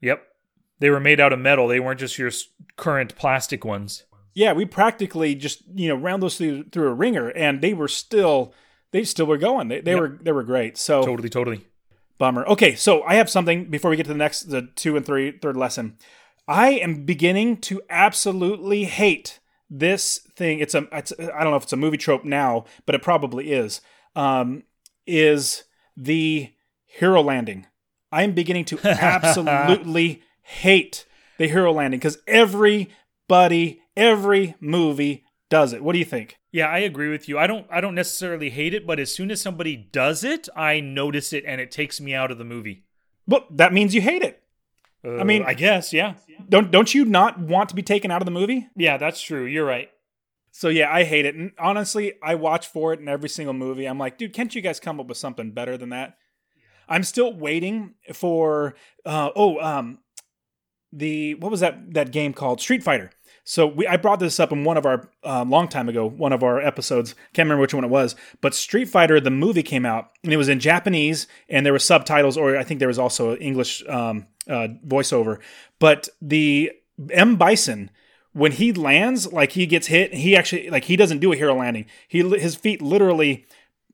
Yep. 0.00 0.22
They 0.80 0.90
were 0.90 1.00
made 1.00 1.20
out 1.20 1.32
of 1.32 1.38
metal. 1.38 1.68
They 1.68 1.80
weren't 1.80 2.00
just 2.00 2.18
your 2.18 2.30
current 2.76 3.16
plastic 3.16 3.64
ones. 3.64 4.04
Yeah, 4.34 4.52
we 4.52 4.64
practically 4.64 5.34
just, 5.34 5.62
you 5.74 5.88
know, 5.88 5.96
round 5.96 6.22
those 6.22 6.36
through, 6.36 6.64
through 6.64 6.88
a 6.88 6.94
ringer 6.94 7.30
and 7.30 7.60
they 7.60 7.74
were 7.74 7.88
still 7.88 8.54
they 8.90 9.04
still 9.04 9.26
were 9.26 9.38
going. 9.38 9.68
They, 9.68 9.80
they 9.80 9.92
yep. 9.92 10.00
were 10.00 10.18
they 10.22 10.32
were 10.32 10.44
great. 10.44 10.78
So 10.78 11.02
Totally, 11.02 11.28
totally. 11.28 11.66
Bummer. 12.18 12.44
Okay, 12.46 12.74
so 12.74 13.02
I 13.02 13.14
have 13.14 13.30
something 13.30 13.66
before 13.66 13.90
we 13.90 13.96
get 13.96 14.04
to 14.04 14.12
the 14.12 14.18
next 14.18 14.42
the 14.44 14.68
2 14.74 14.96
and 14.96 15.06
three 15.06 15.32
third 15.32 15.56
lesson. 15.56 15.96
I 16.46 16.70
am 16.70 17.04
beginning 17.04 17.58
to 17.58 17.82
absolutely 17.90 18.84
hate 18.84 19.38
this 19.70 20.18
thing. 20.34 20.60
It's 20.60 20.74
a 20.74 20.88
it's 20.92 21.12
I 21.18 21.42
don't 21.42 21.50
know 21.50 21.56
if 21.56 21.64
it's 21.64 21.72
a 21.72 21.76
movie 21.76 21.98
trope 21.98 22.24
now, 22.24 22.64
but 22.86 22.94
it 22.94 23.02
probably 23.02 23.52
is. 23.52 23.80
Um, 24.16 24.64
is 25.08 25.64
the 25.96 26.52
hero 26.84 27.22
landing. 27.22 27.66
I 28.12 28.22
am 28.22 28.32
beginning 28.32 28.64
to 28.66 28.78
absolutely 28.84 30.22
hate 30.42 31.06
the 31.38 31.48
hero 31.48 31.72
landing 31.72 31.98
because 31.98 32.18
everybody, 32.26 33.80
every 33.96 34.54
movie 34.60 35.24
does 35.50 35.72
it. 35.72 35.82
What 35.82 35.92
do 35.94 35.98
you 35.98 36.04
think? 36.04 36.38
Yeah, 36.52 36.66
I 36.66 36.78
agree 36.78 37.10
with 37.10 37.28
you. 37.28 37.38
I 37.38 37.46
don't 37.46 37.66
I 37.70 37.80
don't 37.80 37.94
necessarily 37.94 38.50
hate 38.50 38.72
it, 38.74 38.86
but 38.86 38.98
as 38.98 39.14
soon 39.14 39.30
as 39.30 39.40
somebody 39.40 39.76
does 39.76 40.24
it, 40.24 40.48
I 40.56 40.80
notice 40.80 41.32
it 41.32 41.44
and 41.46 41.60
it 41.60 41.70
takes 41.70 42.00
me 42.00 42.14
out 42.14 42.30
of 42.30 42.38
the 42.38 42.44
movie. 42.44 42.84
Well, 43.26 43.44
that 43.50 43.72
means 43.72 43.94
you 43.94 44.00
hate 44.00 44.22
it. 44.22 44.42
Uh, 45.04 45.24
mean- 45.24 45.44
I 45.46 45.54
guess, 45.54 45.92
yeah. 45.92 46.14
Don't 46.48 46.70
don't 46.70 46.94
you 46.94 47.04
not 47.04 47.38
want 47.38 47.68
to 47.68 47.74
be 47.74 47.82
taken 47.82 48.10
out 48.10 48.22
of 48.22 48.26
the 48.26 48.30
movie? 48.32 48.68
Yeah, 48.76 48.96
that's 48.96 49.20
true. 49.20 49.44
You're 49.44 49.66
right. 49.66 49.90
So 50.58 50.70
yeah, 50.70 50.92
I 50.92 51.04
hate 51.04 51.24
it. 51.24 51.36
And 51.36 51.52
honestly, 51.56 52.14
I 52.20 52.34
watch 52.34 52.66
for 52.66 52.92
it 52.92 52.98
in 52.98 53.06
every 53.06 53.28
single 53.28 53.54
movie. 53.54 53.86
I'm 53.86 53.96
like, 53.96 54.18
dude, 54.18 54.32
can't 54.32 54.52
you 54.52 54.60
guys 54.60 54.80
come 54.80 54.98
up 54.98 55.06
with 55.06 55.16
something 55.16 55.52
better 55.52 55.76
than 55.76 55.90
that? 55.90 56.16
I'm 56.88 57.04
still 57.04 57.32
waiting 57.32 57.94
for 58.12 58.74
uh, 59.06 59.30
oh 59.36 59.60
um 59.60 59.98
the 60.92 61.34
what 61.34 61.52
was 61.52 61.60
that 61.60 61.94
that 61.94 62.10
game 62.10 62.32
called 62.32 62.60
Street 62.60 62.82
Fighter. 62.82 63.12
So 63.44 63.68
we 63.68 63.86
I 63.86 63.98
brought 63.98 64.18
this 64.18 64.40
up 64.40 64.50
in 64.50 64.64
one 64.64 64.76
of 64.76 64.84
our 64.84 65.08
uh, 65.22 65.44
long 65.44 65.68
time 65.68 65.88
ago, 65.88 66.08
one 66.08 66.32
of 66.32 66.42
our 66.42 66.60
episodes. 66.60 67.14
Can't 67.34 67.46
remember 67.46 67.60
which 67.60 67.74
one 67.74 67.84
it 67.84 67.90
was, 67.90 68.16
but 68.40 68.52
Street 68.52 68.88
Fighter 68.88 69.20
the 69.20 69.30
movie 69.30 69.62
came 69.62 69.86
out 69.86 70.10
and 70.24 70.32
it 70.32 70.38
was 70.38 70.48
in 70.48 70.58
Japanese 70.58 71.28
and 71.48 71.64
there 71.64 71.72
were 71.72 71.78
subtitles, 71.78 72.36
or 72.36 72.56
I 72.56 72.64
think 72.64 72.80
there 72.80 72.88
was 72.88 72.98
also 72.98 73.34
an 73.34 73.38
English 73.38 73.86
um, 73.88 74.26
uh, 74.48 74.66
voiceover. 74.84 75.38
But 75.78 76.08
the 76.20 76.72
M 77.12 77.36
Bison 77.36 77.92
when 78.32 78.52
he 78.52 78.72
lands, 78.72 79.32
like 79.32 79.52
he 79.52 79.66
gets 79.66 79.86
hit, 79.88 80.14
he 80.14 80.36
actually 80.36 80.70
like 80.70 80.84
he 80.84 80.96
doesn't 80.96 81.18
do 81.18 81.32
a 81.32 81.36
hero 81.36 81.54
landing. 81.54 81.86
He 82.06 82.20
his 82.38 82.54
feet 82.56 82.80
literally 82.82 83.46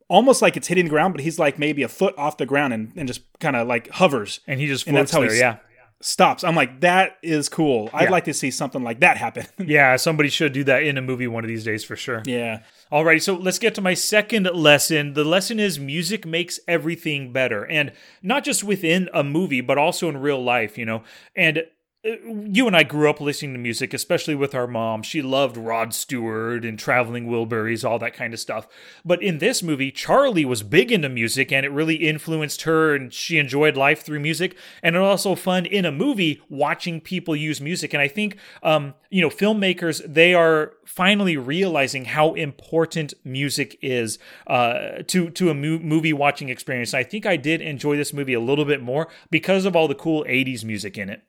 almost 0.09 0.43
like 0.43 0.57
it's 0.57 0.69
hitting 0.69 0.85
the 0.85 0.91
ground, 0.91 1.15
but 1.15 1.23
he's 1.23 1.39
like 1.39 1.59
maybe 1.59 1.83
a 1.83 1.89
foot 1.89 2.15
off 2.19 2.37
the 2.37 2.47
ground 2.47 2.73
and, 2.75 2.93
and 2.97 3.09
just 3.09 3.23
kind 3.41 3.57
of 3.57 3.67
like 3.67 3.89
hovers, 3.91 4.41
And 4.47 4.61
he 4.61 4.67
just 4.67 4.87
And 4.87 4.97
that's 4.97 5.11
how 5.13 5.21
there, 5.21 5.31
he's- 5.31 5.41
yeah. 5.41 5.57
stops. 6.03 6.45
I'm 6.45 6.55
like, 6.55 6.81
that 6.81 7.17
is 7.23 7.49
cool. 7.49 7.89
I'd 7.95 8.05
Yeah. 8.05 8.11
like 8.11 8.25
to 8.25 8.35
see 8.35 8.51
something 8.51 8.83
like 8.83 9.01
that 9.01 9.17
happen. 9.17 9.47
Yeah, 9.67 9.97
somebody 9.97 10.29
should 10.29 10.53
do 10.53 10.63
that 10.65 10.83
in 10.83 10.99
a 10.99 11.03
movie 11.03 11.27
one 11.27 11.43
of 11.43 11.49
these 11.49 11.65
days 11.65 11.83
for 11.85 11.97
sure. 11.97 12.23
yeah. 12.27 12.61
Alrighty, 12.93 13.23
so 13.23 13.35
let's 13.35 13.59
get 13.59 13.75
to 13.77 13.81
my 13.81 13.95
second 13.95 14.45
lesson. 14.53 15.15
The 15.15 15.25
lesson 15.25 15.59
is 15.59 15.79
music 15.81 16.27
makes 16.27 16.61
everything 16.69 17.33
better. 17.33 17.65
And 17.65 17.91
not 18.23 18.45
just 18.45 18.63
within 18.63 19.09
a 19.15 19.25
movie, 19.25 19.63
but 19.63 19.79
also 19.79 20.09
in 20.11 20.19
real 20.19 20.45
life, 20.45 20.77
you 20.77 20.85
know. 20.85 21.03
And 21.35 21.65
you 22.05 22.67
and 22.67 22.77
I 22.77 22.83
grew 22.83 23.09
up 23.09 23.19
listening 23.21 23.55
to 23.55 23.59
music, 23.59 23.95
especially 23.95 24.35
with 24.35 24.55
our 24.55 24.67
mom. 24.67 25.03
She 25.03 25.23
loved 25.23 25.57
Rod 25.57 25.95
Stewart 25.95 26.63
and 26.63 26.79
Traveling 26.79 27.29
Wilburys, 27.29 27.89
all 27.89 27.99
that 27.99 28.13
kind 28.13 28.35
of 28.35 28.41
stuff. 28.41 28.69
But 29.07 29.23
in 29.23 29.39
this 29.39 29.63
movie, 29.63 29.91
Charlie 29.91 30.45
was 30.45 30.63
big 30.63 30.93
into 30.93 31.09
music 31.09 31.51
and 31.51 31.65
it 31.65 31.71
really 31.71 31.97
influenced 31.97 32.63
her 32.63 32.95
and 32.95 33.11
she 33.13 33.39
enjoyed 33.39 33.79
life 33.79 34.03
through 34.03 34.21
music. 34.21 34.55
And 34.83 34.97
it 34.97 35.01
was 35.01 35.25
also 35.25 35.35
fun 35.35 35.65
in 35.65 35.87
a 35.87 35.93
movie 35.93 36.43
watching 36.51 37.01
people 37.01 37.35
use 37.35 37.59
music. 37.61 37.95
And 37.95 38.03
I 38.03 38.09
think, 38.09 38.37
um, 38.63 38.93
you 39.09 39.23
know, 39.23 39.31
filmmakers, 39.31 40.03
they 40.07 40.35
are 40.35 40.75
finally 40.85 41.39
realizing 41.39 42.05
how 42.05 42.35
important 42.35 43.15
music 43.25 43.79
is 43.81 44.19
uh, 44.47 45.03
to, 45.07 45.31
to 45.31 45.49
a 45.49 45.55
mo- 45.55 45.79
movie 45.79 46.13
watching 46.13 46.51
experience. 46.51 46.93
And 46.93 47.01
I 47.01 47.05
think 47.05 47.25
I 47.25 47.37
did 47.37 47.63
enjoy 47.63 47.97
this 47.97 48.13
movie 48.13 48.35
a 48.35 48.41
little 48.41 48.67
bit 48.67 48.83
more 48.83 49.09
because 49.31 49.65
of 49.65 49.75
all 49.75 49.89
the 49.89 49.95
cool 49.95 50.23
80s 50.25 50.65
music 50.65 50.99
in 50.99 51.09
it. 51.09 51.23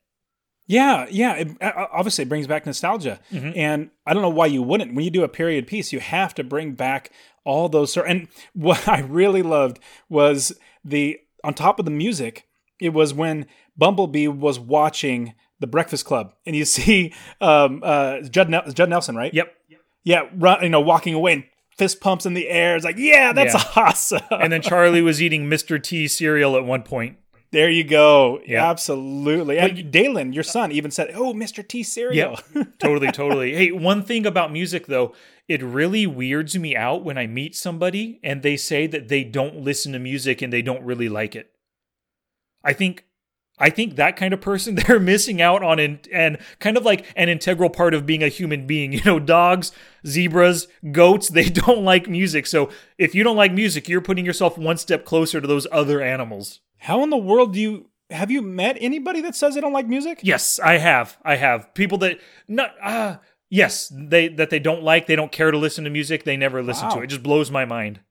Yeah, 0.67 1.05
yeah. 1.11 1.33
It, 1.35 1.61
uh, 1.61 1.87
obviously, 1.91 2.23
it 2.23 2.29
brings 2.29 2.47
back 2.47 2.65
nostalgia, 2.65 3.19
and 3.31 3.89
I 4.05 4.13
don't 4.13 4.21
know 4.23 4.29
why 4.29 4.47
you 4.47 4.63
wouldn't. 4.63 4.95
When 4.95 5.05
you 5.05 5.11
do 5.11 5.23
a 5.23 5.27
period 5.29 5.67
piece, 5.67 5.93
you 5.93 5.99
have 5.99 6.33
to 6.35 6.43
bring 6.43 6.73
back 6.73 7.11
all 7.43 7.69
those. 7.69 7.95
And 7.97 8.27
what 8.53 8.87
I 8.87 9.01
really 9.01 9.43
loved 9.43 9.79
was 10.09 10.53
the 10.83 11.19
on 11.43 11.53
top 11.53 11.77
of 11.79 11.85
the 11.85 11.91
music. 11.91 12.47
It 12.81 12.89
was 12.89 13.13
when 13.13 13.45
Bumblebee 13.77 14.27
was 14.27 14.59
watching 14.59 15.33
The 15.59 15.67
Breakfast 15.67 16.05
Club, 16.05 16.33
and 16.45 16.55
you 16.55 16.65
see 16.77 17.13
um, 17.41 17.81
uh, 17.83 18.21
Judd 18.21 18.49
Nel- 18.49 18.71
Judd 18.71 18.89
Nelson, 18.89 19.15
right? 19.15 19.33
Yep. 19.33 19.53
Yeah, 20.03 20.29
run, 20.35 20.61
you 20.61 20.69
know, 20.69 20.81
walking 20.81 21.13
away 21.15 21.33
and 21.33 21.43
fist 21.77 21.99
pumps 21.99 22.25
in 22.25 22.33
the 22.35 22.47
air. 22.47 22.75
It's 22.75 22.85
like, 22.85 22.97
yeah, 22.97 23.33
that's 23.33 23.53
Yeah. 23.55 23.63
awesome. 23.75 24.21
And 24.29 24.53
then 24.53 24.61
Charlie 24.61 25.01
was 25.01 25.21
eating 25.21 25.49
Mr. 25.49 25.81
T 25.81 26.07
cereal 26.07 26.55
at 26.55 26.63
one 26.63 26.83
point. 26.83 27.17
There 27.55 27.69
you 27.69 27.85
go. 27.85 28.41
Yeah. 28.45 28.69
Absolutely. 28.69 29.57
And 29.57 29.89
Dalen, 29.89 30.33
your 30.33 30.43
son, 30.43 30.73
even 30.73 30.91
said, 30.91 31.11
"Oh, 31.15 31.33
Mr. 31.33 31.65
T 31.65 31.83
cereal." 31.83 32.37
totally, 32.79 33.13
totally. 33.13 33.55
Hey, 33.55 33.71
one 33.71 34.03
thing 34.03 34.25
about 34.25 34.51
music 34.51 34.87
though, 34.87 35.15
it 35.47 35.63
really 35.63 36.05
weirds 36.05 36.57
me 36.57 36.75
out 36.75 37.05
when 37.05 37.17
I 37.17 37.27
meet 37.27 37.55
somebody 37.55 38.19
and 38.21 38.43
they 38.43 38.57
say 38.57 38.87
that 38.87 39.07
they 39.07 39.23
don't 39.23 39.61
listen 39.61 39.93
to 39.93 39.99
music 39.99 40.41
and 40.41 40.51
they 40.51 40.61
don't 40.61 40.83
really 40.83 41.07
like 41.07 41.33
it. 41.33 41.49
I 42.61 42.73
think 42.73 43.05
I 43.57 43.69
think 43.69 43.95
that 43.95 44.17
kind 44.17 44.33
of 44.33 44.41
person 44.41 44.75
they're 44.87 44.99
missing 44.99 45.41
out 45.41 45.63
on 45.63 45.79
an, 45.79 46.01
and 46.11 46.37
kind 46.59 46.75
of 46.75 46.83
like 46.83 47.05
an 47.15 47.29
integral 47.29 47.69
part 47.69 47.93
of 47.93 48.05
being 48.05 48.21
a 48.21 48.27
human 48.27 48.67
being. 48.67 48.91
You 48.91 49.03
know, 49.05 49.17
dogs, 49.17 49.71
zebras, 50.05 50.67
goats, 50.91 51.29
they 51.29 51.45
don't 51.49 51.85
like 51.85 52.09
music. 52.09 52.47
So 52.47 52.69
if 52.97 53.15
you 53.15 53.23
don't 53.23 53.37
like 53.37 53.53
music, 53.53 53.87
you're 53.87 54.01
putting 54.01 54.25
yourself 54.25 54.57
one 54.57 54.75
step 54.75 55.05
closer 55.05 55.39
to 55.39 55.47
those 55.47 55.67
other 55.71 56.01
animals. 56.01 56.59
How 56.77 57.03
in 57.03 57.09
the 57.09 57.17
world 57.17 57.53
do 57.53 57.59
you 57.59 57.89
have 58.09 58.29
you 58.29 58.41
met 58.41 58.77
anybody 58.79 59.21
that 59.21 59.35
says 59.35 59.55
they 59.55 59.61
don't 59.61 59.73
like 59.73 59.87
music? 59.87 60.19
Yes, 60.21 60.59
I 60.59 60.77
have. 60.77 61.17
I 61.23 61.35
have 61.35 61.73
people 61.73 61.97
that 61.99 62.19
not 62.47 62.71
uh 62.81 63.17
yes, 63.49 63.91
they 63.95 64.27
that 64.29 64.49
they 64.49 64.59
don't 64.59 64.83
like, 64.83 65.07
they 65.07 65.15
don't 65.15 65.31
care 65.31 65.51
to 65.51 65.57
listen 65.57 65.83
to 65.85 65.89
music, 65.89 66.23
they 66.23 66.37
never 66.37 66.61
listen 66.61 66.89
to 66.91 66.99
it. 66.99 67.05
It 67.05 67.07
just 67.07 67.23
blows 67.23 67.49
my 67.49 67.65
mind. 67.65 68.01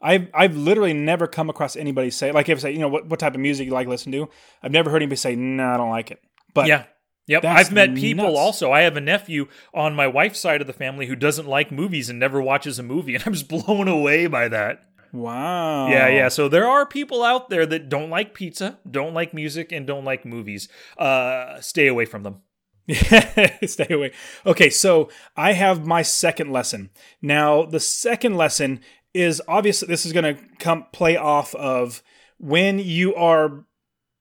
I've 0.00 0.28
I've 0.34 0.56
literally 0.56 0.94
never 0.94 1.26
come 1.26 1.48
across 1.48 1.76
anybody 1.76 2.10
say 2.10 2.32
like 2.32 2.48
if 2.48 2.58
I 2.58 2.60
say 2.62 2.72
you 2.72 2.78
know 2.78 2.88
what 2.88 3.06
what 3.06 3.20
type 3.20 3.34
of 3.34 3.40
music 3.40 3.66
you 3.66 3.72
like 3.72 3.86
to 3.86 3.90
listen 3.90 4.12
to. 4.12 4.28
I've 4.62 4.72
never 4.72 4.90
heard 4.90 5.02
anybody 5.02 5.16
say 5.16 5.36
no, 5.36 5.68
I 5.68 5.76
don't 5.76 5.90
like 5.90 6.10
it. 6.10 6.20
But 6.54 6.66
Yeah. 6.66 6.84
Yep. 7.28 7.44
I've 7.44 7.72
met 7.72 7.94
people 7.94 8.24
nuts. 8.24 8.38
also. 8.38 8.72
I 8.72 8.80
have 8.80 8.96
a 8.96 9.00
nephew 9.00 9.46
on 9.72 9.94
my 9.94 10.08
wife's 10.08 10.40
side 10.40 10.60
of 10.60 10.66
the 10.66 10.72
family 10.72 11.06
who 11.06 11.14
doesn't 11.14 11.46
like 11.46 11.70
movies 11.70 12.10
and 12.10 12.18
never 12.18 12.42
watches 12.42 12.80
a 12.80 12.82
movie, 12.82 13.14
and 13.16 13.22
I'm 13.24 13.32
just 13.32 13.48
blown 13.48 13.86
away 13.86 14.26
by 14.26 14.48
that. 14.48 14.82
Wow, 15.12 15.88
Yeah, 15.88 16.08
yeah. 16.08 16.28
So 16.28 16.48
there 16.48 16.66
are 16.66 16.86
people 16.86 17.22
out 17.22 17.50
there 17.50 17.66
that 17.66 17.88
don't 17.88 18.10
like 18.10 18.34
pizza, 18.34 18.78
don't 18.90 19.14
like 19.14 19.34
music, 19.34 19.72
and 19.72 19.86
don't 19.86 20.04
like 20.04 20.24
movies. 20.24 20.68
Uh 20.98 21.60
stay 21.60 21.86
away 21.86 22.04
from 22.04 22.22
them. 22.22 22.42
Stay 23.64 23.86
away. 23.90 24.12
Okay, 24.44 24.68
so 24.68 25.08
I 25.36 25.52
have 25.52 25.86
my 25.86 26.02
second 26.02 26.50
lesson. 26.50 26.90
Now, 27.20 27.64
the 27.64 27.78
second 27.78 28.36
lesson 28.36 28.80
is 29.14 29.40
obviously 29.46 29.86
this 29.88 30.04
is 30.04 30.12
going 30.12 30.34
to 30.34 30.42
come 30.58 30.86
play 30.92 31.16
off 31.16 31.54
of 31.54 32.02
when 32.38 32.78
you 32.78 33.14
are 33.14 33.64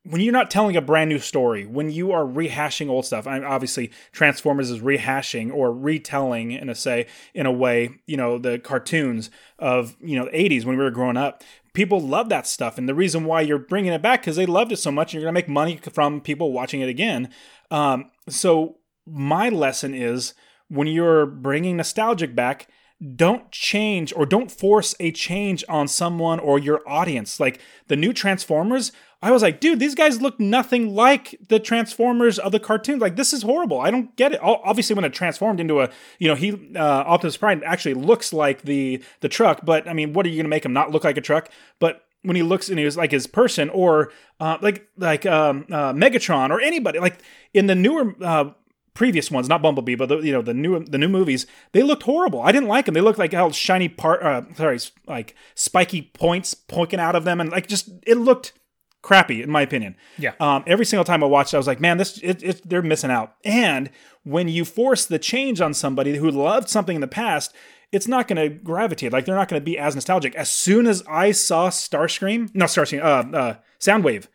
when 0.04 0.20
you're 0.22 0.34
not 0.34 0.50
telling 0.50 0.76
a 0.76 0.82
brand 0.82 1.10
new 1.10 1.20
story, 1.20 1.66
when 1.66 1.92
you 1.92 2.12
are 2.12 2.26
rehashing 2.26 2.90
old 2.90 3.06
stuff. 3.06 3.28
I'm 3.28 3.46
obviously 3.46 3.92
Transformers 4.12 4.72
is 4.72 4.80
rehashing 4.80 5.54
or 5.54 5.72
retelling 5.72 6.52
in 6.52 6.70
a 6.70 6.76
say 6.76 7.08
in 7.34 7.46
a 7.46 7.52
way, 7.52 7.90
you 8.08 8.18
know, 8.18 8.38
the 8.40 8.58
cartoons 8.58 9.30
of, 9.60 9.96
you 10.02 10.18
know, 10.18 10.26
the 10.26 10.32
80s 10.32 10.66
when 10.66 10.78
we 10.78 10.84
were 10.84 10.92
growing 10.92 11.18
up. 11.18 11.44
People 11.74 12.02
love 12.02 12.30
that 12.30 12.48
stuff 12.48 12.78
and 12.78 12.90
the 12.90 12.96
reason 12.96 13.26
why 13.26 13.42
you're 13.42 13.60
bringing 13.60 13.94
it 13.94 14.02
back 14.02 14.24
cuz 14.24 14.36
they 14.36 14.46
loved 14.46 14.72
it 14.72 14.78
so 14.78 14.92
much 14.92 15.14
and 15.14 15.22
you're 15.22 15.30
to 15.30 15.34
make 15.34 15.48
money 15.48 15.78
from 15.78 16.20
people 16.20 16.52
watching 16.52 16.82
it 16.82 16.90
again. 16.90 17.30
Um, 17.70 18.12
so 18.28 18.78
my 19.06 19.50
lesson 19.50 19.94
is 19.94 20.34
when 20.68 20.88
you're 20.88 21.26
bringing 21.26 21.78
nostalgic 21.78 22.34
back, 22.36 22.68
don't 23.16 23.52
change 23.52 24.14
or 24.16 24.26
don't 24.26 24.52
force 24.52 24.94
a 25.00 25.12
change 25.12 25.64
on 25.68 25.88
someone 25.88 26.40
or 26.40 26.60
your 26.60 26.88
audience. 26.88 27.40
Like 27.40 27.60
the 27.88 27.96
new 27.96 28.14
Transformers, 28.14 28.92
I 29.24 29.32
was 29.32 29.42
like, 29.42 29.60
dude, 29.60 29.80
these 29.80 29.96
guys 29.96 30.22
look 30.22 30.40
nothing 30.40 30.94
like 30.96 31.36
the 31.50 31.60
Transformers 31.60 32.38
of 32.38 32.52
the 32.52 32.60
cartoons. 32.60 33.02
Like 33.02 33.16
this 33.16 33.34
is 33.34 33.42
horrible. 33.42 33.80
I 33.80 33.90
don't 33.90 34.16
get 34.16 34.34
it. 34.34 34.40
Obviously, 34.42 34.96
when 34.96 35.06
it 35.06 35.14
transformed 35.14 35.60
into 35.60 35.82
a, 35.82 35.90
you 36.20 36.28
know, 36.28 36.36
he 36.36 36.52
uh, 36.76 36.80
Optimus 36.80 37.38
Prime 37.38 37.64
actually 37.66 37.96
looks 37.96 38.34
like 38.34 38.62
the 38.64 39.04
the 39.22 39.30
truck. 39.30 39.62
But 39.64 39.88
I 39.88 39.94
mean, 39.94 40.14
what 40.14 40.26
are 40.26 40.30
you 40.30 40.36
going 40.36 40.46
to 40.46 40.50
make 40.50 40.66
him 40.66 40.74
not 40.74 40.92
look 40.92 41.04
like 41.04 41.18
a 41.18 41.22
truck? 41.22 41.50
But 41.80 42.06
when 42.24 42.36
he 42.36 42.44
looks 42.44 42.70
and 42.70 42.78
he 42.78 42.86
was 42.86 42.98
like 42.98 43.12
his 43.12 43.26
person 43.28 43.70
or 43.70 44.12
uh, 44.40 44.58
like 44.62 44.88
like 44.98 45.26
um, 45.26 45.66
uh, 45.72 45.94
Megatron 45.94 46.52
or 46.52 46.62
anybody 46.62 47.00
like 47.00 47.20
in 47.54 47.68
the 47.68 47.76
newer 47.76 48.16
uh, 48.22 48.52
previous 48.94 49.32
ones, 49.32 49.48
not 49.48 49.62
Bumblebee, 49.62 49.96
but 49.96 50.10
the, 50.10 50.18
you 50.20 50.32
know 50.32 50.42
the 50.42 50.54
new 50.54 50.84
the 50.84 50.98
new 50.98 51.08
movies, 51.10 51.46
they 51.72 51.84
looked 51.84 52.04
horrible. 52.04 52.42
I 52.42 52.52
didn't 52.52 52.68
like 52.70 52.86
them. 52.86 52.94
They 52.94 53.02
looked 53.02 53.20
like 53.20 53.34
how 53.34 53.50
shiny 53.52 53.90
part, 53.90 54.22
uh, 54.24 54.42
sorry, 54.56 54.80
like 55.08 55.36
spiky 55.56 56.02
points 56.14 56.54
poking 56.54 57.00
out 57.00 57.16
of 57.16 57.24
them, 57.24 57.40
and 57.40 57.52
like 57.52 57.68
just 57.68 57.90
it 58.06 58.16
looked 58.18 58.54
crappy 59.02 59.42
in 59.42 59.50
my 59.50 59.62
opinion. 59.62 59.96
Yeah. 60.18 60.34
Um, 60.40 60.64
every 60.68 60.86
single 60.86 61.06
time 61.06 61.24
I 61.24 61.28
watched, 61.28 61.54
it, 61.54 61.58
I 61.58 61.60
was 61.60 61.68
like, 61.68 61.80
man, 61.80 61.98
this 61.98 62.20
it, 62.20 62.44
it, 62.44 62.70
they're 62.70 62.82
missing 62.82 63.12
out. 63.12 63.36
And 63.44 63.90
when 64.24 64.48
you 64.48 64.66
force 64.66 65.06
the 65.06 65.18
change 65.20 65.60
on 65.62 65.74
somebody 65.74 66.18
who 66.18 66.30
loved 66.30 66.70
something 66.70 66.96
in 66.96 67.02
the 67.02 67.08
past. 67.08 67.54
It's 67.94 68.08
not 68.08 68.30
going 68.30 68.38
to 68.42 68.48
gravitate. 68.48 69.12
Like 69.12 69.26
they're 69.26 69.36
not 69.36 69.50
going 69.50 69.60
to 69.60 69.66
be 69.66 69.78
as 69.78 69.96
nostalgic. 69.96 70.34
As 70.36 70.50
soon 70.50 70.88
as 70.88 71.04
I 71.10 71.34
saw 71.34 71.70
Starscream, 71.70 72.50
no 72.56 72.64
Starscream, 72.64 73.04
uh, 73.04 73.38
uh, 73.38 73.56
Soundwave. 73.82 74.28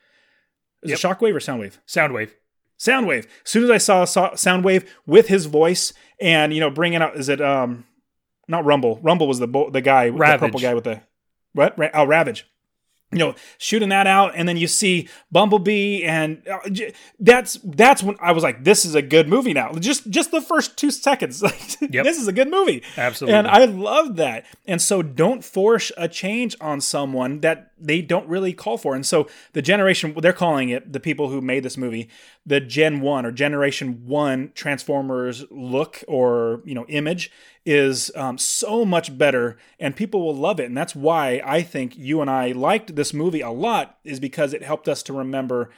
Is 0.82 0.90
Yep. 0.90 0.98
it 0.98 1.00
Shockwave 1.00 1.34
or 1.34 1.40
Soundwave? 1.40 1.78
Soundwave. 1.88 2.32
Soundwave. 2.78 3.24
As 3.44 3.50
soon 3.50 3.64
as 3.64 3.70
I 3.70 3.78
saw, 3.78 4.04
saw 4.04 4.30
Soundwave 4.32 4.86
with 5.06 5.28
his 5.28 5.46
voice 5.46 5.92
and 6.20 6.52
you 6.52 6.60
know 6.60 6.70
bringing 6.70 7.00
out, 7.02 7.16
is 7.16 7.28
it 7.28 7.40
um, 7.40 7.84
not 8.48 8.64
Rumble? 8.64 8.98
Rumble 9.02 9.26
was 9.28 9.38
the 9.38 9.48
bo- 9.48 9.70
the 9.70 9.80
guy, 9.80 10.10
the 10.10 10.16
purple 10.38 10.60
guy 10.60 10.74
with 10.74 10.84
the 10.84 11.00
what? 11.52 11.78
Ra- 11.78 11.90
oh, 11.94 12.04
Ravage. 12.04 12.46
you 13.12 13.18
know 13.18 13.34
shooting 13.58 13.90
that 13.90 14.06
out 14.08 14.32
and 14.34 14.48
then 14.48 14.56
you 14.56 14.66
see 14.66 15.08
bumblebee 15.30 16.02
and 16.02 16.42
uh, 16.48 16.68
j- 16.70 16.92
that's 17.20 17.56
that's 17.62 18.02
when 18.02 18.16
i 18.20 18.32
was 18.32 18.42
like 18.42 18.64
this 18.64 18.84
is 18.84 18.96
a 18.96 19.00
good 19.00 19.28
movie 19.28 19.52
now 19.54 19.70
just 19.74 20.10
just 20.10 20.32
the 20.32 20.40
first 20.40 20.76
two 20.76 20.90
seconds 20.90 21.40
like 21.48 21.76
Yep. 21.80 22.04
this 22.04 22.18
is 22.20 22.26
a 22.26 22.32
good 22.32 22.50
movie 22.50 22.82
Absolutely. 22.96 23.36
and 23.38 23.46
i 23.46 23.64
love 23.64 24.16
that 24.16 24.44
and 24.66 24.82
so 24.82 25.02
don't 25.02 25.44
force 25.44 25.92
a 25.96 26.08
change 26.08 26.56
on 26.60 26.80
someone 26.80 27.40
that 27.42 27.70
they 27.78 28.00
don't 28.00 28.28
really 28.28 28.52
call 28.52 28.78
for. 28.78 28.94
And 28.94 29.04
so 29.04 29.28
the 29.52 29.62
generation 29.62 30.14
they're 30.20 30.32
calling 30.32 30.68
it 30.68 30.92
the 30.92 31.00
people 31.00 31.28
who 31.28 31.40
made 31.40 31.62
this 31.62 31.76
movie 31.76 32.08
the 32.44 32.60
gen 32.60 33.00
1 33.00 33.26
or 33.26 33.32
generation 33.32 34.06
1 34.06 34.52
transformers 34.54 35.44
look 35.50 36.02
or 36.08 36.62
you 36.64 36.74
know 36.74 36.86
image 36.88 37.30
is 37.64 38.10
um, 38.14 38.38
so 38.38 38.84
much 38.84 39.16
better 39.18 39.56
and 39.78 39.96
people 39.96 40.24
will 40.24 40.36
love 40.36 40.60
it. 40.60 40.66
And 40.66 40.76
that's 40.76 40.94
why 40.94 41.40
i 41.44 41.62
think 41.62 41.96
you 41.96 42.20
and 42.20 42.30
i 42.30 42.52
liked 42.52 42.96
this 42.96 43.12
movie 43.12 43.40
a 43.40 43.50
lot 43.50 43.98
is 44.04 44.20
because 44.20 44.52
it 44.52 44.62
helped 44.62 44.88
us 44.88 45.02
to 45.04 45.12
remember 45.12 45.70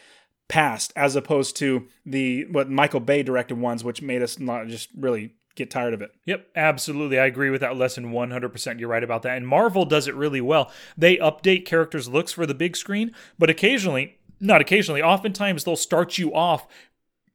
past 0.49 0.93
as 0.97 1.15
opposed 1.15 1.57
to 1.57 1.87
the 2.07 2.47
what 2.47 2.71
michael 2.71 3.01
bay 3.01 3.23
directed 3.23 3.59
ones 3.59 3.85
which 3.85 4.01
made 4.01 4.23
us 4.23 4.39
not 4.39 4.67
just 4.67 4.89
really 4.97 5.35
get 5.59 5.71
tired 5.71 5.95
of 5.95 6.01
it 6.01 6.15
Yep, 6.25 6.49
absolutely. 6.57 7.19
I 7.19 7.27
agree 7.27 7.51
with 7.51 7.61
that 7.63 7.77
lesson 7.77 8.13
100%. 8.13 8.79
You're 8.79 8.89
right 8.89 9.03
about 9.03 9.23
that. 9.23 9.37
And 9.37 9.49
Marvel 9.49 9.85
does 9.85 10.07
it 10.07 10.15
really 10.15 10.41
well. 10.41 10.71
They 10.97 11.17
update 11.17 11.65
characters' 11.65 12.09
looks 12.09 12.33
for 12.33 12.45
the 12.45 12.55
big 12.55 12.77
screen, 12.77 13.15
but 13.39 13.49
occasionally, 13.49 14.19
not 14.41 14.61
occasionally, 14.61 15.03
oftentimes 15.03 15.65
they'll 15.65 15.77
start 15.77 16.19
you 16.19 16.35
off 16.35 16.67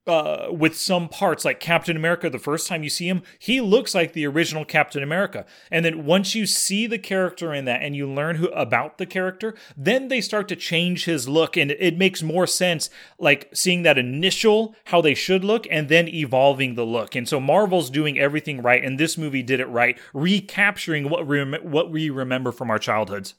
uh, 0.05 0.47
with 0.51 0.75
some 0.75 1.07
parts 1.07 1.45
like 1.45 1.59
Captain 1.59 1.95
America. 1.95 2.29
The 2.29 2.39
first 2.39 2.67
time 2.67 2.83
you 2.83 2.89
see 2.89 3.07
him, 3.07 3.23
he 3.39 3.61
looks 3.61 3.95
like 3.95 4.13
the 4.13 4.25
original 4.25 4.65
Captain 4.65 5.03
America. 5.03 5.45
And 5.71 5.85
then 5.85 6.05
once 6.05 6.35
you 6.35 6.45
see 6.45 6.87
the 6.87 6.99
character 6.99 7.53
in 7.53 7.65
that 7.65 7.81
and 7.81 7.95
you 7.95 8.09
learn 8.09 8.37
who 8.37 8.47
about 8.49 8.97
the 8.97 9.05
character, 9.05 9.55
then 9.77 10.07
they 10.07 10.21
start 10.21 10.47
to 10.49 10.55
change 10.55 11.05
his 11.05 11.27
look, 11.27 11.55
and 11.57 11.71
it 11.71 11.97
makes 11.97 12.21
more 12.21 12.47
sense. 12.47 12.89
Like 13.17 13.49
seeing 13.53 13.83
that 13.83 13.97
initial 13.97 14.75
how 14.85 15.01
they 15.01 15.13
should 15.13 15.43
look, 15.43 15.65
and 15.69 15.89
then 15.89 16.07
evolving 16.07 16.75
the 16.75 16.85
look. 16.85 17.15
And 17.15 17.27
so 17.27 17.39
Marvel's 17.39 17.89
doing 17.89 18.19
everything 18.19 18.61
right, 18.61 18.83
and 18.83 18.99
this 18.99 19.17
movie 19.17 19.43
did 19.43 19.59
it 19.59 19.67
right, 19.67 19.97
recapturing 20.13 21.09
what 21.09 21.25
we 21.25 21.39
rem- 21.39 21.71
what 21.71 21.91
we 21.91 22.09
remember 22.09 22.51
from 22.51 22.69
our 22.69 22.79
childhoods. 22.79 23.35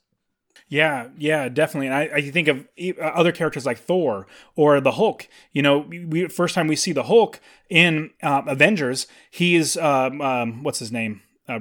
Yeah, 0.75 1.07
yeah, 1.17 1.49
definitely. 1.49 1.87
And 1.87 1.95
I, 1.95 2.17
I 2.17 2.31
think 2.33 2.49
of 2.49 2.67
uh, 2.81 3.01
other 3.01 3.31
characters 3.31 3.65
like 3.65 3.79
Thor 3.79 4.27
or 4.57 4.81
the 4.81 4.91
Hulk. 4.91 5.29
You 5.53 5.63
know, 5.63 5.79
we, 5.79 6.27
first 6.27 6.57
time 6.57 6.67
we 6.67 6.75
see 6.75 6.91
the 6.91 7.05
Hulk 7.05 7.39
in 7.71 8.11
uh, 8.25 8.43
Avengers, 8.49 9.07
he's 9.31 9.77
um, 9.77 10.21
um, 10.21 10.65
what's 10.65 10.81
his 10.81 10.91
name, 10.91 11.23
uh, 11.49 11.53
uh, 11.53 11.59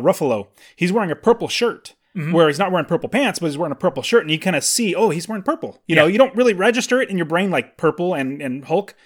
Ruffalo. 0.00 0.48
He's 0.74 0.92
wearing 0.92 1.12
a 1.12 1.16
purple 1.16 1.46
shirt. 1.46 1.94
Where 2.32 2.48
he's 2.48 2.58
not 2.58 2.72
wearing 2.72 2.86
purple 2.86 3.08
pants, 3.08 3.38
but 3.38 3.46
he's 3.46 3.56
wearing 3.56 3.70
a 3.70 3.76
purple 3.76 4.02
shirt, 4.02 4.22
and 4.22 4.30
you 4.32 4.40
kind 4.40 4.56
of 4.56 4.64
see, 4.64 4.92
oh, 4.92 5.10
he's 5.10 5.28
wearing 5.28 5.44
purple. 5.44 5.80
You 5.86 5.94
know, 5.94 6.06
you 6.06 6.18
don't 6.18 6.34
really 6.34 6.54
register 6.54 7.00
it 7.00 7.10
in 7.10 7.16
your 7.16 7.26
brain 7.26 7.52
like 7.52 7.76
purple 7.76 8.12
and, 8.12 8.42
and 8.42 8.64
Hulk, 8.64 8.96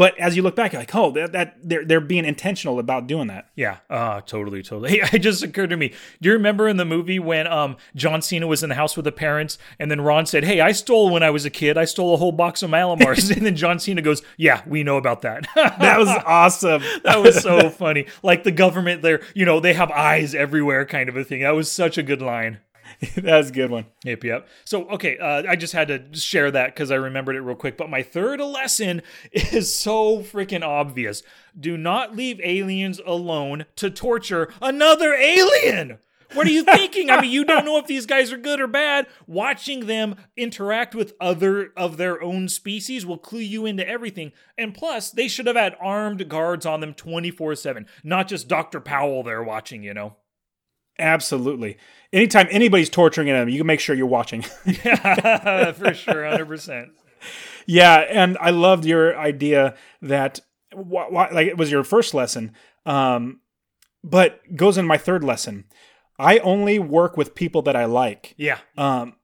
but 0.00 0.18
as 0.18 0.34
you 0.34 0.40
look 0.40 0.56
back, 0.56 0.72
you're 0.72 0.80
like, 0.80 0.94
oh, 0.94 1.10
that, 1.10 1.32
that 1.32 1.58
they're 1.62 1.84
they're 1.84 2.00
being 2.00 2.24
intentional 2.24 2.78
about 2.78 3.06
doing 3.06 3.26
that. 3.26 3.50
Yeah, 3.54 3.80
uh, 3.90 4.22
totally, 4.22 4.62
totally. 4.62 4.92
Hey, 4.92 5.02
it 5.12 5.18
just 5.18 5.42
occurred 5.42 5.68
to 5.68 5.76
me. 5.76 5.92
Do 6.22 6.30
you 6.30 6.32
remember 6.32 6.68
in 6.68 6.78
the 6.78 6.86
movie 6.86 7.18
when 7.18 7.46
um 7.46 7.76
John 7.94 8.22
Cena 8.22 8.46
was 8.46 8.62
in 8.62 8.70
the 8.70 8.76
house 8.76 8.96
with 8.96 9.04
the 9.04 9.12
parents, 9.12 9.58
and 9.78 9.90
then 9.90 10.00
Ron 10.00 10.24
said, 10.24 10.44
"Hey, 10.44 10.62
I 10.62 10.72
stole 10.72 11.10
when 11.10 11.22
I 11.22 11.28
was 11.28 11.44
a 11.44 11.50
kid. 11.50 11.76
I 11.76 11.84
stole 11.84 12.14
a 12.14 12.16
whole 12.16 12.32
box 12.32 12.62
of 12.62 12.70
Mallomars," 12.70 13.30
and 13.36 13.44
then 13.44 13.56
John 13.56 13.78
Cena 13.78 14.00
goes, 14.00 14.22
"Yeah, 14.38 14.62
we 14.66 14.84
know 14.84 14.96
about 14.96 15.20
that." 15.20 15.46
That 15.80 15.98
was 15.98 16.08
awesome. 16.08 16.82
that 17.04 17.20
was 17.20 17.42
so 17.42 17.68
funny. 17.68 18.06
Like 18.22 18.44
the 18.44 18.52
government, 18.52 19.02
there, 19.02 19.20
you 19.34 19.44
know, 19.44 19.60
they 19.60 19.74
have 19.74 19.90
eyes 19.90 20.34
everywhere, 20.34 20.86
kind 20.86 21.10
of 21.10 21.16
a 21.16 21.24
thing. 21.24 21.42
That 21.42 21.54
was 21.54 21.70
such 21.70 21.98
a 21.98 22.02
good 22.02 22.22
line. 22.22 22.60
That's 23.16 23.50
a 23.50 23.52
good 23.52 23.70
one. 23.70 23.86
Yep, 24.04 24.24
yep. 24.24 24.48
So, 24.64 24.88
okay, 24.90 25.18
uh, 25.18 25.44
I 25.48 25.56
just 25.56 25.72
had 25.72 25.88
to 25.88 26.18
share 26.18 26.50
that 26.50 26.74
because 26.74 26.90
I 26.90 26.96
remembered 26.96 27.36
it 27.36 27.40
real 27.40 27.56
quick. 27.56 27.76
But 27.76 27.90
my 27.90 28.02
third 28.02 28.40
lesson 28.40 29.02
is 29.32 29.74
so 29.74 30.20
freaking 30.20 30.62
obvious. 30.62 31.22
Do 31.58 31.76
not 31.76 32.16
leave 32.16 32.40
aliens 32.42 33.00
alone 33.04 33.66
to 33.76 33.90
torture 33.90 34.52
another 34.60 35.14
alien. 35.14 35.98
What 36.34 36.46
are 36.46 36.50
you 36.50 36.62
thinking? 36.62 37.10
I 37.10 37.20
mean, 37.20 37.32
you 37.32 37.44
don't 37.44 37.64
know 37.64 37.78
if 37.78 37.88
these 37.88 38.06
guys 38.06 38.32
are 38.32 38.36
good 38.36 38.60
or 38.60 38.68
bad. 38.68 39.08
Watching 39.26 39.86
them 39.86 40.14
interact 40.36 40.94
with 40.94 41.14
other 41.20 41.72
of 41.76 41.96
their 41.96 42.22
own 42.22 42.48
species 42.48 43.04
will 43.04 43.18
clue 43.18 43.40
you 43.40 43.66
into 43.66 43.86
everything. 43.86 44.30
And 44.56 44.72
plus, 44.72 45.10
they 45.10 45.26
should 45.26 45.48
have 45.48 45.56
had 45.56 45.76
armed 45.80 46.28
guards 46.28 46.64
on 46.64 46.80
them 46.80 46.94
24 46.94 47.56
7, 47.56 47.86
not 48.04 48.28
just 48.28 48.46
Dr. 48.46 48.80
Powell 48.80 49.24
there 49.24 49.42
watching, 49.42 49.82
you 49.82 49.92
know? 49.92 50.16
Absolutely. 51.00 51.78
Anytime 52.12 52.48
anybody's 52.50 52.90
torturing 52.90 53.28
them, 53.28 53.48
you 53.48 53.58
can 53.58 53.66
make 53.66 53.80
sure 53.80 53.94
you're 53.94 54.06
watching. 54.06 54.44
Yeah, 54.84 55.72
for 55.72 55.94
sure, 55.94 56.22
100%. 56.22 56.88
yeah, 57.66 57.96
and 58.08 58.36
I 58.40 58.50
loved 58.50 58.84
your 58.84 59.16
idea 59.16 59.74
that 60.02 60.40
wh- 60.74 61.08
wh- 61.08 61.32
like 61.32 61.46
it 61.46 61.56
was 61.56 61.70
your 61.70 61.84
first 61.84 62.12
lesson, 62.14 62.52
um, 62.86 63.40
but 64.02 64.40
goes 64.56 64.76
in 64.78 64.86
my 64.86 64.96
third 64.98 65.22
lesson. 65.22 65.64
I 66.18 66.38
only 66.38 66.78
work 66.78 67.16
with 67.16 67.34
people 67.34 67.62
that 67.62 67.76
I 67.76 67.84
like. 67.86 68.34
Yeah. 68.36 68.58
Um, 68.76 69.14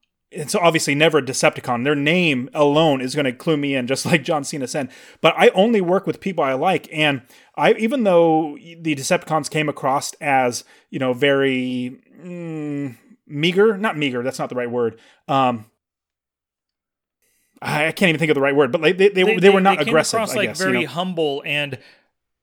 so 0.45 0.59
obviously 0.59 0.95
never 0.95 1.17
a 1.17 1.21
Decepticon. 1.21 1.83
Their 1.83 1.95
name 1.95 2.49
alone 2.53 3.01
is 3.01 3.15
going 3.15 3.25
to 3.25 3.31
clue 3.31 3.57
me 3.57 3.75
in, 3.75 3.87
just 3.87 4.05
like 4.05 4.23
John 4.23 4.43
Cena 4.43 4.67
said. 4.67 4.89
But 5.21 5.33
I 5.37 5.49
only 5.49 5.81
work 5.81 6.05
with 6.05 6.19
people 6.19 6.43
I 6.43 6.53
like, 6.53 6.87
and 6.91 7.21
I 7.55 7.73
even 7.73 8.03
though 8.03 8.57
the 8.57 8.95
Decepticons 8.95 9.49
came 9.49 9.69
across 9.69 10.13
as 10.21 10.63
you 10.89 10.99
know 10.99 11.13
very 11.13 11.99
mm, 12.19 12.95
meager, 13.25 13.77
not 13.77 13.97
meager. 13.97 14.23
That's 14.23 14.39
not 14.39 14.49
the 14.49 14.55
right 14.55 14.69
word. 14.69 14.99
Um, 15.27 15.65
I 17.61 17.91
can't 17.91 18.09
even 18.09 18.19
think 18.19 18.29
of 18.29 18.35
the 18.35 18.41
right 18.41 18.55
word, 18.55 18.71
but 18.71 18.81
like 18.81 18.97
they, 18.97 19.09
they, 19.09 19.37
they, 19.37 19.49
were 19.49 19.61
not 19.61 19.79
came 19.79 19.87
aggressive. 19.87 20.17
across 20.17 20.33
I 20.33 20.37
like 20.37 20.49
guess, 20.49 20.59
very 20.59 20.81
you 20.81 20.85
know? 20.87 20.93
humble 20.93 21.41
and 21.45 21.79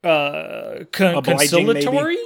uh, 0.03 0.85
con- 0.91 1.15
Obliging, 1.15 1.67
maybe. 1.67 1.83
conciliatory. 1.83 2.19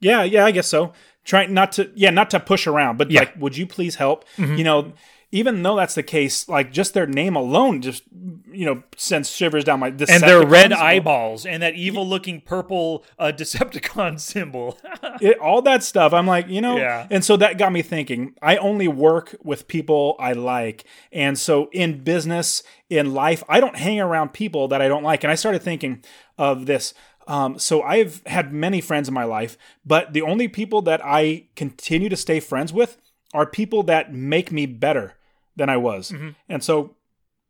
Yeah, 0.00 0.22
yeah, 0.22 0.44
I 0.44 0.50
guess 0.50 0.66
so. 0.66 0.92
Trying 1.26 1.52
not 1.52 1.72
to, 1.72 1.90
yeah, 1.94 2.10
not 2.10 2.30
to 2.30 2.40
push 2.40 2.66
around, 2.66 2.96
but 2.96 3.10
Yeah. 3.10 3.22
Mm-hmm. 3.24 3.32
like, 3.34 3.42
would 3.42 3.56
you 3.58 3.66
please 3.66 3.96
help? 3.96 4.24
You 4.38 4.64
know, 4.64 4.92
even 5.32 5.62
though 5.64 5.74
that's 5.76 5.96
the 5.96 6.04
case, 6.04 6.48
like 6.48 6.70
just 6.72 6.94
their 6.94 7.06
name 7.06 7.34
alone 7.34 7.82
just, 7.82 8.04
you 8.50 8.64
know, 8.64 8.84
sends 8.96 9.28
shivers 9.30 9.64
down 9.64 9.80
my. 9.80 9.88
And 9.88 9.98
their 9.98 10.46
red 10.46 10.70
Decepticons, 10.70 10.76
eyeballs 10.76 11.44
and 11.44 11.62
that 11.64 11.74
evil-looking 11.74 12.42
purple 12.42 13.04
uh, 13.18 13.32
Decepticon 13.36 14.20
symbol. 14.20 14.78
it, 15.20 15.36
all 15.40 15.60
that 15.62 15.82
stuff. 15.82 16.12
I'm 16.12 16.28
like, 16.28 16.46
you 16.48 16.60
know, 16.60 16.76
Yeah. 16.76 17.08
and 17.10 17.24
so 17.24 17.36
that 17.38 17.58
got 17.58 17.72
me 17.72 17.82
thinking. 17.82 18.34
I 18.40 18.56
only 18.56 18.86
work 18.86 19.34
with 19.42 19.66
people 19.66 20.14
I 20.20 20.32
like, 20.32 20.84
and 21.10 21.36
so 21.36 21.68
in 21.72 22.04
business, 22.04 22.62
in 22.88 23.12
life, 23.12 23.42
I 23.48 23.58
don't 23.58 23.76
hang 23.76 23.98
around 24.00 24.32
people 24.32 24.68
that 24.68 24.80
I 24.80 24.86
don't 24.86 25.02
like. 25.02 25.24
And 25.24 25.30
I 25.32 25.34
started 25.34 25.60
thinking 25.60 26.04
of 26.38 26.66
this. 26.66 26.94
Um, 27.26 27.58
so 27.58 27.82
I've 27.82 28.22
had 28.26 28.52
many 28.52 28.80
friends 28.80 29.08
in 29.08 29.14
my 29.14 29.24
life, 29.24 29.58
but 29.84 30.12
the 30.12 30.22
only 30.22 30.48
people 30.48 30.82
that 30.82 31.00
I 31.04 31.46
continue 31.56 32.08
to 32.08 32.16
stay 32.16 32.40
friends 32.40 32.72
with 32.72 32.98
are 33.34 33.46
people 33.46 33.82
that 33.84 34.12
make 34.14 34.52
me 34.52 34.66
better 34.66 35.14
than 35.56 35.68
I 35.68 35.76
was. 35.76 36.10
And 36.48 36.62
so 36.62 36.96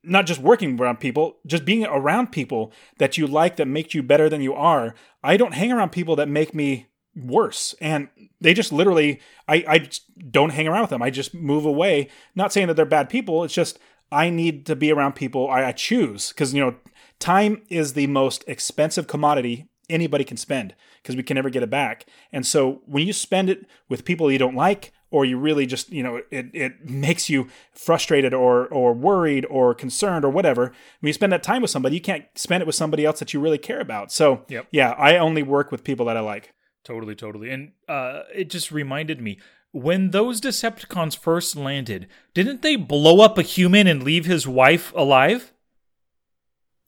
not 0.03 0.25
just 0.27 0.41
working 0.41 0.81
around 0.81 1.01
people, 1.01 1.37
just 1.47 1.65
being 1.65 1.85
around 1.85 2.33
people 2.33 2.73
that 2.99 3.19
you 3.19 3.27
like 3.27 3.57
that 3.57 3.67
make 3.67 3.93
you 3.93 4.03
better 4.03 4.29
than 4.29 4.41
you 4.41 4.55
are. 4.55 4.95
I 5.23 5.37
don't 5.37 5.55
hang 5.55 5.73
around 5.73 5.91
people 5.91 6.17
that 6.17 6.29
make 6.29 6.55
me 6.55 6.87
worse. 7.15 7.75
And 7.81 8.09
they 8.41 8.55
just 8.55 8.73
literally, 8.73 9.21
I, 9.49 9.65
I 9.67 9.79
just 9.79 10.05
don't 10.31 10.51
hang 10.51 10.69
around 10.69 10.83
with 10.83 10.91
them. 10.91 11.03
I 11.03 11.11
just 11.11 11.35
move 11.35 11.65
away. 11.65 12.09
Not 12.35 12.53
saying 12.53 12.69
that 12.69 12.75
they're 12.75 12.87
bad 12.87 13.09
people. 13.09 13.43
It's 13.43 13.55
just 13.55 13.79
I 14.12 14.31
need 14.31 14.65
to 14.67 14.77
be 14.77 14.93
around 14.93 15.15
people 15.15 15.51
I, 15.51 15.65
I 15.65 15.73
choose 15.73 16.29
because, 16.29 16.55
you 16.55 16.61
know, 16.61 16.77
time 17.18 17.62
is 17.68 17.92
the 17.92 18.07
most 18.07 18.44
expensive 18.46 19.07
commodity 19.07 19.68
anybody 19.88 20.24
can 20.24 20.37
spend 20.37 20.74
because 21.02 21.16
we 21.16 21.22
can 21.22 21.37
never 21.37 21.50
get 21.50 21.62
it 21.62 21.70
back. 21.70 22.07
And 22.33 22.44
so 22.46 22.83
when 22.87 23.07
you 23.07 23.12
spend 23.12 23.48
it 23.50 23.66
with 23.88 24.05
people 24.05 24.31
you 24.31 24.38
don't 24.38 24.57
like, 24.57 24.92
or 25.11 25.24
you 25.24 25.38
really 25.38 25.66
just, 25.66 25.90
you 25.92 26.02
know, 26.02 26.20
it, 26.31 26.50
it 26.52 26.90
makes 26.90 27.31
you 27.31 27.48
frustrated 27.72 28.35
or 28.35 28.66
or 28.66 28.92
worried 28.92 29.46
or 29.48 29.72
concerned 29.72 30.24
or 30.24 30.31
whatever. 30.31 30.72
When 31.00 31.09
you 31.09 31.12
spend 31.12 31.33
that 31.33 31.44
time 31.44 31.62
with 31.62 31.70
somebody, 31.70 31.94
you 31.94 32.00
can't 32.00 32.24
spend 32.35 32.61
it 32.61 32.66
with 32.66 32.74
somebody 32.74 33.05
else 33.05 33.20
that 33.20 33.33
you 33.33 33.40
really 33.40 33.59
care 33.59 33.81
about. 33.81 34.11
So 34.11 34.44
Yep. 34.48 34.66
yeah, 34.72 34.91
I 34.93 35.16
only 35.16 35.45
work 35.45 35.70
with 35.70 35.84
people 35.84 36.07
that 36.07 36.16
I 36.16 36.20
like. 36.20 36.53
Totally, 36.84 37.14
totally. 37.14 37.51
And 37.51 37.72
uh, 37.88 38.22
it 38.34 38.51
just 38.51 38.72
reminded 38.72 39.20
me 39.20 39.38
when 39.72 40.11
those 40.11 40.41
Decepticons 40.41 41.16
first 41.16 41.55
landed, 41.55 42.09
didn't 42.34 42.62
they 42.62 42.76
blow 42.76 43.20
up 43.20 43.38
a 43.38 43.43
human 43.43 43.86
and 43.86 44.03
leave 44.03 44.24
his 44.24 44.47
wife 44.47 44.93
alive? 44.97 45.53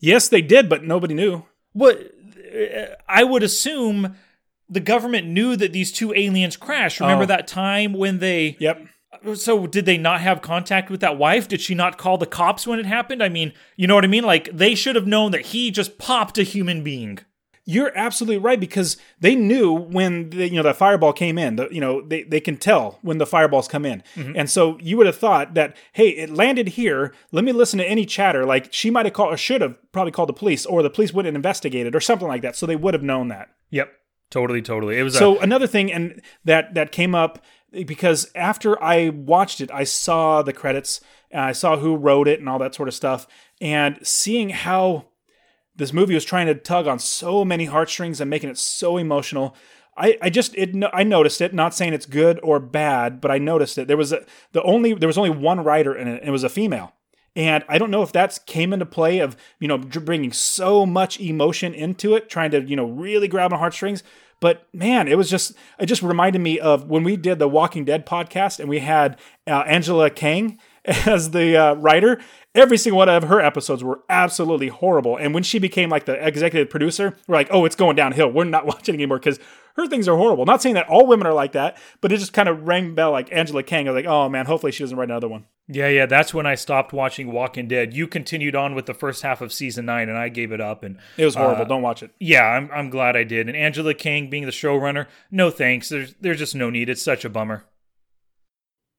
Yes, 0.00 0.28
they 0.28 0.42
did, 0.42 0.68
but 0.68 0.84
nobody 0.84 1.14
knew. 1.14 1.44
What 1.72 2.12
I 3.08 3.24
would 3.24 3.42
assume 3.42 4.16
the 4.68 4.80
government 4.80 5.26
knew 5.26 5.56
that 5.56 5.72
these 5.72 5.90
two 5.92 6.12
aliens 6.14 6.56
crashed. 6.56 7.00
Remember 7.00 7.24
Oh. 7.24 7.26
that 7.26 7.46
time 7.46 7.92
when 7.94 8.18
they 8.18 8.56
Yep. 8.60 8.86
so 9.34 9.66
did 9.66 9.86
they 9.86 9.96
not 9.98 10.20
have 10.20 10.42
contact 10.42 10.90
with 10.90 11.00
that 11.00 11.16
wife? 11.18 11.48
Did 11.48 11.60
she 11.60 11.74
not 11.74 11.96
call 11.98 12.18
the 12.18 12.26
cops 12.26 12.66
when 12.66 12.78
it 12.78 12.86
happened? 12.86 13.22
I 13.22 13.28
mean, 13.28 13.52
you 13.76 13.86
know 13.86 13.94
what 13.94 14.04
I 14.04 14.08
mean? 14.08 14.24
Like 14.24 14.50
they 14.52 14.74
should 14.74 14.94
have 14.94 15.06
known 15.06 15.30
that 15.32 15.46
he 15.46 15.70
just 15.70 15.98
popped 15.98 16.38
a 16.38 16.42
human 16.42 16.82
being. 16.82 17.18
You're 17.68 17.92
absolutely 17.94 18.38
right 18.38 18.58
because 18.58 18.96
they 19.20 19.34
knew 19.34 19.70
when 19.74 20.30
the, 20.30 20.48
you 20.48 20.56
know 20.56 20.62
the 20.62 20.72
fireball 20.72 21.12
came 21.12 21.36
in. 21.36 21.56
The, 21.56 21.68
you 21.70 21.82
know 21.82 22.00
they, 22.00 22.22
they 22.22 22.40
can 22.40 22.56
tell 22.56 22.98
when 23.02 23.18
the 23.18 23.26
fireballs 23.26 23.68
come 23.68 23.84
in, 23.84 24.02
mm-hmm. 24.16 24.32
and 24.34 24.48
so 24.48 24.78
you 24.80 24.96
would 24.96 25.06
have 25.06 25.18
thought 25.18 25.52
that 25.52 25.76
hey, 25.92 26.08
it 26.08 26.30
landed 26.30 26.68
here. 26.68 27.12
Let 27.30 27.44
me 27.44 27.52
listen 27.52 27.78
to 27.78 27.84
any 27.84 28.06
chatter. 28.06 28.46
Like 28.46 28.72
she 28.72 28.90
might 28.90 29.04
have 29.04 29.12
called 29.12 29.34
or 29.34 29.36
should 29.36 29.60
have 29.60 29.76
probably 29.92 30.12
called 30.12 30.30
the 30.30 30.32
police, 30.32 30.64
or 30.64 30.82
the 30.82 30.88
police 30.88 31.12
wouldn't 31.12 31.34
have 31.34 31.36
investigated 31.36 31.94
or 31.94 32.00
something 32.00 32.26
like 32.26 32.40
that. 32.40 32.56
So 32.56 32.64
they 32.64 32.74
would 32.74 32.94
have 32.94 33.02
known 33.02 33.28
that. 33.28 33.50
Yep. 33.68 33.92
Totally, 34.30 34.62
totally. 34.62 34.98
It 34.98 35.02
was 35.02 35.14
So 35.14 35.38
a, 35.38 35.40
another 35.40 35.66
thing, 35.66 35.92
and 35.92 36.22
that 36.46 36.72
that 36.72 36.90
came 36.90 37.14
up 37.14 37.44
because 37.70 38.30
after 38.34 38.82
I 38.82 39.10
watched 39.10 39.60
it, 39.60 39.70
I 39.70 39.84
saw 39.84 40.40
the 40.40 40.54
credits, 40.54 41.02
and 41.30 41.42
I 41.42 41.52
saw 41.52 41.76
who 41.76 41.96
wrote 41.96 42.28
it 42.28 42.40
and 42.40 42.48
all 42.48 42.58
that 42.60 42.74
sort 42.74 42.88
of 42.88 42.94
stuff, 42.94 43.26
and 43.60 43.98
seeing 44.02 44.48
how 44.48 45.08
this 45.78 45.92
movie 45.92 46.14
was 46.14 46.24
trying 46.24 46.48
to 46.48 46.54
tug 46.54 46.86
on 46.86 46.98
so 46.98 47.44
many 47.44 47.64
heartstrings 47.64 48.20
and 48.20 48.28
making 48.28 48.50
it 48.50 48.58
so 48.58 48.98
emotional. 48.98 49.56
I, 49.96 50.18
I 50.20 50.28
just 50.28 50.54
it 50.56 50.76
I 50.92 51.04
noticed 51.04 51.40
it. 51.40 51.54
Not 51.54 51.74
saying 51.74 51.94
it's 51.94 52.04
good 52.04 52.38
or 52.42 52.60
bad, 52.60 53.20
but 53.20 53.30
I 53.30 53.38
noticed 53.38 53.78
it. 53.78 53.88
There 53.88 53.96
was 53.96 54.12
a, 54.12 54.24
the 54.52 54.62
only 54.62 54.92
there 54.92 55.06
was 55.06 55.18
only 55.18 55.30
one 55.30 55.62
writer 55.64 55.94
in 55.94 56.06
it. 56.06 56.20
And 56.20 56.28
it 56.28 56.32
was 56.32 56.44
a 56.44 56.48
female, 56.48 56.92
and 57.34 57.64
I 57.68 57.78
don't 57.78 57.90
know 57.90 58.02
if 58.02 58.12
that's 58.12 58.38
came 58.40 58.72
into 58.72 58.86
play 58.86 59.20
of 59.20 59.36
you 59.60 59.68
know 59.68 59.78
bringing 59.78 60.32
so 60.32 60.84
much 60.84 61.20
emotion 61.20 61.74
into 61.74 62.14
it, 62.14 62.28
trying 62.28 62.50
to 62.50 62.62
you 62.62 62.76
know 62.76 62.86
really 62.86 63.28
grab 63.28 63.52
on 63.52 63.58
heartstrings. 63.60 64.02
But 64.40 64.68
man, 64.72 65.08
it 65.08 65.16
was 65.16 65.30
just 65.30 65.54
it 65.78 65.86
just 65.86 66.02
reminded 66.02 66.40
me 66.40 66.58
of 66.58 66.88
when 66.88 67.04
we 67.04 67.16
did 67.16 67.38
the 67.38 67.48
Walking 67.48 67.84
Dead 67.84 68.04
podcast 68.04 68.60
and 68.60 68.68
we 68.68 68.80
had 68.80 69.18
uh, 69.46 69.64
Angela 69.66 70.10
Kang 70.10 70.58
as 71.06 71.30
the 71.30 71.56
uh, 71.56 71.74
writer. 71.74 72.20
Every 72.54 72.78
single 72.78 72.98
one 72.98 73.08
of 73.08 73.24
her 73.24 73.40
episodes 73.40 73.84
were 73.84 74.00
absolutely 74.08 74.68
horrible. 74.68 75.16
And 75.16 75.32
when 75.34 75.42
she 75.42 75.58
became 75.58 75.90
like 75.90 76.06
the 76.06 76.14
executive 76.26 76.70
producer, 76.70 77.16
we're 77.28 77.36
like, 77.36 77.48
oh, 77.50 77.64
it's 77.64 77.76
going 77.76 77.94
downhill. 77.94 78.30
We're 78.32 78.44
not 78.44 78.66
watching 78.72 78.94
anymore 78.94 79.18
because 79.18 79.38
her 79.76 79.86
things 79.86 80.08
are 80.08 80.16
horrible. 80.16 80.44
Not 80.44 80.60
saying 80.60 80.74
that 80.74 80.88
all 80.88 81.06
women 81.06 81.26
are 81.26 81.34
like 81.34 81.52
that, 81.52 81.76
but 82.00 82.10
it 82.10 82.18
just 82.18 82.32
kind 82.32 82.48
of 82.48 82.66
rang 82.66 82.94
bell 82.96 83.12
like 83.12 83.30
Angela 83.30 83.62
Kang. 83.62 83.86
I 83.86 83.92
was 83.92 84.02
like, 84.02 84.10
oh 84.10 84.28
man, 84.28 84.46
hopefully 84.46 84.72
she 84.72 84.82
doesn't 84.82 84.96
write 84.96 85.08
another 85.08 85.28
one. 85.28 85.44
yeah, 85.68 85.86
yeah. 85.88 86.06
That's 86.06 86.34
when 86.34 86.46
I 86.46 86.56
stopped 86.56 86.92
watching 86.92 87.30
Walking 87.30 87.68
Dead. 87.68 87.94
You 87.94 88.08
continued 88.08 88.56
on 88.56 88.74
with 88.74 88.86
the 88.86 88.94
first 88.94 89.22
half 89.22 89.40
of 89.40 89.52
season 89.52 89.86
nine, 89.86 90.08
and 90.08 90.18
I 90.18 90.30
gave 90.30 90.50
it 90.50 90.60
up. 90.60 90.82
And 90.82 90.98
It 91.16 91.24
was 91.24 91.36
horrible. 91.36 91.64
Don't 91.66 91.82
watch 91.82 92.02
it. 92.02 92.10
yeah, 92.18 92.42
I'm 92.44 92.68
I'm 92.72 92.90
glad 92.90 93.16
I 93.16 93.22
did. 93.22 93.46
And 93.46 93.56
Angela 93.56 93.94
King 93.94 94.28
being 94.30 94.46
the 94.46 94.50
showrunner, 94.50 95.06
no 95.30 95.50
thanks. 95.50 95.90
There's 95.90 96.14
there's 96.20 96.38
just 96.38 96.56
no 96.56 96.70
need. 96.70 96.88
It's 96.88 97.02
such 97.02 97.24
a 97.24 97.28
bummer. 97.28 97.64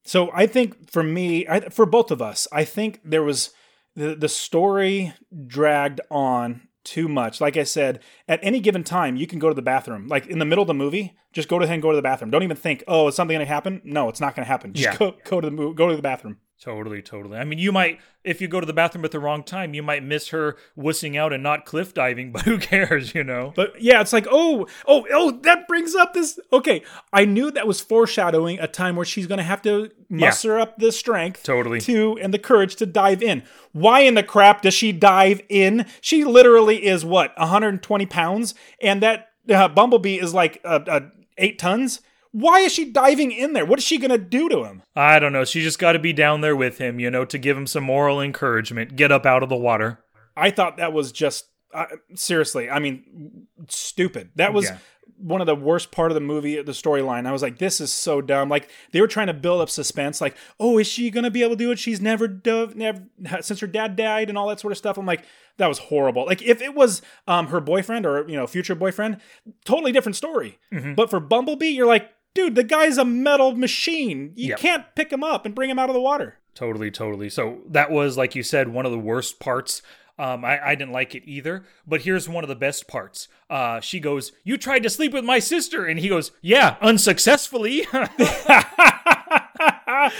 So 0.03 0.31
I 0.33 0.47
think 0.47 0.89
for 0.89 1.03
me, 1.03 1.47
I, 1.47 1.69
for 1.69 1.85
both 1.85 2.11
of 2.11 2.21
us, 2.21 2.47
I 2.51 2.63
think 2.63 2.99
there 3.03 3.23
was 3.23 3.51
the 3.95 4.15
the 4.15 4.29
story 4.29 5.13
dragged 5.47 6.01
on 6.09 6.67
too 6.83 7.07
much. 7.07 7.41
Like 7.41 7.57
I 7.57 7.63
said, 7.63 7.99
at 8.27 8.39
any 8.41 8.59
given 8.59 8.83
time, 8.83 9.15
you 9.15 9.27
can 9.27 9.39
go 9.39 9.49
to 9.49 9.53
the 9.53 9.61
bathroom. 9.61 10.07
Like 10.07 10.27
in 10.27 10.39
the 10.39 10.45
middle 10.45 10.61
of 10.61 10.67
the 10.67 10.73
movie, 10.73 11.15
just 11.33 11.49
go 11.49 11.59
to 11.59 11.67
and 11.67 11.81
go 11.81 11.91
to 11.91 11.95
the 11.95 12.01
bathroom. 12.01 12.31
Don't 12.31 12.43
even 12.43 12.57
think, 12.57 12.83
oh, 12.87 13.09
is 13.09 13.15
something 13.15 13.35
going 13.35 13.45
to 13.45 13.53
happen? 13.53 13.81
No, 13.83 14.09
it's 14.09 14.21
not 14.21 14.35
going 14.35 14.45
to 14.45 14.47
happen. 14.47 14.73
Just 14.73 14.93
Yeah. 14.93 14.97
go 14.97 15.15
go 15.25 15.41
to 15.41 15.49
the 15.49 15.71
go 15.73 15.89
to 15.89 15.95
the 15.95 16.01
bathroom. 16.01 16.37
Totally, 16.61 17.01
totally. 17.01 17.37
I 17.37 17.45
mean, 17.45 17.57
you 17.57 17.71
might, 17.71 18.01
if 18.25 18.41
you 18.41 18.49
go 18.49 18.59
to 18.59 18.65
the 18.65 18.73
bathroom 18.73 19.05
at 19.05 19.11
the 19.11 19.19
wrong 19.19 19.43
time, 19.43 19.73
you 19.73 19.81
might 19.81 20.03
miss 20.03 20.27
her 20.29 20.57
wussing 20.77 21.17
out 21.17 21.31
and 21.31 21.41
not 21.41 21.65
cliff 21.65 21.93
diving, 21.93 22.31
but 22.33 22.41
who 22.41 22.57
cares, 22.57 23.15
you 23.15 23.23
know? 23.23 23.53
But 23.55 23.81
yeah, 23.81 24.01
it's 24.01 24.11
like, 24.11 24.27
oh, 24.29 24.67
oh, 24.85 25.07
oh, 25.09 25.31
that 25.43 25.69
brings 25.69 25.95
up 25.95 26.13
this. 26.13 26.37
Okay, 26.51 26.83
I 27.13 27.23
knew 27.23 27.49
that 27.51 27.65
was 27.65 27.79
foreshadowing 27.79 28.59
a 28.59 28.67
time 28.67 28.97
where 28.97 29.05
she's 29.05 29.25
going 29.25 29.37
to 29.37 29.43
have 29.43 29.61
to 29.61 29.89
muster 30.09 30.59
up 30.59 30.77
the 30.77 30.91
strength, 30.91 31.43
Totally. 31.43 31.79
to 31.81 32.19
and 32.21 32.33
the 32.33 32.39
courage 32.39 32.75
to 32.77 32.85
dive 32.85 33.23
in. 33.23 33.43
Why 33.71 34.01
in 34.01 34.15
the 34.15 34.23
crap 34.23 34.61
does 34.63 34.73
she 34.73 34.91
dive 34.91 35.41
in? 35.47 35.85
She 36.01 36.25
literally 36.25 36.85
is 36.85 37.05
what 37.05 37.37
120 37.37 38.05
pounds, 38.07 38.53
and 38.81 39.01
that 39.01 39.29
uh, 39.49 39.69
bumblebee 39.69 40.19
is 40.19 40.33
like 40.33 40.59
uh, 40.65 40.79
uh, 40.87 40.99
eight 41.37 41.57
tons. 41.57 42.01
Why 42.31 42.59
is 42.59 42.71
she 42.73 42.91
diving 42.91 43.31
in 43.31 43.53
there? 43.53 43.65
What 43.65 43.79
is 43.79 43.85
she 43.85 43.97
going 43.97 44.11
to 44.11 44.17
do 44.17 44.49
to 44.49 44.63
him? 44.63 44.83
I 44.95 45.17
don't 45.19 45.33
know. 45.33 45.45
She 45.45 45.61
just 45.61 45.79
got 45.79 45.93
to 45.93 45.99
be 45.99 46.13
down 46.13 46.41
there 46.41 46.55
with 46.55 46.77
him, 46.77 46.99
you 46.99 47.09
know, 47.09 47.25
to 47.25 47.37
give 47.37 47.57
him 47.57 47.65
some 47.67 47.83
moral 47.83 48.21
encouragement. 48.21 48.95
Get 48.95 49.11
up 49.11 49.25
out 49.25 49.41
of 49.41 49.49
the 49.49 49.55
water. 49.57 49.99
I 50.37 50.51
thought 50.51 50.77
that 50.77 50.93
was 50.93 51.11
just 51.11 51.45
uh, 51.73 51.85
seriously. 52.15 52.69
I 52.69 52.79
mean, 52.79 53.47
stupid. 53.67 54.29
That 54.35 54.53
was 54.53 54.65
Yeah. 54.65 54.77
one 55.17 55.41
of 55.41 55.47
the 55.47 55.55
worst 55.55 55.91
part 55.91 56.11
of 56.11 56.15
the 56.15 56.21
movie, 56.21 56.61
the 56.61 56.71
storyline. 56.71 57.25
I 57.27 57.31
was 57.31 57.41
like, 57.41 57.57
this 57.57 57.81
is 57.81 57.91
so 57.91 58.21
dumb. 58.21 58.47
Like 58.49 58.69
they 58.91 59.01
were 59.01 59.07
trying 59.07 59.27
to 59.27 59.33
build 59.33 59.61
up 59.61 59.69
suspense. 59.69 60.21
Like, 60.21 60.35
oh, 60.59 60.77
is 60.77 60.87
she 60.87 61.09
gonna 61.09 61.29
be 61.31 61.41
able 61.41 61.51
to 61.51 61.55
do 61.63 61.71
it? 61.71 61.79
She's 61.79 61.99
never 62.01 62.27
dove, 62.27 62.75
never 62.75 63.03
since 63.41 63.59
her 63.59 63.67
dad 63.67 63.95
died 63.95 64.29
and 64.29 64.37
all 64.37 64.47
that 64.49 64.59
sort 64.59 64.71
of 64.71 64.77
stuff. 64.77 64.97
I'm 64.97 65.05
like, 65.05 65.25
that 65.57 65.67
was 65.67 65.77
horrible. 65.79 66.25
Like 66.25 66.41
if 66.41 66.61
it 66.61 66.73
was 66.75 67.01
um 67.27 67.47
her 67.47 67.59
boyfriend 67.59 68.05
or 68.05 68.27
you 68.29 68.35
know 68.37 68.47
future 68.47 68.75
boyfriend, 68.75 69.17
totally 69.65 69.91
different 69.91 70.15
story. 70.15 70.57
Mm-hmm. 70.73 70.93
But 70.93 71.09
for 71.09 71.19
Bumblebee, 71.19 71.67
you're 71.69 71.87
like. 71.87 72.09
Dude, 72.35 72.55
the 72.55 72.63
guy's 72.63 72.97
a 72.97 73.05
metal 73.05 73.55
machine. 73.55 74.33
You 74.35 74.49
Yep. 74.49 74.59
can't 74.59 74.85
pick 74.95 75.11
him 75.11 75.23
up 75.23 75.45
and 75.45 75.55
bring 75.55 75.69
him 75.69 75.79
out 75.79 75.89
of 75.89 75.93
the 75.93 76.01
water. 76.01 76.37
Totally, 76.55 76.91
totally. 76.91 77.29
So 77.29 77.59
that 77.69 77.89
was, 77.91 78.17
like 78.17 78.35
you 78.35 78.43
said, 78.43 78.69
one 78.69 78.85
of 78.85 78.91
the 78.91 78.99
worst 78.99 79.39
parts. 79.39 79.81
Um, 80.17 80.43
I, 80.43 80.59
I 80.71 80.75
didn't 80.75 80.91
like 80.91 81.15
it 81.15 81.23
either. 81.25 81.63
But 81.87 82.01
here's 82.01 82.27
one 82.27 82.43
of 82.43 82.49
the 82.49 82.55
best 82.55 82.87
parts. 82.87 83.29
Uh, 83.49 83.79
she 83.79 83.99
goes, 84.01 84.33
"You 84.43 84.57
tried 84.57 84.83
to 84.83 84.89
sleep 84.89 85.13
with 85.13 85.23
my 85.23 85.39
sister," 85.39 85.85
and 85.85 85.97
he 85.99 86.09
goes, 86.09 86.31
"Yeah, 86.41 86.75
unsuccessfully." 86.81 87.87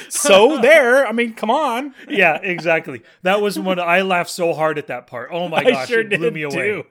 So 0.10 0.60
there, 0.62 1.08
I 1.08 1.12
mean, 1.14 1.34
come 1.34 1.50
on. 1.50 1.94
yeah, 2.10 2.36
exactly. 2.42 3.02
That 3.24 3.42
was 3.42 3.58
when 3.58 3.80
I 3.80 4.02
laughed 4.02 4.30
so 4.30 4.54
hard 4.54 4.78
at 4.78 4.88
that 4.88 5.08
part. 5.08 5.30
Oh 5.32 5.48
my 5.48 5.64
gosh, 5.64 5.88
sure 5.88 6.02
it 6.02 6.10
blew 6.10 6.18
did 6.20 6.34
me 6.34 6.44
away. 6.44 6.54
too. 6.54 6.84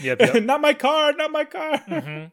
Yep, 0.00 0.20
yep. 0.20 0.42
not 0.44 0.60
my 0.60 0.74
car, 0.74 1.12
not 1.14 1.32
my 1.32 1.44
car. 1.44 1.78
Mm-hmm. 1.78 2.26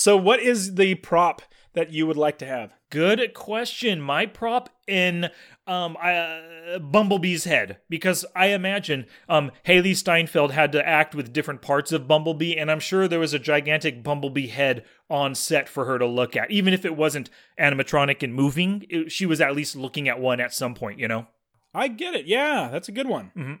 So, 0.00 0.16
what 0.16 0.40
is 0.40 0.76
the 0.76 0.94
prop 0.94 1.42
that 1.74 1.92
you 1.92 2.06
would 2.06 2.16
like 2.16 2.38
to 2.38 2.46
have? 2.46 2.72
Good 2.88 3.34
question. 3.34 4.00
My 4.00 4.24
prop 4.24 4.70
in 4.88 5.28
um 5.66 5.98
uh, 6.02 6.78
Bumblebee's 6.78 7.44
head 7.44 7.80
because 7.90 8.24
I 8.34 8.46
imagine 8.46 9.04
um 9.28 9.52
Hailee 9.66 9.94
Steinfeld 9.94 10.52
had 10.52 10.72
to 10.72 10.88
act 10.88 11.14
with 11.14 11.34
different 11.34 11.60
parts 11.60 11.92
of 11.92 12.08
Bumblebee 12.08 12.56
and 12.56 12.70
I'm 12.70 12.80
sure 12.80 13.06
there 13.06 13.20
was 13.20 13.34
a 13.34 13.38
gigantic 13.38 14.02
Bumblebee 14.02 14.46
head 14.46 14.86
on 15.10 15.34
set 15.34 15.68
for 15.68 15.84
her 15.84 15.98
to 15.98 16.06
look 16.06 16.34
at. 16.34 16.50
Even 16.50 16.72
if 16.72 16.86
it 16.86 16.96
wasn't 16.96 17.28
animatronic 17.58 18.22
and 18.22 18.32
moving, 18.32 18.86
it, 18.88 19.12
she 19.12 19.26
was 19.26 19.42
at 19.42 19.54
least 19.54 19.76
looking 19.76 20.08
at 20.08 20.18
one 20.18 20.40
at 20.40 20.54
some 20.54 20.74
point, 20.74 20.98
you 20.98 21.08
know. 21.08 21.26
I 21.74 21.88
get 21.88 22.14
it. 22.14 22.24
Yeah, 22.24 22.70
that's 22.72 22.88
a 22.88 22.92
good 22.92 23.06
one. 23.06 23.32
Mm-hmm. 23.36 23.54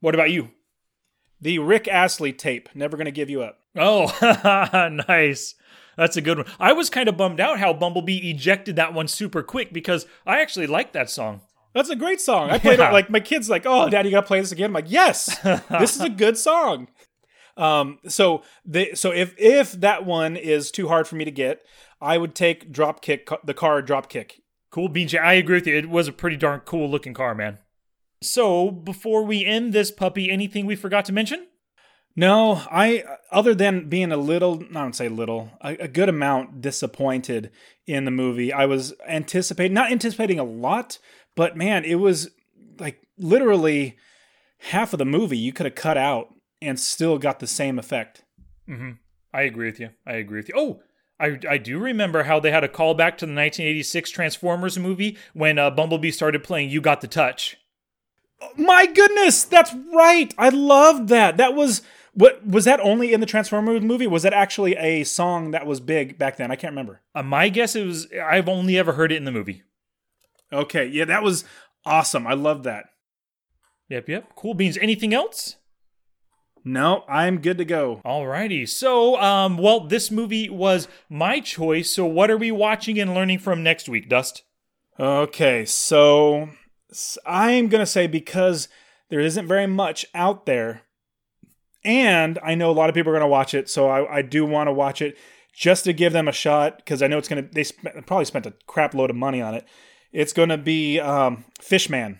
What 0.00 0.16
about 0.16 0.32
you? 0.32 0.50
The 1.40 1.60
Rick 1.60 1.86
Astley 1.86 2.32
tape. 2.32 2.70
Never 2.74 2.96
gonna 2.96 3.12
give 3.12 3.30
you 3.30 3.42
up. 3.42 3.60
Oh, 3.76 4.10
nice. 5.08 5.54
That's 5.96 6.16
a 6.16 6.20
good 6.20 6.38
one. 6.38 6.46
I 6.60 6.72
was 6.72 6.90
kind 6.90 7.08
of 7.08 7.16
bummed 7.16 7.40
out 7.40 7.58
how 7.58 7.72
Bumblebee 7.72 8.30
ejected 8.30 8.76
that 8.76 8.92
one 8.94 9.08
super 9.08 9.42
quick 9.42 9.72
because 9.72 10.06
I 10.26 10.40
actually 10.40 10.66
liked 10.66 10.92
that 10.92 11.08
song. 11.10 11.40
That's 11.74 11.90
a 11.90 11.96
great 11.96 12.20
song. 12.20 12.50
I 12.50 12.58
played 12.58 12.78
Yeah. 12.78 12.90
it 12.90 12.92
like 12.92 13.10
my 13.10 13.20
kids 13.20 13.48
like, 13.50 13.64
oh, 13.66 13.88
daddy, 13.88 14.08
you 14.08 14.14
gotta 14.14 14.26
play 14.26 14.40
this 14.40 14.52
again. 14.52 14.66
I'm 14.70 14.72
like, 14.74 14.90
yes, 14.90 15.38
this 15.70 15.96
is 15.96 16.02
a 16.02 16.08
good 16.10 16.36
song. 16.38 16.88
Um, 17.56 17.98
so 18.06 18.42
the 18.64 18.94
so 18.94 19.10
if 19.12 19.34
if 19.38 19.72
that 19.72 20.04
one 20.04 20.36
is 20.36 20.70
too 20.70 20.88
hard 20.88 21.08
for 21.08 21.16
me 21.16 21.24
to 21.24 21.30
get, 21.30 21.62
I 22.00 22.18
would 22.18 22.34
take 22.34 22.70
Dropkick, 22.72 23.34
the 23.44 23.54
car 23.54 23.80
Dropkick. 23.82 24.40
Cool, 24.70 24.90
BJ. 24.90 25.18
I 25.18 25.34
agree 25.34 25.56
with 25.56 25.66
you. 25.66 25.76
It 25.76 25.88
was 25.88 26.08
a 26.08 26.12
pretty 26.12 26.36
darn 26.36 26.60
cool 26.60 26.90
looking 26.90 27.14
car, 27.14 27.34
man. 27.34 27.58
So, 28.22 28.70
before 28.70 29.22
we 29.24 29.44
end 29.44 29.72
this 29.72 29.90
puppy, 29.90 30.30
anything 30.30 30.66
we 30.66 30.76
forgot 30.76 31.04
to 31.06 31.12
mention? 31.12 31.46
No, 32.16 32.62
I 32.70 33.04
other 33.30 33.54
than 33.54 33.88
being 33.90 34.10
a 34.10 34.16
little, 34.16 34.62
I 34.70 34.80
don't 34.80 34.96
say 34.96 35.08
little, 35.08 35.50
a, 35.60 35.76
a 35.76 35.88
good 35.88 36.08
amount 36.08 36.62
disappointed 36.62 37.50
in 37.86 38.06
the 38.06 38.10
movie. 38.10 38.52
I 38.52 38.64
was 38.64 38.94
anticipating, 39.06 39.74
not 39.74 39.92
anticipating 39.92 40.38
a 40.38 40.44
lot, 40.44 40.98
but 41.34 41.56
man, 41.56 41.84
it 41.84 41.96
was 41.96 42.30
like 42.78 43.02
literally 43.18 43.96
half 44.58 44.94
of 44.94 44.98
the 44.98 45.04
movie 45.04 45.36
you 45.36 45.52
could 45.52 45.66
have 45.66 45.74
cut 45.74 45.98
out 45.98 46.34
and 46.62 46.80
still 46.80 47.18
got 47.18 47.38
the 47.38 47.46
same 47.46 47.78
effect. 47.78 48.24
Mm-hmm. 48.68 48.92
I 49.34 49.42
agree 49.42 49.66
with 49.66 49.78
you. 49.78 49.90
I 50.06 50.14
agree 50.14 50.38
with 50.38 50.48
you. 50.48 50.54
Oh, 50.56 50.80
I, 51.20 51.38
I 51.48 51.58
do 51.58 51.78
remember 51.78 52.24
how 52.24 52.40
they 52.40 52.50
had 52.50 52.64
a 52.64 52.68
callback 52.68 53.18
to 53.18 53.26
the 53.26 53.34
1986 53.34 54.10
Transformers 54.10 54.78
movie 54.78 55.18
when 55.34 55.58
uh, 55.58 55.70
Bumblebee 55.70 56.10
started 56.10 56.42
playing 56.42 56.70
You 56.70 56.80
Got 56.80 57.02
the 57.02 57.08
Touch. 57.08 57.56
My 58.56 58.86
goodness, 58.86 59.44
that's 59.44 59.74
right. 59.94 60.34
I 60.36 60.50
loved 60.50 61.08
that. 61.08 61.36
That 61.36 61.54
was 61.54 61.82
what 62.16 62.46
was 62.46 62.64
that 62.64 62.80
only 62.80 63.12
in 63.12 63.20
the 63.20 63.26
Transformers 63.26 63.82
movie? 63.82 64.06
Was 64.06 64.22
that 64.22 64.32
actually 64.32 64.74
a 64.76 65.04
song 65.04 65.50
that 65.50 65.66
was 65.66 65.80
big 65.80 66.18
back 66.18 66.38
then? 66.38 66.50
I 66.50 66.56
can't 66.56 66.72
remember. 66.72 67.02
Uh, 67.14 67.22
my 67.22 67.50
guess 67.50 67.76
is 67.76 68.08
I've 68.12 68.48
only 68.48 68.78
ever 68.78 68.94
heard 68.94 69.12
it 69.12 69.16
in 69.16 69.24
the 69.24 69.32
movie. 69.32 69.62
Okay, 70.50 70.86
yeah, 70.86 71.04
that 71.04 71.22
was 71.22 71.44
awesome. 71.84 72.26
I 72.26 72.32
love 72.32 72.62
that. 72.62 72.86
Yep, 73.90 74.08
yep. 74.08 74.32
Cool 74.34 74.54
beans. 74.54 74.78
Anything 74.78 75.12
else? 75.12 75.56
No, 76.64 77.04
I'm 77.06 77.38
good 77.38 77.58
to 77.58 77.64
go. 77.64 78.00
Alrighty. 78.04 78.68
So, 78.68 79.20
um, 79.20 79.58
well, 79.58 79.80
this 79.86 80.10
movie 80.10 80.48
was 80.48 80.88
my 81.08 81.38
choice. 81.38 81.90
So, 81.90 82.06
what 82.06 82.30
are 82.30 82.38
we 82.38 82.50
watching 82.50 82.98
and 82.98 83.14
learning 83.14 83.40
from 83.40 83.62
next 83.62 83.88
week, 83.88 84.08
Dust? 84.08 84.42
Okay, 84.98 85.66
so 85.66 86.48
I'm 87.26 87.68
going 87.68 87.82
to 87.82 87.86
say 87.86 88.06
because 88.06 88.68
there 89.10 89.20
isn't 89.20 89.46
very 89.46 89.66
much 89.66 90.06
out 90.14 90.46
there, 90.46 90.82
and 91.86 92.38
I 92.42 92.56
know 92.56 92.70
a 92.70 92.72
lot 92.72 92.88
of 92.88 92.94
people 92.94 93.10
are 93.12 93.14
going 93.14 93.20
to 93.20 93.28
watch 93.28 93.54
it, 93.54 93.70
so 93.70 93.88
I, 93.88 94.16
I 94.16 94.22
do 94.22 94.44
want 94.44 94.66
to 94.66 94.72
watch 94.72 95.00
it 95.00 95.16
just 95.54 95.84
to 95.84 95.92
give 95.92 96.12
them 96.12 96.28
a 96.28 96.32
shot 96.32 96.78
because 96.78 97.00
I 97.00 97.06
know 97.06 97.16
it's 97.16 97.28
going 97.28 97.42
to. 97.42 97.50
They 97.50 97.64
sp- 97.64 98.04
probably 98.06 98.24
spent 98.26 98.44
a 98.44 98.54
crap 98.66 98.92
load 98.92 99.08
of 99.08 99.16
money 99.16 99.40
on 99.40 99.54
it. 99.54 99.64
It's 100.12 100.32
going 100.32 100.48
to 100.48 100.58
be 100.58 100.98
um, 100.98 101.44
Fishman. 101.60 102.18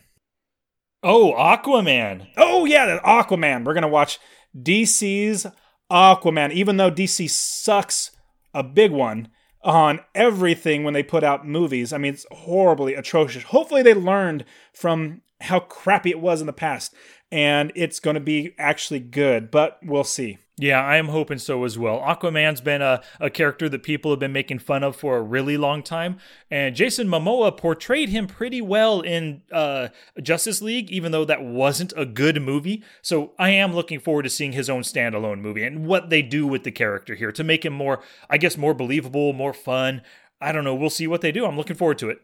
Oh, 1.02 1.34
Aquaman. 1.36 2.28
Oh 2.36 2.64
yeah, 2.64 2.98
Aquaman. 3.00 3.64
We're 3.64 3.74
going 3.74 3.82
to 3.82 3.88
watch 3.88 4.18
DC's 4.56 5.46
Aquaman, 5.90 6.52
even 6.52 6.76
though 6.76 6.90
DC 6.90 7.28
sucks 7.28 8.12
a 8.54 8.62
big 8.62 8.92
one 8.92 9.28
on 9.62 10.00
everything 10.14 10.84
when 10.84 10.94
they 10.94 11.02
put 11.02 11.24
out 11.24 11.46
movies. 11.46 11.92
I 11.92 11.98
mean, 11.98 12.14
it's 12.14 12.26
horribly 12.30 12.94
atrocious. 12.94 13.42
Hopefully, 13.42 13.82
they 13.82 13.94
learned 13.94 14.44
from 14.72 15.22
how 15.40 15.60
crappy 15.60 16.10
it 16.10 16.20
was 16.20 16.40
in 16.40 16.46
the 16.46 16.52
past, 16.52 16.94
and 17.30 17.72
it's 17.74 18.00
going 18.00 18.14
to 18.14 18.20
be 18.20 18.54
actually 18.58 19.00
good, 19.00 19.50
but 19.50 19.78
we'll 19.82 20.04
see. 20.04 20.38
Yeah, 20.58 20.80
I 20.80 20.96
am 20.96 21.08
hoping 21.08 21.36
so 21.36 21.64
as 21.64 21.78
well. 21.78 22.00
Aquaman's 22.00 22.62
been 22.62 22.80
a, 22.80 23.02
a 23.20 23.28
character 23.28 23.68
that 23.68 23.82
people 23.82 24.10
have 24.10 24.20
been 24.20 24.32
making 24.32 24.60
fun 24.60 24.82
of 24.82 24.96
for 24.96 25.18
a 25.18 25.22
really 25.22 25.58
long 25.58 25.82
time, 25.82 26.16
and 26.50 26.74
Jason 26.74 27.08
Momoa 27.08 27.54
portrayed 27.54 28.08
him 28.08 28.26
pretty 28.26 28.62
well 28.62 29.02
in 29.02 29.42
uh, 29.52 29.88
Justice 30.22 30.62
League, 30.62 30.90
even 30.90 31.12
though 31.12 31.26
that 31.26 31.44
wasn't 31.44 31.92
a 31.94 32.06
good 32.06 32.40
movie. 32.40 32.82
So 33.02 33.34
I 33.38 33.50
am 33.50 33.74
looking 33.74 34.00
forward 34.00 34.22
to 34.22 34.30
seeing 34.30 34.52
his 34.52 34.70
own 34.70 34.80
standalone 34.80 35.40
movie 35.40 35.62
and 35.62 35.86
what 35.86 36.08
they 36.08 36.22
do 36.22 36.46
with 36.46 36.64
the 36.64 36.72
character 36.72 37.14
here 37.14 37.32
to 37.32 37.44
make 37.44 37.62
him 37.62 37.74
more, 37.74 38.02
I 38.30 38.38
guess, 38.38 38.56
more 38.56 38.72
believable, 38.72 39.34
more 39.34 39.52
fun. 39.52 40.00
I 40.40 40.52
don't 40.52 40.64
know. 40.64 40.74
We'll 40.74 40.88
see 40.88 41.06
what 41.06 41.20
they 41.20 41.32
do. 41.32 41.44
I'm 41.44 41.58
looking 41.58 41.76
forward 41.76 41.98
to 41.98 42.08
it. 42.08 42.20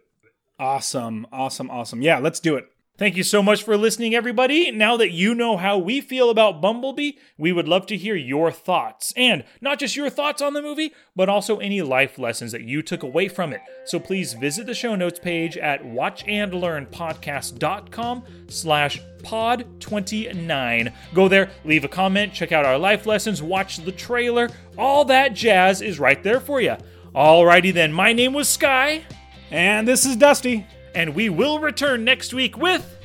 Awesome, 0.59 1.27
awesome, 1.31 1.71
awesome. 1.71 2.01
Yeah, 2.01 2.19
let's 2.19 2.41
do 2.41 2.57
it. 2.57 2.72
Thank 2.99 3.17
you 3.17 3.23
so 3.23 3.43
much 3.43 3.63
for 3.63 3.79
listening, 3.79 4.15
everybody. 4.15 4.71
Now 4.71 4.99
that 4.99 5.13
you 5.13 5.35
know 5.35 5.57
how 5.57 5.79
we 5.79 6.03
feel 6.03 6.29
about 6.29 6.61
Bumblebee, 6.61 7.13
we 7.39 7.51
would 7.51 7.67
love 7.67 7.87
to 7.87 7.97
hear 7.97 8.15
your 8.15 8.53
thoughts. 8.53 9.15
And 9.17 9.45
not 9.63 9.79
just 9.79 9.97
your 9.97 10.11
thoughts 10.11 10.43
on 10.43 10.53
the 10.53 10.61
movie, 10.61 10.93
but 11.17 11.31
also 11.31 11.57
any 11.57 11.81
life 11.81 12.19
lessons 12.19 12.53
that 12.53 12.65
you 12.65 12.83
took 12.83 13.03
away 13.03 13.29
from 13.29 13.55
it. 13.55 13.63
So 13.87 13.99
please 13.99 14.35
visit 14.35 14.67
the 14.67 14.75
show 14.75 14.95
notes 14.95 15.19
page 15.19 15.57
at 15.57 15.83
watchandlearnpodcast.com 15.83 18.25
slash 18.49 19.01
pod 19.23 19.81
29. 19.81 20.93
Go 21.15 21.29
there, 21.29 21.51
leave 21.65 21.85
a 21.85 21.89
comment, 21.89 22.35
check 22.35 22.53
out 22.53 22.67
our 22.67 22.77
life 22.77 23.07
lessons, 23.07 23.43
watch 23.43 23.79
the 23.79 23.93
trailer. 23.93 24.51
All 24.77 25.07
that 25.07 25.33
jazz 25.33 25.81
is 25.81 25.99
right 25.99 26.23
there 26.23 26.41
for 26.41 26.61
you. 26.61 26.77
Alrighty 27.15 27.73
then, 27.73 27.91
my 27.91 28.13
name 28.13 28.35
was 28.35 28.51
Sky. 28.51 29.03
And 29.51 29.89
this 29.89 30.05
is 30.05 30.17
Dusty. 30.17 30.67
And 30.95 31.15
we 31.15 31.29
will 31.29 31.59
return 31.59 32.05
next 32.05 32.35
week 32.35 32.57
with 32.57 32.99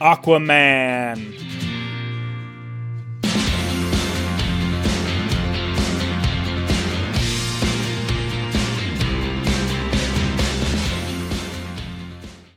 Aquaman. 0.00 1.73